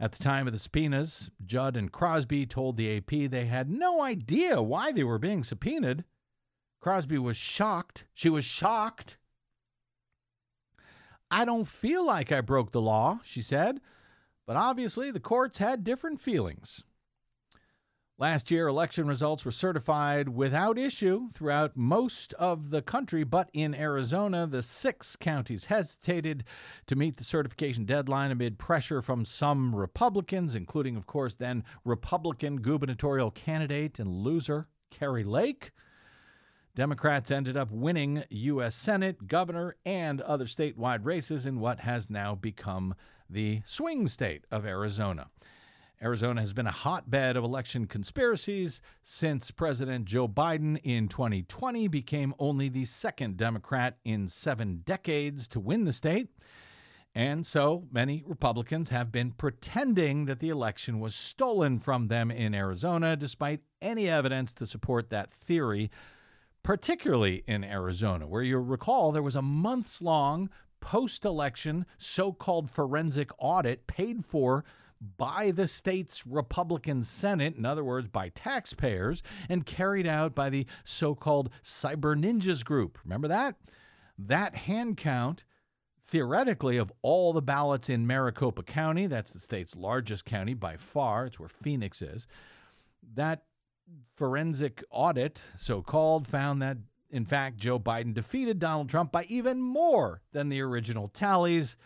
At 0.00 0.12
the 0.12 0.22
time 0.22 0.46
of 0.46 0.52
the 0.52 0.58
subpoenas, 0.58 1.30
Judd 1.44 1.76
and 1.76 1.92
Crosby 1.92 2.44
told 2.44 2.76
the 2.76 2.96
AP 2.96 3.30
they 3.30 3.46
had 3.46 3.70
no 3.70 4.02
idea 4.02 4.60
why 4.60 4.90
they 4.90 5.04
were 5.04 5.18
being 5.18 5.44
subpoenaed. 5.44 6.04
Crosby 6.80 7.18
was 7.18 7.36
shocked. 7.36 8.06
She 8.12 8.28
was 8.28 8.44
shocked. 8.44 9.16
I 11.30 11.44
don't 11.44 11.68
feel 11.68 12.04
like 12.04 12.32
I 12.32 12.40
broke 12.40 12.72
the 12.72 12.80
law, 12.80 13.20
she 13.22 13.40
said. 13.40 13.80
But 14.46 14.56
obviously, 14.56 15.10
the 15.10 15.20
courts 15.20 15.58
had 15.58 15.84
different 15.84 16.20
feelings. 16.20 16.82
Last 18.18 18.52
year, 18.52 18.68
election 18.68 19.08
results 19.08 19.44
were 19.44 19.50
certified 19.50 20.28
without 20.28 20.78
issue 20.78 21.28
throughout 21.30 21.76
most 21.76 22.34
of 22.34 22.70
the 22.70 22.80
country, 22.80 23.24
but 23.24 23.50
in 23.52 23.74
Arizona, 23.74 24.46
the 24.46 24.62
six 24.62 25.16
counties 25.16 25.64
hesitated 25.64 26.44
to 26.86 26.94
meet 26.94 27.16
the 27.16 27.24
certification 27.24 27.84
deadline 27.84 28.30
amid 28.30 28.58
pressure 28.58 29.02
from 29.02 29.24
some 29.24 29.74
Republicans, 29.74 30.54
including, 30.54 30.96
of 30.96 31.06
course, 31.06 31.34
then 31.34 31.64
Republican 31.84 32.60
gubernatorial 32.60 33.32
candidate 33.32 33.98
and 33.98 34.08
loser 34.08 34.68
Kari 34.90 35.24
Lake. 35.24 35.72
Democrats 36.74 37.30
ended 37.30 37.56
up 37.56 37.70
winning 37.70 38.22
U.S. 38.30 38.74
Senate, 38.74 39.26
governor, 39.26 39.76
and 39.84 40.20
other 40.20 40.46
statewide 40.46 41.04
races 41.04 41.44
in 41.44 41.58
what 41.58 41.80
has 41.80 42.08
now 42.08 42.34
become 42.34 42.94
the 43.32 43.62
swing 43.64 44.08
state 44.08 44.44
of 44.50 44.66
Arizona. 44.66 45.28
Arizona 46.02 46.40
has 46.40 46.52
been 46.52 46.66
a 46.66 46.72
hotbed 46.72 47.36
of 47.36 47.44
election 47.44 47.86
conspiracies 47.86 48.80
since 49.04 49.52
President 49.52 50.04
Joe 50.04 50.26
Biden 50.26 50.80
in 50.82 51.06
2020 51.08 51.86
became 51.88 52.34
only 52.40 52.68
the 52.68 52.84
second 52.84 53.36
Democrat 53.36 53.98
in 54.04 54.26
seven 54.26 54.82
decades 54.84 55.46
to 55.48 55.60
win 55.60 55.84
the 55.84 55.92
state. 55.92 56.28
And 57.14 57.46
so 57.46 57.84
many 57.92 58.24
Republicans 58.26 58.88
have 58.88 59.12
been 59.12 59.32
pretending 59.32 60.24
that 60.24 60.40
the 60.40 60.48
election 60.48 60.98
was 60.98 61.14
stolen 61.14 61.78
from 61.78 62.08
them 62.08 62.30
in 62.30 62.54
Arizona, 62.54 63.16
despite 63.16 63.60
any 63.80 64.08
evidence 64.08 64.52
to 64.54 64.66
support 64.66 65.10
that 65.10 65.30
theory, 65.30 65.90
particularly 66.62 67.44
in 67.46 67.62
Arizona, 67.64 68.26
where 68.26 68.42
you'll 68.42 68.60
recall 68.60 69.12
there 69.12 69.22
was 69.22 69.36
a 69.36 69.42
months 69.42 70.02
long 70.02 70.48
post 70.82 71.24
election 71.24 71.86
so 71.96 72.32
called 72.32 72.68
forensic 72.68 73.30
audit 73.38 73.86
paid 73.86 74.26
for 74.26 74.64
by 75.16 75.50
the 75.50 75.66
state's 75.66 76.26
Republican 76.26 77.02
Senate, 77.02 77.56
in 77.56 77.64
other 77.64 77.82
words, 77.82 78.08
by 78.08 78.28
taxpayers, 78.30 79.22
and 79.48 79.64
carried 79.64 80.06
out 80.06 80.34
by 80.34 80.50
the 80.50 80.66
so 80.84 81.14
called 81.14 81.50
Cyber 81.64 82.14
Ninjas 82.14 82.64
Group. 82.64 82.98
Remember 83.04 83.28
that? 83.28 83.56
That 84.18 84.54
hand 84.54 84.96
count, 84.96 85.44
theoretically, 86.06 86.76
of 86.76 86.92
all 87.02 87.32
the 87.32 87.42
ballots 87.42 87.88
in 87.88 88.06
Maricopa 88.06 88.62
County, 88.62 89.06
that's 89.06 89.32
the 89.32 89.40
state's 89.40 89.74
largest 89.74 90.24
county 90.24 90.54
by 90.54 90.76
far, 90.76 91.26
it's 91.26 91.40
where 91.40 91.48
Phoenix 91.48 92.02
is, 92.02 92.26
that 93.14 93.44
forensic 94.16 94.84
audit, 94.90 95.44
so 95.56 95.82
called, 95.82 96.28
found 96.28 96.62
that 96.62 96.76
in 97.12 97.26
fact, 97.26 97.58
Joe 97.58 97.78
Biden 97.78 98.14
defeated 98.14 98.58
Donald 98.58 98.88
Trump 98.88 99.12
by 99.12 99.24
even 99.24 99.60
more 99.60 100.22
than 100.32 100.48
the 100.48 100.62
original 100.62 101.08
tallies, 101.08 101.76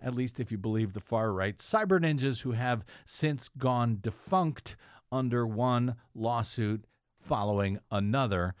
at 0.00 0.14
least 0.14 0.38
if 0.38 0.52
you 0.52 0.56
believe 0.56 0.92
the 0.92 1.00
far 1.00 1.32
right 1.32 1.58
cyber 1.58 2.00
ninjas 2.00 2.42
who 2.42 2.52
have 2.52 2.84
since 3.04 3.48
gone 3.58 3.98
defunct 4.00 4.76
under 5.10 5.44
one 5.44 5.96
lawsuit 6.14 6.84
following 7.20 7.80
another 7.90 8.54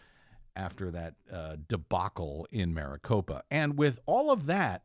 after 0.56 0.90
that 0.90 1.14
uh, 1.32 1.54
debacle 1.68 2.48
in 2.50 2.74
Maricopa. 2.74 3.44
And 3.48 3.78
with 3.78 4.00
all 4.04 4.32
of 4.32 4.46
that, 4.46 4.82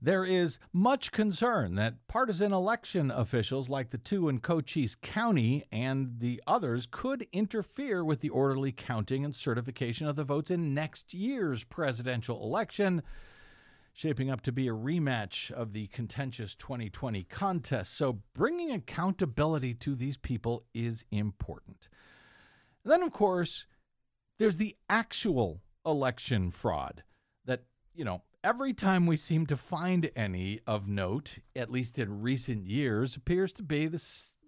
there 0.00 0.24
is 0.24 0.58
much 0.72 1.10
concern 1.10 1.74
that 1.76 2.06
partisan 2.06 2.52
election 2.52 3.10
officials 3.10 3.68
like 3.68 3.90
the 3.90 3.98
two 3.98 4.28
in 4.28 4.40
Cochise 4.40 4.96
County 5.00 5.64
and 5.72 6.18
the 6.18 6.42
others 6.46 6.86
could 6.90 7.26
interfere 7.32 8.04
with 8.04 8.20
the 8.20 8.28
orderly 8.28 8.72
counting 8.72 9.24
and 9.24 9.34
certification 9.34 10.06
of 10.06 10.16
the 10.16 10.24
votes 10.24 10.50
in 10.50 10.74
next 10.74 11.14
year's 11.14 11.64
presidential 11.64 12.42
election, 12.42 13.02
shaping 13.94 14.30
up 14.30 14.42
to 14.42 14.52
be 14.52 14.68
a 14.68 14.72
rematch 14.72 15.50
of 15.50 15.72
the 15.72 15.86
contentious 15.88 16.54
2020 16.54 17.24
contest. 17.24 17.96
So, 17.96 18.20
bringing 18.34 18.72
accountability 18.72 19.72
to 19.74 19.94
these 19.94 20.18
people 20.18 20.64
is 20.74 21.06
important. 21.10 21.88
And 22.84 22.92
then, 22.92 23.02
of 23.02 23.12
course, 23.12 23.66
there's 24.38 24.58
the 24.58 24.76
actual 24.90 25.62
election 25.86 26.50
fraud 26.50 27.02
that, 27.46 27.62
you 27.94 28.04
know, 28.04 28.22
every 28.46 28.72
time 28.72 29.06
we 29.06 29.16
seem 29.16 29.44
to 29.44 29.56
find 29.56 30.08
any 30.14 30.60
of 30.68 30.86
note, 30.86 31.38
at 31.56 31.68
least 31.68 31.98
in 31.98 32.22
recent 32.22 32.64
years, 32.64 33.16
appears 33.16 33.52
to 33.52 33.60
be 33.64 33.88
the, 33.88 34.00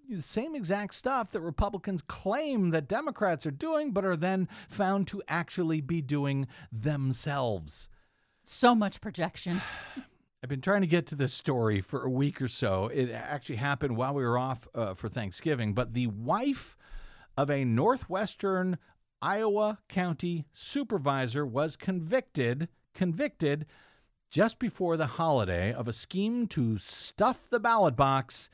the 0.08 0.22
same 0.22 0.54
exact 0.54 0.94
stuff 0.94 1.32
that 1.32 1.40
Republicans 1.40 2.00
claim 2.02 2.70
that 2.70 2.86
Democrats 2.86 3.44
are 3.44 3.50
doing, 3.50 3.90
but 3.90 4.04
are 4.04 4.16
then 4.16 4.48
found 4.68 5.08
to 5.08 5.20
actually 5.26 5.80
be 5.80 6.00
doing 6.00 6.46
themselves. 6.70 7.88
So 8.44 8.72
much 8.72 9.00
projection. 9.00 9.60
I've 10.44 10.48
been 10.48 10.60
trying 10.60 10.82
to 10.82 10.86
get 10.86 11.08
to 11.08 11.16
this 11.16 11.34
story 11.34 11.80
for 11.80 12.04
a 12.04 12.10
week 12.10 12.40
or 12.40 12.46
so. 12.46 12.86
It 12.86 13.10
actually 13.10 13.56
happened 13.56 13.96
while 13.96 14.14
we 14.14 14.22
were 14.22 14.38
off 14.38 14.68
uh, 14.76 14.94
for 14.94 15.08
Thanksgiving, 15.08 15.74
but 15.74 15.94
the 15.94 16.06
wife 16.06 16.76
of 17.36 17.50
a 17.50 17.64
northwestern 17.64 18.78
Iowa 19.20 19.80
county 19.88 20.46
supervisor 20.52 21.44
was 21.44 21.76
convicted 21.76 22.68
convicted 22.94 23.64
just 24.30 24.58
before 24.58 24.96
the 24.96 25.06
holiday 25.06 25.72
of 25.72 25.88
a 25.88 25.92
scheme 25.92 26.46
to 26.48 26.78
stuff 26.78 27.48
the 27.50 27.60
ballot 27.60 27.96
box 27.96 28.50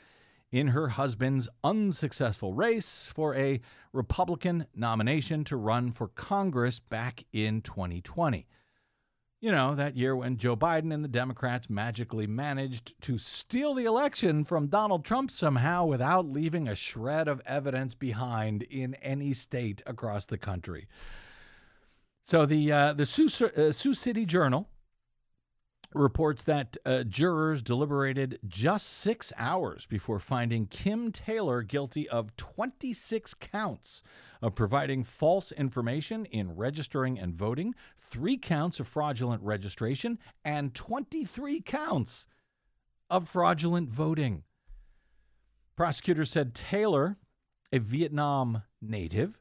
in 0.53 0.69
her 0.69 0.89
husband's 0.89 1.49
unsuccessful 1.65 2.53
race 2.53 3.11
for 3.13 3.35
a 3.35 3.61
Republican 3.93 4.67
nomination 4.75 5.43
to 5.43 5.57
run 5.57 5.91
for 5.91 6.09
Congress 6.09 6.79
back 6.79 7.25
in 7.33 7.61
2020. 7.61 8.47
You 9.41 9.53
know, 9.53 9.75
that 9.75 9.97
year 9.97 10.15
when 10.15 10.39
Joe 10.39 10.57
Biden 10.57 10.95
and 10.95 11.05
the 11.05 11.09
Democrats 11.09 11.69
magically 11.69 12.27
managed 12.27 12.95
to 13.03 13.19
steal 13.19 13.75
the 13.75 13.85
election 13.85 14.45
from 14.45 14.69
Donald 14.69 15.05
Trump 15.05 15.31
somehow 15.31 15.85
without 15.85 16.25
leaving 16.25 16.69
a 16.69 16.75
shred 16.75 17.27
of 17.27 17.43
evidence 17.45 17.95
behind 17.95 18.63
in 18.63 18.95
any 19.03 19.35
state 19.35 19.83
across 19.87 20.25
the 20.25 20.39
country. 20.39 20.87
So 22.23 22.47
the 22.47 22.73
uh, 22.73 22.93
the 22.95 23.05
Sioux, 23.05 23.29
uh, 23.45 23.71
Sioux 23.71 23.93
City 23.93 24.25
Journal 24.25 24.67
reports 25.95 26.43
that 26.45 26.77
uh, 26.85 27.05
jurors 27.05 27.63
deliberated 27.63 28.39
just 28.49 28.99
six 28.99 29.33
hours 29.37 29.87
before 29.87 30.19
finding 30.19 30.67
Kim 30.67 31.13
Taylor 31.13 31.63
guilty 31.63 32.09
of 32.09 32.37
26 32.37 33.35
counts 33.35 34.03
of 34.43 34.55
providing 34.55 35.05
false 35.05 35.53
information 35.53 36.27
in 36.27 36.55
registering 36.55 37.19
and 37.19 37.35
voting, 37.35 37.75
three 37.97 38.37
counts 38.37 38.81
of 38.81 38.89
fraudulent 38.89 39.43
registration, 39.43 40.19
and 40.45 40.75
23 40.75 41.63
counts 41.63 42.27
of 43.09 43.29
fraudulent 43.29 43.89
voting. 43.89 44.43
Prosecutors 45.77 46.31
said 46.31 46.55
Taylor, 46.55 47.17
a 47.73 47.79
Vietnam 47.79 48.63
native, 48.83 49.39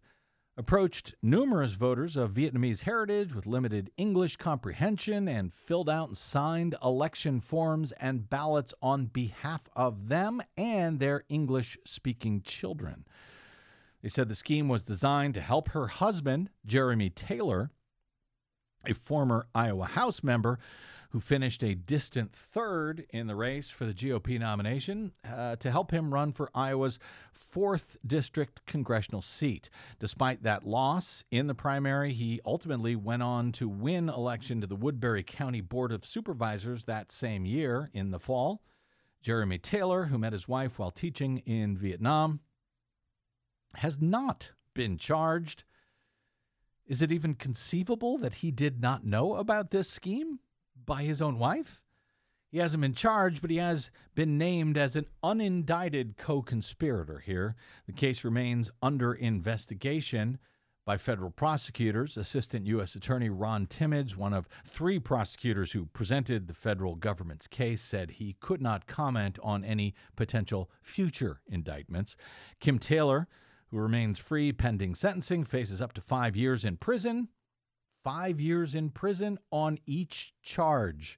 approached 0.56 1.16
numerous 1.22 1.74
voters 1.74 2.16
of 2.16 2.34
Vietnamese 2.34 2.82
heritage 2.82 3.34
with 3.34 3.48
limited 3.48 3.90
English 3.98 4.36
comprehension 4.38 5.28
and 5.28 5.52
filled 5.52 5.90
out 5.90 6.10
and 6.10 6.18
signed 6.18 6.76
election 6.84 7.40
forms 7.40 7.92
and 7.94 8.30
ballots 8.30 8.74
on 8.82 9.08
behalf 9.08 9.62
of 9.76 10.10
them 10.10 10.42
and 10.56 11.00
their 11.00 11.24
English 11.28 11.78
speaking 11.86 12.42
children. 12.42 13.04
They 14.04 14.10
said 14.10 14.30
the 14.30 14.36
scheme 14.36 14.68
was 14.68 14.84
designed 14.84 15.34
to 15.36 15.42
help 15.42 15.70
her 15.70 15.88
husband, 15.88 16.50
Jeremy 16.66 17.10
Taylor, 17.10 17.72
a 18.86 18.94
former 18.94 19.48
Iowa 19.56 19.86
House 19.86 20.22
member 20.22 20.60
who 21.14 21.20
finished 21.20 21.64
a 21.64 21.76
distant 21.76 22.34
third 22.34 23.06
in 23.12 23.28
the 23.28 23.36
race 23.36 23.70
for 23.70 23.86
the 23.86 23.94
GOP 23.94 24.40
nomination, 24.40 25.12
uh, 25.32 25.56
to 25.58 25.70
help 25.70 25.92
him 25.92 26.12
run 26.12 26.34
for 26.34 26.50
Iowa's 26.56 26.98
fourth 27.32 27.98
district 28.08 28.66
congressional 28.66 29.22
seat. 29.22 29.70
Despite 30.00 30.42
that 30.42 30.66
loss 30.66 31.24
in 31.30 31.46
the 31.46 31.54
primary, 31.54 32.14
he 32.14 32.42
ultimately 32.48 32.96
went 32.96 33.22
on 33.22 33.52
to 33.54 33.70
win 33.70 34.10
election 34.10 34.60
to 34.62 34.68
the 34.68 34.76
Woodbury 34.76 35.22
County 35.22 35.62
Board 35.62 35.92
of 35.92 36.04
Supervisors 36.04 36.86
that 36.86 37.12
same 37.12 37.46
year 37.46 37.92
in 37.94 38.10
the 38.10 38.20
fall. 38.20 38.64
Jeremy 39.22 39.60
Taylor, 39.60 40.06
who 40.06 40.18
met 40.18 40.34
his 40.34 40.48
wife 40.48 40.80
while 40.80 40.90
teaching 40.90 41.44
in 41.46 41.78
Vietnam, 41.78 42.40
has 43.76 44.02
not 44.02 44.52
been 44.74 44.98
charged. 44.98 45.64
Is 46.88 47.04
it 47.04 47.12
even 47.12 47.36
conceivable 47.36 48.18
that 48.18 48.36
he 48.36 48.50
did 48.50 48.82
not 48.82 49.06
know 49.06 49.36
about 49.36 49.70
this 49.70 49.88
scheme 49.88 50.40
by 50.86 51.04
his 51.04 51.22
own 51.22 51.40
wife? 51.40 51.82
He 52.52 52.60
hasn't 52.60 52.82
been 52.82 52.94
charged, 52.94 53.42
but 53.42 53.50
he 53.50 53.58
has 53.58 53.90
been 54.14 54.38
named 54.38 54.78
as 54.78 54.96
an 54.96 55.08
unindicted 55.24 56.18
co 56.18 56.44
conspirator 56.44 57.18
here. 57.18 57.56
The 57.88 57.94
case 57.94 58.24
remains 58.24 58.70
under 58.82 59.14
investigation 59.14 60.38
by 60.86 60.98
federal 60.98 61.32
prosecutors. 61.32 62.18
Assistant 62.18 62.68
U.S. 62.68 62.96
Attorney 62.96 63.30
Ron 63.30 63.66
Timmons, 63.66 64.16
one 64.16 64.34
of 64.34 64.48
three 64.66 65.00
prosecutors 65.00 65.72
who 65.72 65.86
presented 65.88 66.48
the 66.48 66.54
federal 66.54 66.96
government's 66.96 67.48
case, 67.48 67.82
said 67.82 68.12
he 68.12 68.36
could 68.40 68.62
not 68.62 68.86
comment 68.86 69.40
on 69.42 69.64
any 69.64 69.96
potential 70.16 70.70
future 70.82 71.42
indictments. 71.48 72.16
Kim 72.60 72.78
Taylor, 72.78 73.28
who 73.72 73.78
remains 73.78 74.20
free 74.20 74.52
pending 74.52 74.94
sentencing, 74.94 75.44
faces 75.44 75.82
up 75.82 75.94
to 75.94 76.02
five 76.02 76.36
years 76.36 76.66
in 76.66 76.78
prison. 76.78 77.30
Five 78.04 78.40
years 78.40 78.76
in 78.76 78.90
prison 78.90 79.40
on 79.52 79.80
each 79.86 80.34
charge. 80.42 81.18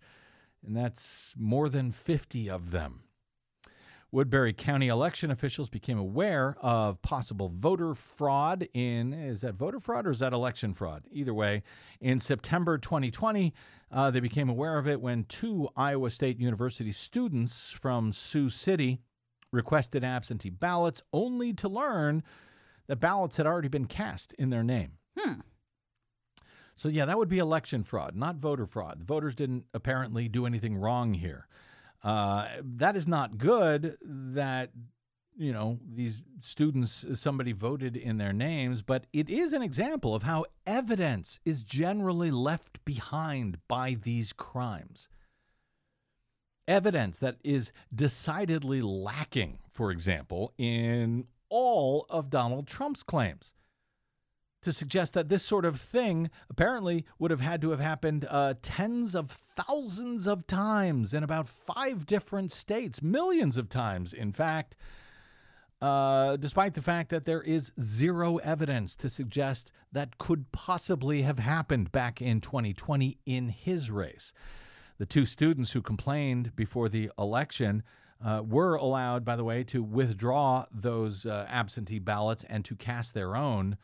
And 0.65 0.75
that's 0.75 1.33
more 1.37 1.69
than 1.69 1.91
50 1.91 2.49
of 2.49 2.71
them. 2.71 3.01
Woodbury 4.11 4.53
County 4.53 4.87
election 4.87 5.29
officials 5.29 5.69
became 5.69 5.97
aware 5.97 6.55
of 6.61 7.01
possible 7.01 7.51
voter 7.53 7.93
fraud 7.93 8.67
in, 8.73 9.11
is 9.11 9.41
that 9.41 9.55
voter 9.55 9.79
fraud 9.79 10.07
or 10.07 10.11
is 10.11 10.19
that 10.19 10.31
election 10.31 10.73
fraud? 10.73 11.03
Either 11.11 11.33
way, 11.33 11.63
in 11.99 12.21
September 12.21 12.77
2020, 12.77 13.53
uh, 13.91 14.11
they 14.11 14.21
became 14.21 14.47
aware 14.47 14.77
of 14.77 14.87
it 14.87 15.01
when 15.01 15.25
two 15.25 15.67
Iowa 15.75 16.09
State 16.09 16.39
University 16.39 16.93
students 16.93 17.71
from 17.71 18.13
Sioux 18.13 18.49
City 18.49 19.01
requested 19.51 20.03
absentee 20.03 20.49
ballots 20.49 21.01
only 21.11 21.51
to 21.53 21.67
learn 21.67 22.23
that 22.87 23.01
ballots 23.01 23.35
had 23.37 23.45
already 23.45 23.67
been 23.67 23.85
cast 23.85 24.33
in 24.33 24.49
their 24.49 24.63
name. 24.63 24.93
Hmm. 25.17 25.41
So, 26.75 26.89
yeah, 26.89 27.05
that 27.05 27.17
would 27.17 27.29
be 27.29 27.37
election 27.37 27.83
fraud, 27.83 28.15
not 28.15 28.35
voter 28.35 28.65
fraud. 28.65 28.99
The 28.99 29.05
voters 29.05 29.35
didn't 29.35 29.65
apparently 29.73 30.27
do 30.27 30.45
anything 30.45 30.75
wrong 30.75 31.13
here. 31.13 31.47
Uh, 32.03 32.47
that 32.61 32.95
is 32.95 33.07
not 33.07 33.37
good 33.37 33.97
that, 34.03 34.69
you 35.37 35.51
know, 35.51 35.79
these 35.91 36.21
students, 36.39 37.03
somebody 37.13 37.51
voted 37.51 37.95
in 37.95 38.17
their 38.17 38.33
names, 38.33 38.81
but 38.83 39.07
it 39.11 39.29
is 39.29 39.53
an 39.53 39.63
example 39.63 40.13
of 40.13 40.23
how 40.23 40.45
evidence 40.67 41.39
is 41.45 41.63
generally 41.63 42.29
left 42.29 42.83
behind 42.85 43.57
by 43.67 43.95
these 44.03 44.33
crimes. 44.33 45.07
Evidence 46.67 47.17
that 47.17 47.37
is 47.43 47.71
decidedly 47.93 48.81
lacking, 48.81 49.59
for 49.71 49.91
example, 49.91 50.53
in 50.57 51.25
all 51.49 52.05
of 52.09 52.29
Donald 52.29 52.67
Trump's 52.67 53.01
claims 53.01 53.54
to 54.65 54.73
suggest 54.73 55.13
that 55.13 55.29
this 55.29 55.45
sort 55.45 55.63
of 55.63 55.79
thing 55.79 56.29
apparently 56.49 57.05
would 57.19 57.31
have 57.31 57.39
had 57.39 57.61
to 57.61 57.69
have 57.69 57.79
happened 57.79 58.27
uh, 58.29 58.55
tens 58.61 59.15
of 59.15 59.29
thousands 59.31 60.27
of 60.27 60.45
times 60.47 61.13
in 61.13 61.23
about 61.23 61.47
five 61.47 62.05
different 62.05 62.51
states, 62.51 63.01
millions 63.01 63.57
of 63.57 63.69
times, 63.69 64.11
in 64.11 64.31
fact, 64.31 64.75
uh, 65.81 66.35
despite 66.37 66.73
the 66.73 66.81
fact 66.81 67.09
that 67.11 67.25
there 67.25 67.43
is 67.43 67.71
zero 67.79 68.37
evidence 68.37 68.95
to 68.95 69.07
suggest 69.07 69.71
that 69.91 70.17
could 70.17 70.51
possibly 70.51 71.21
have 71.21 71.37
happened 71.37 71.91
back 71.91 72.21
in 72.21 72.41
2020 72.41 73.19
in 73.25 73.49
his 73.49 73.91
race. 73.91 74.33
The 74.97 75.05
two 75.05 75.27
students 75.27 75.71
who 75.71 75.81
complained 75.81 76.55
before 76.55 76.89
the 76.89 77.11
election. 77.17 77.83
Uh, 78.23 78.41
were 78.41 78.75
allowed, 78.75 79.25
by 79.25 79.35
the 79.35 79.43
way, 79.43 79.61
to 79.61 79.83
withdraw 79.83 80.65
those 80.71 81.25
uh, 81.25 81.45
absentee 81.49 81.99
ballots 81.99 82.45
and 82.49 82.63
to 82.63 82.73
cast 82.73 83.13
their 83.13 83.35
own. 83.35 83.77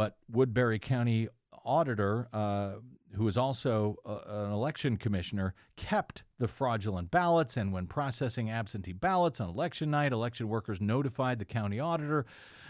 But 0.00 0.16
Woodbury 0.30 0.78
County 0.78 1.28
auditor, 1.62 2.26
uh, 2.32 2.76
who 3.12 3.28
is 3.28 3.36
also 3.36 3.96
uh, 4.06 4.46
an 4.46 4.50
election 4.50 4.96
commissioner, 4.96 5.52
kept 5.76 6.22
the 6.38 6.48
fraudulent 6.48 7.10
ballots. 7.10 7.58
And 7.58 7.70
when 7.70 7.86
processing 7.86 8.48
absentee 8.48 8.94
ballots 8.94 9.42
on 9.42 9.50
election 9.50 9.90
night, 9.90 10.12
election 10.12 10.48
workers 10.48 10.80
notified 10.80 11.38
the 11.38 11.44
county 11.44 11.80
auditor 11.80 12.24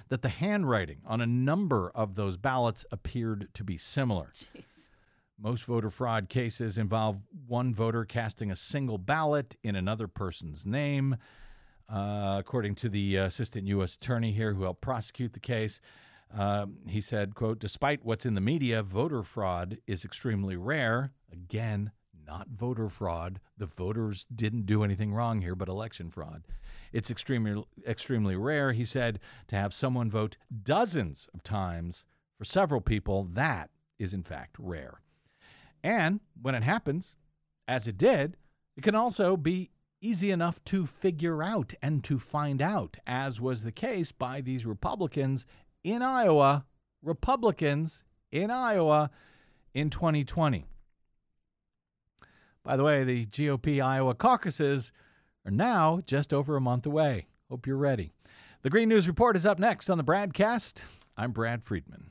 that 0.09 0.23
the 0.23 0.29
handwriting 0.29 1.03
on 1.07 1.21
a 1.21 1.27
number 1.27 1.93
of 1.95 2.17
those 2.17 2.37
ballots 2.37 2.85
appeared 2.91 3.47
to 3.55 3.63
be 3.63 3.79
similar. 3.79 4.33
Jeez. 4.35 4.89
Most 5.39 5.67
voter 5.67 5.91
fraud 5.91 6.29
cases 6.29 6.79
involve 6.79 7.21
one 7.47 7.73
voter 7.73 8.05
casting 8.05 8.51
a 8.51 8.57
single 8.57 8.99
ballot 8.99 9.55
in 9.63 9.77
another 9.77 10.09
person's 10.09 10.67
name. 10.67 11.17
Uh, 11.89 12.39
according 12.41 12.75
to 12.75 12.89
the 12.89 13.15
assistant 13.15 13.69
U.S. 13.69 13.95
attorney 13.95 14.33
here 14.33 14.53
who 14.53 14.65
helped 14.65 14.81
prosecute 14.81 15.33
the 15.33 15.39
case, 15.39 15.81
um, 16.33 16.79
he 16.87 17.01
said, 17.01 17.35
quote, 17.35 17.59
despite 17.59 18.05
what's 18.05 18.27
in 18.27 18.35
the 18.35 18.41
media, 18.41 18.83
voter 18.83 19.23
fraud 19.23 19.79
is 19.87 20.05
extremely 20.05 20.57
rare. 20.57 21.13
Again, 21.33 21.91
not 22.27 22.49
voter 22.49 22.89
fraud. 22.89 23.41
The 23.59 23.67
voters 23.67 24.27
didn't 24.35 24.67
do 24.67 24.85
anything 24.85 25.13
wrong 25.13 25.41
here, 25.41 25.57
but 25.57 25.69
election 25.69 26.11
fraud. 26.11 26.45
It's 26.93 27.11
extremely, 27.11 27.65
extremely 27.87 28.37
rare, 28.37 28.73
he 28.73 28.85
said, 28.85 29.19
to 29.49 29.57
have 29.57 29.75
someone 29.75 30.11
vote 30.11 30.37
dozens 30.63 31.29
of 31.35 31.43
times 31.43 32.05
for 32.39 32.45
several 32.45 32.81
people. 32.81 33.25
That 33.33 33.71
is, 33.99 34.15
in 34.15 34.23
fact, 34.23 34.57
rare. 34.59 35.01
And 35.83 36.21
when 36.41 36.55
it 36.55 36.63
happens, 36.63 37.17
as 37.67 37.89
it 37.89 37.99
did, 37.99 38.37
it 38.77 38.83
can 38.83 38.95
also 38.95 39.37
be 39.37 39.71
easy 40.01 40.31
enough 40.31 40.63
to 40.65 40.87
figure 40.87 41.43
out 41.43 41.75
and 41.83 42.03
to 42.05 42.19
find 42.19 42.63
out, 42.63 42.97
as 43.07 43.41
was 43.41 43.63
the 43.63 43.73
case 43.73 44.13
by 44.13 44.41
these 44.41 44.65
Republicans 44.65 45.47
in 45.85 46.03
Iowa. 46.03 46.65
Republicans 47.03 48.05
in 48.31 48.51
Iowa 48.51 49.11
in 49.75 49.91
2020. 49.91 50.67
By 52.63 52.77
the 52.77 52.85
way, 52.85 53.05
the 53.05 53.27
GOP 53.27 53.83
Iowa 53.83 54.15
caucuses 54.15 54.93
are 55.47 55.51
now 55.51 56.01
just 56.07 56.35
over 56.35 56.57
a 56.57 56.61
month 56.61 56.87
away. 56.87 57.27
Hope 57.49 57.67
you're 57.67 57.77
ready. 57.77 58.13
The 58.63 58.71
Green 58.71 58.91
News 58.91 59.09
Report 59.09 59.37
is 59.37 59.47
up 59.47 59.59
next 59.59 59.89
on 59.89 59.97
the 59.97 60.05
BradCast. 60.05 60.83
I'm 61.17 61.33
Brad 61.33 61.65
Friedman. 61.65 62.11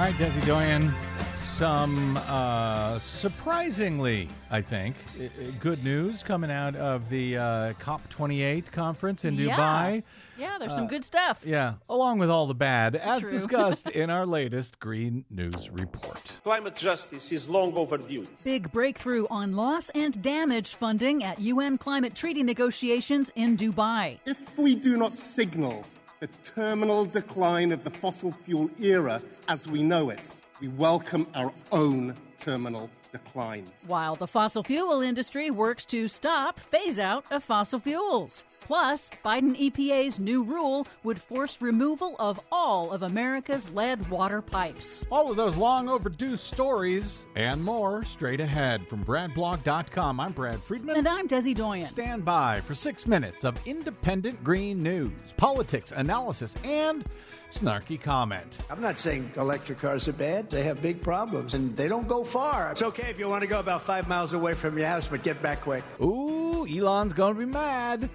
All 0.00 0.06
right, 0.06 0.14
Desi 0.14 0.42
Doyen. 0.46 0.90
Some 1.34 2.16
uh, 2.26 2.98
surprisingly, 3.00 4.28
I 4.50 4.62
think, 4.62 4.96
i- 5.20 5.24
i- 5.24 5.50
good 5.60 5.84
news 5.84 6.22
coming 6.22 6.50
out 6.50 6.74
of 6.74 7.10
the 7.10 7.36
uh, 7.36 7.72
COP28 7.74 8.72
conference 8.72 9.26
in 9.26 9.34
Yeah. 9.34 9.58
Dubai. 9.58 10.02
Yeah, 10.38 10.56
there's 10.58 10.74
some 10.74 10.86
good 10.86 11.04
stuff. 11.04 11.42
Yeah, 11.44 11.74
along 11.90 12.18
with 12.18 12.30
all 12.30 12.46
the 12.46 12.54
bad, 12.54 12.96
as 12.96 13.20
True. 13.20 13.30
discussed 13.30 13.90
in 14.00 14.08
our 14.08 14.24
latest 14.24 14.80
Green 14.80 15.26
News 15.28 15.68
Report. 15.70 16.32
Climate 16.44 16.76
justice 16.76 17.30
is 17.30 17.46
long 17.50 17.76
overdue. 17.76 18.26
Big 18.42 18.72
breakthrough 18.72 19.26
on 19.28 19.54
loss 19.54 19.90
and 19.90 20.22
damage 20.22 20.76
funding 20.76 21.22
at 21.24 21.38
UN 21.40 21.76
climate 21.76 22.14
treaty 22.14 22.42
negotiations 22.42 23.30
in 23.36 23.54
Dubai. 23.58 24.18
If 24.24 24.58
we 24.58 24.76
do 24.76 24.96
not 24.96 25.18
signal 25.18 25.84
the 26.20 26.26
terminal 26.42 27.06
decline 27.06 27.72
of 27.72 27.82
the 27.82 27.88
fossil 27.88 28.30
fuel 28.30 28.70
era 28.78 29.22
as 29.48 29.66
we 29.66 29.82
know 29.82 30.10
it, 30.10 30.30
we 30.60 30.68
welcome 30.68 31.26
our 31.34 31.50
own 31.72 32.14
terminal 32.36 32.90
decline. 33.12 33.64
While 33.86 34.14
the 34.14 34.26
fossil 34.26 34.62
fuel 34.62 35.00
industry 35.00 35.50
works 35.50 35.84
to 35.86 36.08
stop 36.08 36.60
phase 36.60 36.98
out 36.98 37.24
of 37.30 37.44
fossil 37.44 37.78
fuels. 37.80 38.44
Plus, 38.60 39.10
Biden 39.24 39.58
EPA's 39.58 40.18
new 40.18 40.42
rule 40.44 40.86
would 41.02 41.20
force 41.20 41.60
removal 41.60 42.16
of 42.18 42.40
all 42.52 42.92
of 42.92 43.02
America's 43.02 43.70
lead 43.72 44.08
water 44.08 44.40
pipes. 44.40 45.04
All 45.10 45.30
of 45.30 45.36
those 45.36 45.56
long 45.56 45.88
overdue 45.88 46.36
stories 46.36 47.24
and 47.36 47.62
more 47.62 48.04
straight 48.04 48.40
ahead 48.40 48.86
from 48.88 49.04
BradBlog.com. 49.04 50.20
I'm 50.20 50.32
Brad 50.32 50.62
Friedman. 50.62 50.96
And 50.96 51.08
I'm 51.08 51.26
Desi 51.28 51.54
Doyen. 51.54 51.86
Stand 51.86 52.24
by 52.24 52.60
for 52.60 52.74
six 52.74 53.06
minutes 53.06 53.44
of 53.44 53.56
independent 53.66 54.42
green 54.44 54.82
news, 54.82 55.12
politics, 55.36 55.92
analysis, 55.94 56.54
and 56.64 57.04
snarky 57.50 58.00
comment. 58.00 58.58
I'm 58.70 58.80
not 58.80 58.98
saying 58.98 59.32
electric 59.36 59.78
cars 59.78 60.08
are 60.08 60.12
bad. 60.12 60.50
They 60.50 60.62
have 60.62 60.80
big 60.80 61.02
problems 61.02 61.54
and 61.54 61.76
they 61.76 61.88
don't 61.88 62.08
go 62.08 62.24
far. 62.24 62.70
It's 62.70 62.82
okay 62.82 63.10
if 63.10 63.18
you 63.18 63.28
want 63.28 63.42
to 63.42 63.46
go 63.48 63.60
about 63.60 63.82
five 63.82 64.08
miles 64.08 64.32
away 64.32 64.54
from 64.54 64.78
your 64.78 64.86
house, 64.86 65.08
but 65.08 65.22
get 65.22 65.42
back 65.42 65.62
quick. 65.62 65.84
Ooh, 66.00 66.66
Elon's 66.66 67.12
gonna 67.12 67.34
be 67.38 67.46
mad. 67.46 68.08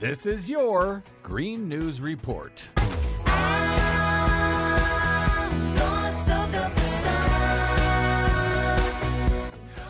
This 0.00 0.26
is 0.26 0.48
your 0.48 1.02
Green 1.22 1.68
News 1.68 2.00
Report. 2.00 2.68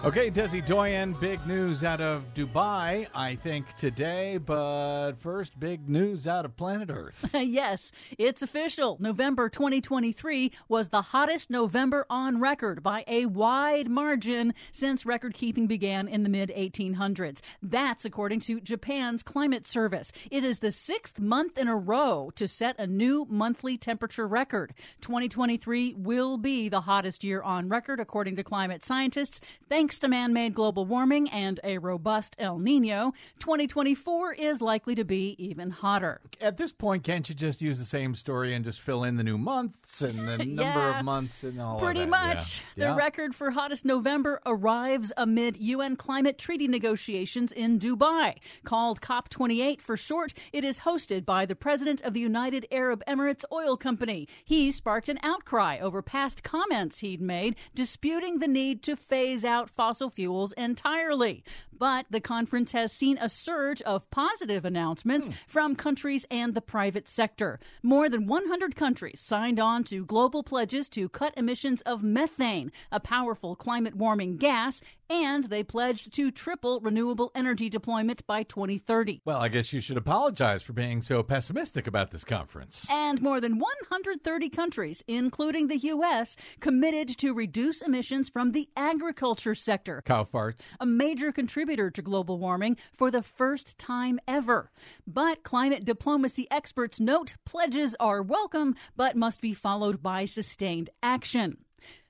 Okay, 0.05 0.31
Desi 0.31 0.65
Doyen, 0.65 1.13
big 1.15 1.45
news 1.45 1.83
out 1.83 2.01
of 2.01 2.23
Dubai, 2.33 3.09
I 3.13 3.35
think, 3.35 3.75
today. 3.77 4.39
But 4.39 5.15
first, 5.19 5.59
big 5.59 5.89
news 5.89 6.29
out 6.29 6.45
of 6.45 6.57
planet 6.57 6.89
Earth. 6.89 7.29
yes, 7.35 7.91
it's 8.17 8.41
official. 8.41 8.97
November 9.01 9.49
2023 9.49 10.53
was 10.69 10.91
the 10.91 11.03
hottest 11.03 11.51
November 11.51 12.07
on 12.09 12.41
record 12.41 12.81
by 12.81 13.03
a 13.09 13.27
wide 13.27 13.91
margin 13.91 14.55
since 14.71 15.05
record 15.05 15.35
keeping 15.35 15.67
began 15.67 16.07
in 16.07 16.23
the 16.23 16.29
mid 16.29 16.51
1800s. 16.51 17.41
That's 17.61 18.05
according 18.05 18.41
to 18.43 18.61
Japan's 18.61 19.25
climate 19.25 19.67
service. 19.67 20.13
It 20.31 20.45
is 20.45 20.61
the 20.61 20.71
sixth 20.71 21.19
month 21.19 21.59
in 21.59 21.67
a 21.67 21.77
row 21.77 22.31
to 22.37 22.47
set 22.47 22.79
a 22.79 22.87
new 22.87 23.27
monthly 23.29 23.77
temperature 23.77 24.29
record. 24.29 24.75
2023 25.01 25.95
will 25.95 26.39
be 26.39 26.69
the 26.69 26.83
hottest 26.83 27.25
year 27.25 27.43
on 27.43 27.69
record, 27.69 27.99
according 27.99 28.37
to 28.37 28.45
climate 28.45 28.85
scientists, 28.85 29.41
thanks 29.69 29.98
to 29.99 30.09
man 30.09 30.33
made 30.33 30.55
global 30.55 30.85
warming 30.85 31.29
and 31.31 31.61
a 31.65 31.79
robust 31.79 32.37
El 32.39 32.59
Nino. 32.59 33.13
2024 33.41 34.35
is 34.35 34.61
likely 34.61 34.95
to 34.95 35.05
be 35.05 35.35
even 35.39 35.71
hotter. 35.71 36.21
At 36.41 36.57
this 36.57 36.73
point, 36.73 37.05
can't 37.05 37.29
you 37.29 37.35
just 37.35 37.63
use 37.63 37.79
the 37.79 37.85
same 37.85 38.15
story 38.15 38.55
and 38.55 38.65
just 38.65 38.81
fill 38.81 39.05
in 39.05 39.17
the 39.17 39.25
new 39.25 39.39
months 39.39 40.03
and 40.03 40.29
the 40.29 40.39
number 40.45 40.91
of 40.91 41.05
months 41.05 41.43
and 41.45 41.61
all 41.61 41.79
Pretty 41.79 42.03
of 42.03 42.11
that? 42.11 42.29
Yeah. 42.29 42.35
much. 42.35 42.63
Yeah. 42.77 42.91
The 42.91 42.95
record 42.97 43.35
for 43.35 43.51
hottest 43.53 43.85
November 43.85 44.41
arrives 44.47 45.13
amid 45.17 45.57
UN 45.59 45.97
climate 45.97 46.39
treaty 46.39 46.69
negotiations 46.69 47.53
in 47.53 47.79
Dubai. 47.79 48.37
Called 48.65 49.01
COP28 49.01 49.81
for 49.81 49.97
short, 49.97 50.35
it 50.53 50.65
is 50.65 50.81
hosted 50.81 51.25
by 51.25 51.47
the 51.47 51.57
president 51.57 52.01
of 52.03 52.15
the 52.15 52.21
United 52.21 52.67
Arab 52.71 53.03
Emirates 53.07 53.45
Oil 53.53 53.77
Company. 53.77 54.29
He 54.45 54.71
sparked 54.71 55.09
an 55.09 55.19
outcry 55.23 55.79
over 55.81 56.03
past 56.03 56.43
comments 56.43 56.99
he'd 57.01 57.21
made 57.21 57.57
disputing 57.75 58.39
the 58.39 58.49
need 58.49 58.83
to 58.85 58.97
phase 58.97 59.45
out 59.45 59.71
fossil 59.79 60.11
fuels 60.11 60.51
entirely. 60.53 61.45
But 61.79 62.07
the 62.11 62.21
conference 62.21 62.73
has 62.73 62.93
seen 62.93 63.19
a 63.19 63.29
surge 63.29 63.81
of 63.83 64.11
positive 64.11 64.65
announcements 64.65 65.29
hmm. 65.29 65.35
from 65.47 65.77
countries 65.77 66.27
and 66.31 66.55
the 66.55 66.61
private 66.61 67.07
sector. 67.07 67.61
More 67.83 68.09
than 68.09 68.27
100 68.27 68.75
countries 68.75 69.21
signed 69.21 69.61
on 69.61 69.85
to 69.85 70.05
global 70.05 70.43
pledges 70.43 70.89
to 70.91 71.09
cut 71.09 71.35
emissions 71.37 71.81
of 71.83 72.03
methane, 72.03 72.73
a 72.91 73.01
powerful 73.01 73.55
climate 73.55 73.95
warming 73.95 74.37
gas, 74.37 74.81
and 75.11 75.45
they 75.45 75.63
pledged 75.63 76.13
to 76.15 76.31
triple 76.31 76.81
renewable 76.81 77.31
energy 77.35 77.69
deployment 77.69 78.27
by 78.27 78.43
2030. 78.43 79.23
Well, 79.25 79.39
I 79.39 79.49
guess 79.49 79.73
you 79.73 79.81
should 79.81 79.97
apologize 79.97 80.63
for 80.63 80.73
being 80.73 81.01
so 81.01 81.23
pessimistic 81.23 81.87
about 81.87 82.11
this 82.11 82.25
conference. 82.25 82.87
And 82.91 83.23
more 83.23 83.41
than 83.41 83.59
130 83.59 84.49
countries, 84.51 85.03
including 85.07 85.69
the 85.69 85.79
U.S., 85.79 86.37
committed 86.61 87.17
to 87.19 87.33
reduce 87.33 87.81
emissions 87.81 88.29
from 88.29 88.53
the 88.53 88.69
agriculture 88.77 89.55
sector. 89.55 90.03
Cow 90.05 90.25
farts. 90.25 90.77
a 90.81 90.87
major 90.87 91.33
contributor 91.33 91.68
to 91.69 92.03
global 92.03 92.39
warming 92.39 92.77
for 92.93 93.11
the 93.11 93.23
first 93.23 93.79
time 93.79 94.19
ever. 94.27 94.71
But 95.07 95.43
climate 95.43 95.85
diplomacy 95.85 96.47
experts 96.51 96.99
note 96.99 97.37
pledges 97.45 97.95
are 98.01 98.23
welcome, 98.23 98.75
but 98.97 99.17
must 99.17 99.41
be 99.43 99.53
followed 99.53 100.03
by 100.03 100.25
sustained 100.25 100.91
action. 101.03 101.59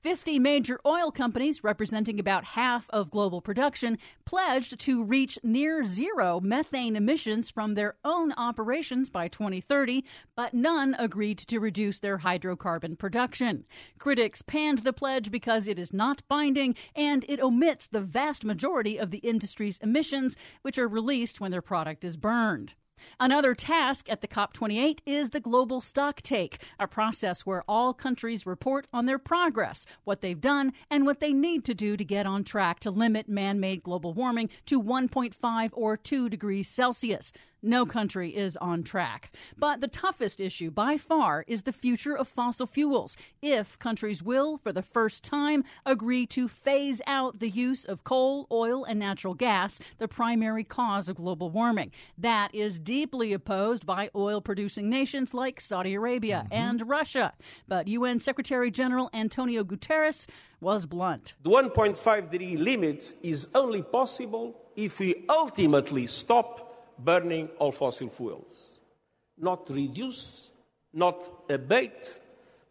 50 0.01 0.39
major 0.39 0.79
oil 0.85 1.11
companies, 1.11 1.63
representing 1.63 2.19
about 2.19 2.45
half 2.45 2.89
of 2.91 3.11
global 3.11 3.41
production, 3.41 3.97
pledged 4.25 4.79
to 4.79 5.03
reach 5.03 5.37
near 5.43 5.83
zero 5.83 6.39
methane 6.39 6.95
emissions 6.95 7.51
from 7.51 7.73
their 7.73 7.95
own 8.05 8.31
operations 8.33 9.09
by 9.09 9.27
2030, 9.27 10.05
but 10.37 10.53
none 10.53 10.95
agreed 10.97 11.37
to 11.37 11.59
reduce 11.59 11.99
their 11.99 12.19
hydrocarbon 12.19 12.97
production. 12.97 13.65
Critics 13.97 14.41
panned 14.41 14.79
the 14.79 14.93
pledge 14.93 15.31
because 15.31 15.67
it 15.67 15.77
is 15.77 15.91
not 15.91 16.21
binding 16.29 16.75
and 16.95 17.25
it 17.27 17.41
omits 17.41 17.87
the 17.87 17.99
vast 17.99 18.45
majority 18.45 18.97
of 18.97 19.11
the 19.11 19.17
industry's 19.17 19.79
emissions, 19.79 20.37
which 20.61 20.77
are 20.77 20.87
released 20.87 21.41
when 21.41 21.51
their 21.51 21.61
product 21.61 22.05
is 22.05 22.15
burned. 22.15 22.73
Another 23.19 23.53
task 23.53 24.09
at 24.09 24.21
the 24.21 24.27
COP28 24.27 24.99
is 25.05 25.29
the 25.29 25.39
global 25.39 25.81
stock 25.81 26.21
take, 26.21 26.61
a 26.79 26.87
process 26.87 27.45
where 27.45 27.63
all 27.67 27.93
countries 27.93 28.45
report 28.45 28.87
on 28.93 29.05
their 29.05 29.19
progress, 29.19 29.85
what 30.03 30.21
they've 30.21 30.41
done, 30.41 30.73
and 30.89 31.05
what 31.05 31.19
they 31.19 31.33
need 31.33 31.63
to 31.65 31.73
do 31.73 31.97
to 31.97 32.03
get 32.03 32.25
on 32.25 32.43
track 32.43 32.79
to 32.81 32.91
limit 32.91 33.29
man 33.29 33.59
made 33.59 33.83
global 33.83 34.13
warming 34.13 34.49
to 34.65 34.81
1.5 34.81 35.69
or 35.73 35.97
2 35.97 36.29
degrees 36.29 36.67
Celsius. 36.67 37.31
No 37.61 37.85
country 37.85 38.35
is 38.35 38.57
on 38.57 38.83
track. 38.83 39.31
But 39.57 39.81
the 39.81 39.87
toughest 39.87 40.39
issue 40.39 40.71
by 40.71 40.97
far 40.97 41.43
is 41.47 41.63
the 41.63 41.71
future 41.71 42.15
of 42.15 42.27
fossil 42.27 42.67
fuels. 42.67 43.17
If 43.41 43.77
countries 43.79 44.23
will, 44.23 44.57
for 44.57 44.71
the 44.71 44.81
first 44.81 45.23
time, 45.23 45.63
agree 45.85 46.25
to 46.27 46.47
phase 46.47 47.01
out 47.07 47.39
the 47.39 47.49
use 47.49 47.85
of 47.85 48.03
coal, 48.03 48.47
oil, 48.51 48.83
and 48.83 48.99
natural 48.99 49.33
gas, 49.33 49.79
the 49.97 50.07
primary 50.07 50.63
cause 50.63 51.09
of 51.09 51.17
global 51.17 51.49
warming. 51.49 51.91
That 52.17 52.53
is 52.53 52.79
deeply 52.79 53.33
opposed 53.33 53.85
by 53.85 54.09
oil 54.15 54.41
producing 54.41 54.89
nations 54.89 55.33
like 55.33 55.59
Saudi 55.59 55.93
Arabia 55.95 56.43
mm-hmm. 56.45 56.53
and 56.53 56.89
Russia. 56.89 57.33
But 57.67 57.87
UN 57.87 58.19
Secretary 58.19 58.71
General 58.71 59.09
Antonio 59.13 59.63
Guterres 59.63 60.27
was 60.61 60.85
blunt. 60.85 61.33
The 61.43 61.49
1.5 61.49 62.31
degree 62.31 62.57
limit 62.57 63.13
is 63.23 63.47
only 63.55 63.81
possible 63.81 64.55
if 64.75 64.99
we 64.99 65.25
ultimately 65.29 66.07
stop 66.07 66.68
burning 67.03 67.49
all 67.59 67.71
fossil 67.71 68.09
fuels. 68.09 68.79
Not 69.37 69.69
reduce, 69.69 70.49
not 70.93 71.29
abate, 71.49 72.19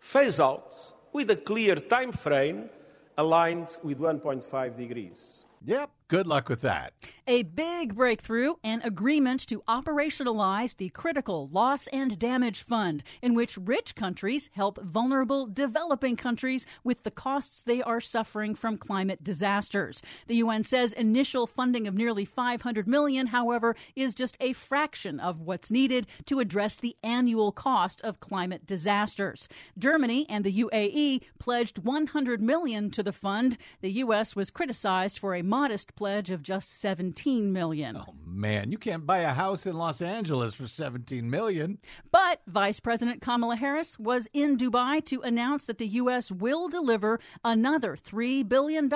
phase 0.00 0.40
out 0.40 0.74
with 1.12 1.30
a 1.30 1.36
clear 1.36 1.76
time 1.76 2.12
frame 2.12 2.68
aligned 3.16 3.76
with 3.82 3.98
1.5 3.98 4.76
degrees. 4.76 5.44
Yep. 5.64 5.90
Good 6.08 6.26
luck 6.26 6.48
with 6.48 6.62
that. 6.62 6.94
A 7.26 7.42
big 7.42 7.94
breakthrough 7.94 8.54
an 8.64 8.80
agreement 8.82 9.46
to 9.48 9.62
operationalize 9.68 10.74
the 10.74 10.88
critical 10.88 11.48
loss 11.48 11.86
and 11.88 12.18
damage 12.18 12.62
fund, 12.62 13.02
in 13.20 13.34
which 13.34 13.58
rich 13.58 13.94
countries 13.94 14.48
help 14.54 14.82
vulnerable 14.82 15.46
developing 15.46 16.16
countries 16.16 16.64
with 16.82 17.02
the 17.02 17.10
costs 17.10 17.62
they 17.62 17.82
are 17.82 18.00
suffering 18.00 18.54
from 18.54 18.78
climate 18.78 19.22
disasters. 19.22 20.00
The 20.28 20.36
UN 20.36 20.64
says 20.64 20.94
initial 20.94 21.46
funding 21.46 21.86
of 21.86 21.94
nearly 21.94 22.24
500 22.24 22.88
million, 22.88 23.26
however, 23.26 23.76
is 23.94 24.14
just 24.14 24.38
a 24.40 24.54
fraction 24.54 25.20
of 25.20 25.42
what's 25.42 25.70
needed 25.70 26.06
to 26.24 26.40
address 26.40 26.78
the 26.78 26.96
annual 27.02 27.52
cost 27.52 28.00
of 28.00 28.18
climate 28.18 28.66
disasters. 28.66 29.46
Germany 29.78 30.24
and 30.30 30.42
the 30.42 30.64
UAE 30.64 31.20
pledged 31.38 31.80
100 31.80 32.40
million 32.40 32.90
to 32.92 33.02
the 33.02 33.12
fund. 33.12 33.58
The 33.82 33.92
US 34.04 34.34
was 34.34 34.50
criticized 34.50 35.18
for 35.18 35.34
a 35.34 35.42
modest 35.42 35.94
pledge 35.98 36.30
of 36.30 36.44
just 36.44 36.80
17 36.80 37.52
million. 37.52 37.96
Oh 37.96 38.14
man, 38.24 38.70
you 38.70 38.78
can't 38.78 39.04
buy 39.04 39.18
a 39.18 39.32
house 39.32 39.66
in 39.66 39.76
Los 39.76 40.00
Angeles 40.00 40.54
for 40.54 40.68
17 40.68 41.28
million. 41.28 41.78
But 42.12 42.40
Vice 42.46 42.78
President 42.78 43.20
Kamala 43.20 43.56
Harris 43.56 43.98
was 43.98 44.28
in 44.32 44.56
Dubai 44.56 45.04
to 45.06 45.20
announce 45.22 45.64
that 45.66 45.78
the 45.78 45.88
U.S. 46.02 46.30
will 46.30 46.68
deliver 46.68 47.18
another 47.44 47.96
$3 47.96 48.48
billion, 48.48 48.88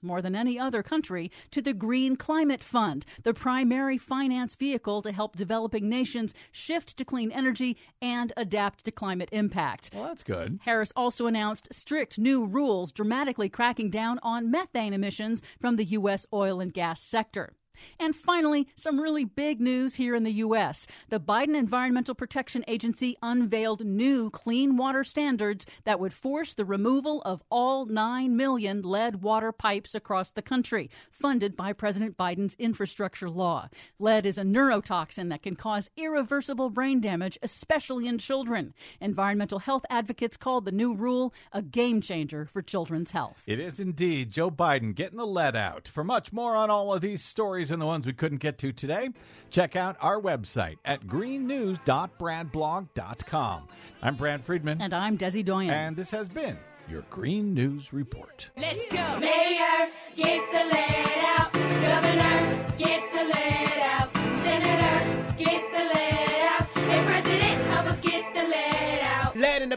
more 0.00 0.22
than 0.22 0.34
any 0.34 0.58
other 0.58 0.82
country, 0.82 1.30
to 1.50 1.60
the 1.60 1.74
Green 1.74 2.16
Climate 2.16 2.64
Fund, 2.64 3.04
the 3.22 3.34
primary 3.34 3.98
finance 3.98 4.54
vehicle 4.54 5.02
to 5.02 5.12
help 5.12 5.36
developing 5.36 5.90
nations 5.90 6.32
shift 6.50 6.96
to 6.96 7.04
clean 7.04 7.30
energy 7.30 7.76
and 8.00 8.32
adapt 8.34 8.86
to 8.86 8.90
climate 8.90 9.28
impact. 9.30 9.90
Well, 9.92 10.04
that's 10.04 10.22
good. 10.22 10.60
Harris 10.62 10.92
also 10.96 11.26
announced 11.26 11.68
strict 11.74 12.18
new 12.18 12.46
rules 12.46 12.92
dramatically 12.92 13.50
cracking 13.50 13.90
down 13.90 14.18
on 14.22 14.50
methane 14.50 14.94
emissions 14.94 15.42
from 15.60 15.76
the 15.76 15.84
U.S. 15.84 16.24
oil 16.32 16.45
and 16.60 16.72
gas 16.72 17.02
sector. 17.02 17.56
And 17.98 18.14
finally, 18.14 18.68
some 18.74 19.00
really 19.00 19.24
big 19.24 19.60
news 19.60 19.94
here 19.96 20.14
in 20.14 20.24
the 20.24 20.32
U.S. 20.32 20.86
The 21.08 21.20
Biden 21.20 21.56
Environmental 21.56 22.14
Protection 22.14 22.64
Agency 22.68 23.16
unveiled 23.22 23.84
new 23.84 24.30
clean 24.30 24.76
water 24.76 25.04
standards 25.04 25.66
that 25.84 26.00
would 26.00 26.12
force 26.12 26.54
the 26.54 26.64
removal 26.64 27.22
of 27.22 27.42
all 27.50 27.86
9 27.86 28.36
million 28.36 28.82
lead 28.82 29.22
water 29.22 29.52
pipes 29.52 29.94
across 29.94 30.30
the 30.30 30.42
country, 30.42 30.90
funded 31.10 31.56
by 31.56 31.72
President 31.72 32.16
Biden's 32.16 32.54
infrastructure 32.58 33.30
law. 33.30 33.68
Lead 33.98 34.26
is 34.26 34.38
a 34.38 34.42
neurotoxin 34.42 35.28
that 35.30 35.42
can 35.42 35.56
cause 35.56 35.90
irreversible 35.96 36.70
brain 36.70 37.00
damage, 37.00 37.38
especially 37.42 38.06
in 38.06 38.18
children. 38.18 38.74
Environmental 39.00 39.60
health 39.60 39.84
advocates 39.90 40.36
called 40.36 40.64
the 40.64 40.72
new 40.72 40.94
rule 40.94 41.32
a 41.52 41.62
game 41.62 42.00
changer 42.00 42.46
for 42.46 42.62
children's 42.62 43.10
health. 43.10 43.42
It 43.46 43.60
is 43.60 43.80
indeed 43.80 44.30
Joe 44.30 44.50
Biden 44.50 44.94
getting 44.94 45.18
the 45.18 45.26
lead 45.26 45.56
out. 45.56 45.88
For 45.88 46.04
much 46.04 46.32
more 46.32 46.56
on 46.56 46.70
all 46.70 46.92
of 46.92 47.00
these 47.00 47.24
stories 47.24 47.65
and 47.70 47.80
the 47.80 47.86
ones 47.86 48.04
we 48.06 48.12
couldn't 48.12 48.38
get 48.38 48.58
to 48.58 48.72
today, 48.72 49.10
check 49.50 49.76
out 49.76 49.96
our 50.00 50.20
website 50.20 50.78
at 50.84 51.06
greennews.bradblog.com. 51.06 53.68
I'm 54.02 54.16
Brad 54.16 54.44
Friedman. 54.44 54.82
And 54.82 54.92
I'm 54.94 55.16
Desi 55.18 55.44
Doyen. 55.44 55.70
And 55.70 55.96
this 55.96 56.10
has 56.10 56.28
been 56.28 56.58
your 56.88 57.02
Green 57.10 57.52
News 57.54 57.92
Report. 57.92 58.50
Let's 58.56 58.86
go. 58.86 59.18
Mayor, 59.18 59.88
get 60.14 60.50
the 60.52 60.64
lead 60.64 61.24
out. 61.38 61.52
Governor, 61.52 62.35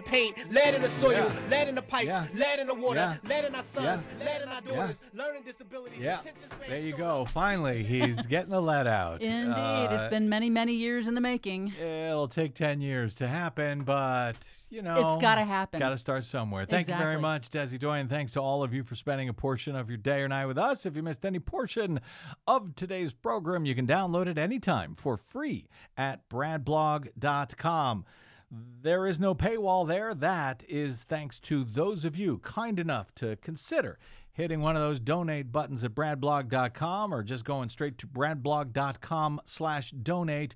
paint, 0.09 0.51
lead 0.51 0.73
in 0.75 0.81
the 0.81 0.87
soil, 0.89 1.11
Yeah. 1.11 1.49
lead 1.49 1.67
in 1.67 1.75
the 1.75 1.81
pipes, 1.81 2.07
Yeah. 2.07 2.27
lead 2.33 2.59
in 2.59 2.67
the 2.67 2.73
water, 2.75 2.99
Yeah. 3.23 3.29
lead 3.29 3.45
in 3.45 3.55
our 3.55 3.63
sons, 3.63 4.07
Yeah. 4.19 4.25
lead 4.25 4.41
in 4.41 4.49
our 4.49 4.61
daughters, 4.61 5.09
learning 5.13 5.43
disabilities, 5.43 5.99
Yeah, 5.99 6.19
there 6.67 6.79
you 6.79 6.95
go. 6.95 7.25
Finally, 7.25 7.83
he's 7.83 8.25
getting 8.25 8.49
the 8.51 8.61
lead 8.61 8.87
out. 8.87 9.21
Indeed, 9.21 9.91
it's 9.93 10.03
uh, 10.05 10.09
been 10.09 10.27
many, 10.29 10.49
many 10.49 10.73
years 10.73 11.07
in 11.07 11.13
the 11.15 11.21
making. 11.21 11.73
It'll 11.79 12.27
take 12.27 12.55
10 12.55 12.81
years 12.81 13.13
to 13.15 13.27
happen, 13.27 13.83
but, 13.83 14.37
you 14.69 14.81
know. 14.81 15.13
It's 15.13 15.21
gotta 15.21 15.43
happen. 15.45 15.79
Got 15.79 15.89
to 15.89 15.97
start 15.97 16.23
somewhere. 16.23 16.65
Thank 16.65 16.87
you 16.87 16.95
very 16.95 17.19
much, 17.19 17.49
Desi 17.51 17.77
Doyen. 17.79 18.07
Thanks 18.07 18.31
to 18.33 18.39
all 18.41 18.63
of 18.63 18.73
you 18.73 18.83
for 18.83 18.95
spending 18.95 19.29
a 19.29 19.33
portion 19.33 19.75
of 19.75 19.89
your 19.89 19.97
day 19.97 20.21
or 20.21 20.27
night 20.27 20.45
with 20.47 20.57
us. 20.57 20.85
If 20.85 20.95
you 20.95 21.03
missed 21.03 21.25
any 21.25 21.39
portion 21.39 21.99
of 22.47 22.75
today's 22.75 23.13
program, 23.13 23.65
you 23.65 23.75
can 23.75 23.85
download 23.87 24.27
it 24.27 24.37
anytime 24.37 24.95
for 24.95 25.17
free 25.17 25.67
at 25.97 26.27
bradblog.com. 26.29 28.05
There 28.51 29.05
is 29.05 29.19
no 29.19 29.35
paywall 29.35 29.87
there. 29.87 30.13
That 30.13 30.63
is 30.67 31.03
thanks 31.03 31.39
to 31.41 31.63
those 31.63 32.03
of 32.03 32.17
you 32.17 32.39
kind 32.39 32.79
enough 32.79 33.13
to 33.15 33.35
consider 33.37 33.99
hitting 34.31 34.61
one 34.61 34.75
of 34.75 34.81
those 34.81 34.99
donate 34.99 35.51
buttons 35.51 35.83
at 35.83 35.93
bradblog.com 35.93 37.13
or 37.13 37.23
just 37.23 37.43
going 37.43 37.69
straight 37.69 37.97
to 37.97 38.07
bradblog.com 38.07 39.41
slash 39.43 39.91
donate 39.91 40.55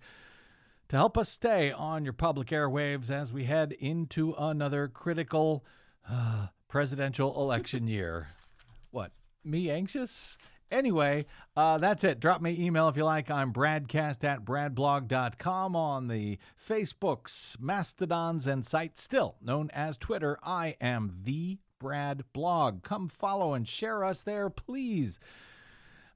to 0.87 0.95
help 0.95 1.17
us 1.17 1.27
stay 1.27 1.71
on 1.71 2.03
your 2.03 2.13
public 2.13 2.47
airwaves 2.47 3.11
as 3.11 3.33
we 3.33 3.43
head 3.43 3.73
into 3.73 4.33
another 4.37 4.87
critical 4.87 5.65
uh, 6.09 6.47
presidential 6.69 7.35
election 7.41 7.87
year. 7.87 8.29
What? 8.91 9.11
Me 9.43 9.69
anxious? 9.69 10.37
Anyway, 10.73 11.27
uh, 11.55 11.77
that's 11.77 12.03
it. 12.03 12.19
Drop 12.19 12.41
me 12.41 12.57
email 12.59 12.87
if 12.87 12.97
you 12.97 13.05
like. 13.05 13.29
I'm 13.29 13.53
bradcast 13.53 14.23
at 14.23 14.43
bradblog.com 14.43 15.75
on 15.75 16.07
the 16.07 16.39
Facebooks, 16.67 17.59
Mastodons, 17.59 18.47
and 18.47 18.65
site 18.65 18.97
still 18.97 19.35
known 19.39 19.69
as 19.71 19.97
Twitter. 19.97 20.39
I 20.41 20.75
am 20.81 21.19
the 21.23 21.59
Brad 21.77 22.23
Blog. 22.33 22.81
Come 22.81 23.07
follow 23.07 23.53
and 23.53 23.67
share 23.67 24.03
us 24.03 24.23
there, 24.23 24.49
please. 24.49 25.19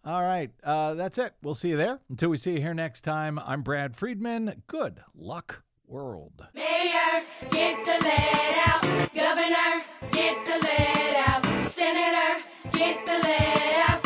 All 0.03 0.23
right, 0.23 0.49
uh, 0.63 0.95
that's 0.95 1.19
it. 1.19 1.33
We'll 1.43 1.53
see 1.53 1.69
you 1.69 1.77
there. 1.77 1.99
Until 2.09 2.29
we 2.29 2.37
see 2.37 2.53
you 2.53 2.61
here 2.61 2.73
next 2.73 3.01
time, 3.01 3.37
I'm 3.37 3.61
Brad 3.61 3.95
Friedman. 3.95 4.63
Good 4.65 5.01
luck, 5.13 5.61
world. 5.85 6.47
Mayor, 6.55 7.23
get 7.51 7.85
the 7.85 7.99
lead 8.03 8.63
out. 8.65 8.81
Governor, 9.13 9.83
get 10.11 10.43
the 10.45 10.57
lead 10.65 11.15
out. 11.27 11.69
Senator, 11.69 12.43
get 12.71 13.05
the 13.05 13.19
lead 13.19 13.83
out 13.87 13.96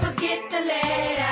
help 0.00 0.12
us 0.12 0.16
get 0.18 0.48
the 0.48 0.60
lead 0.60 1.18
out. 1.18 1.30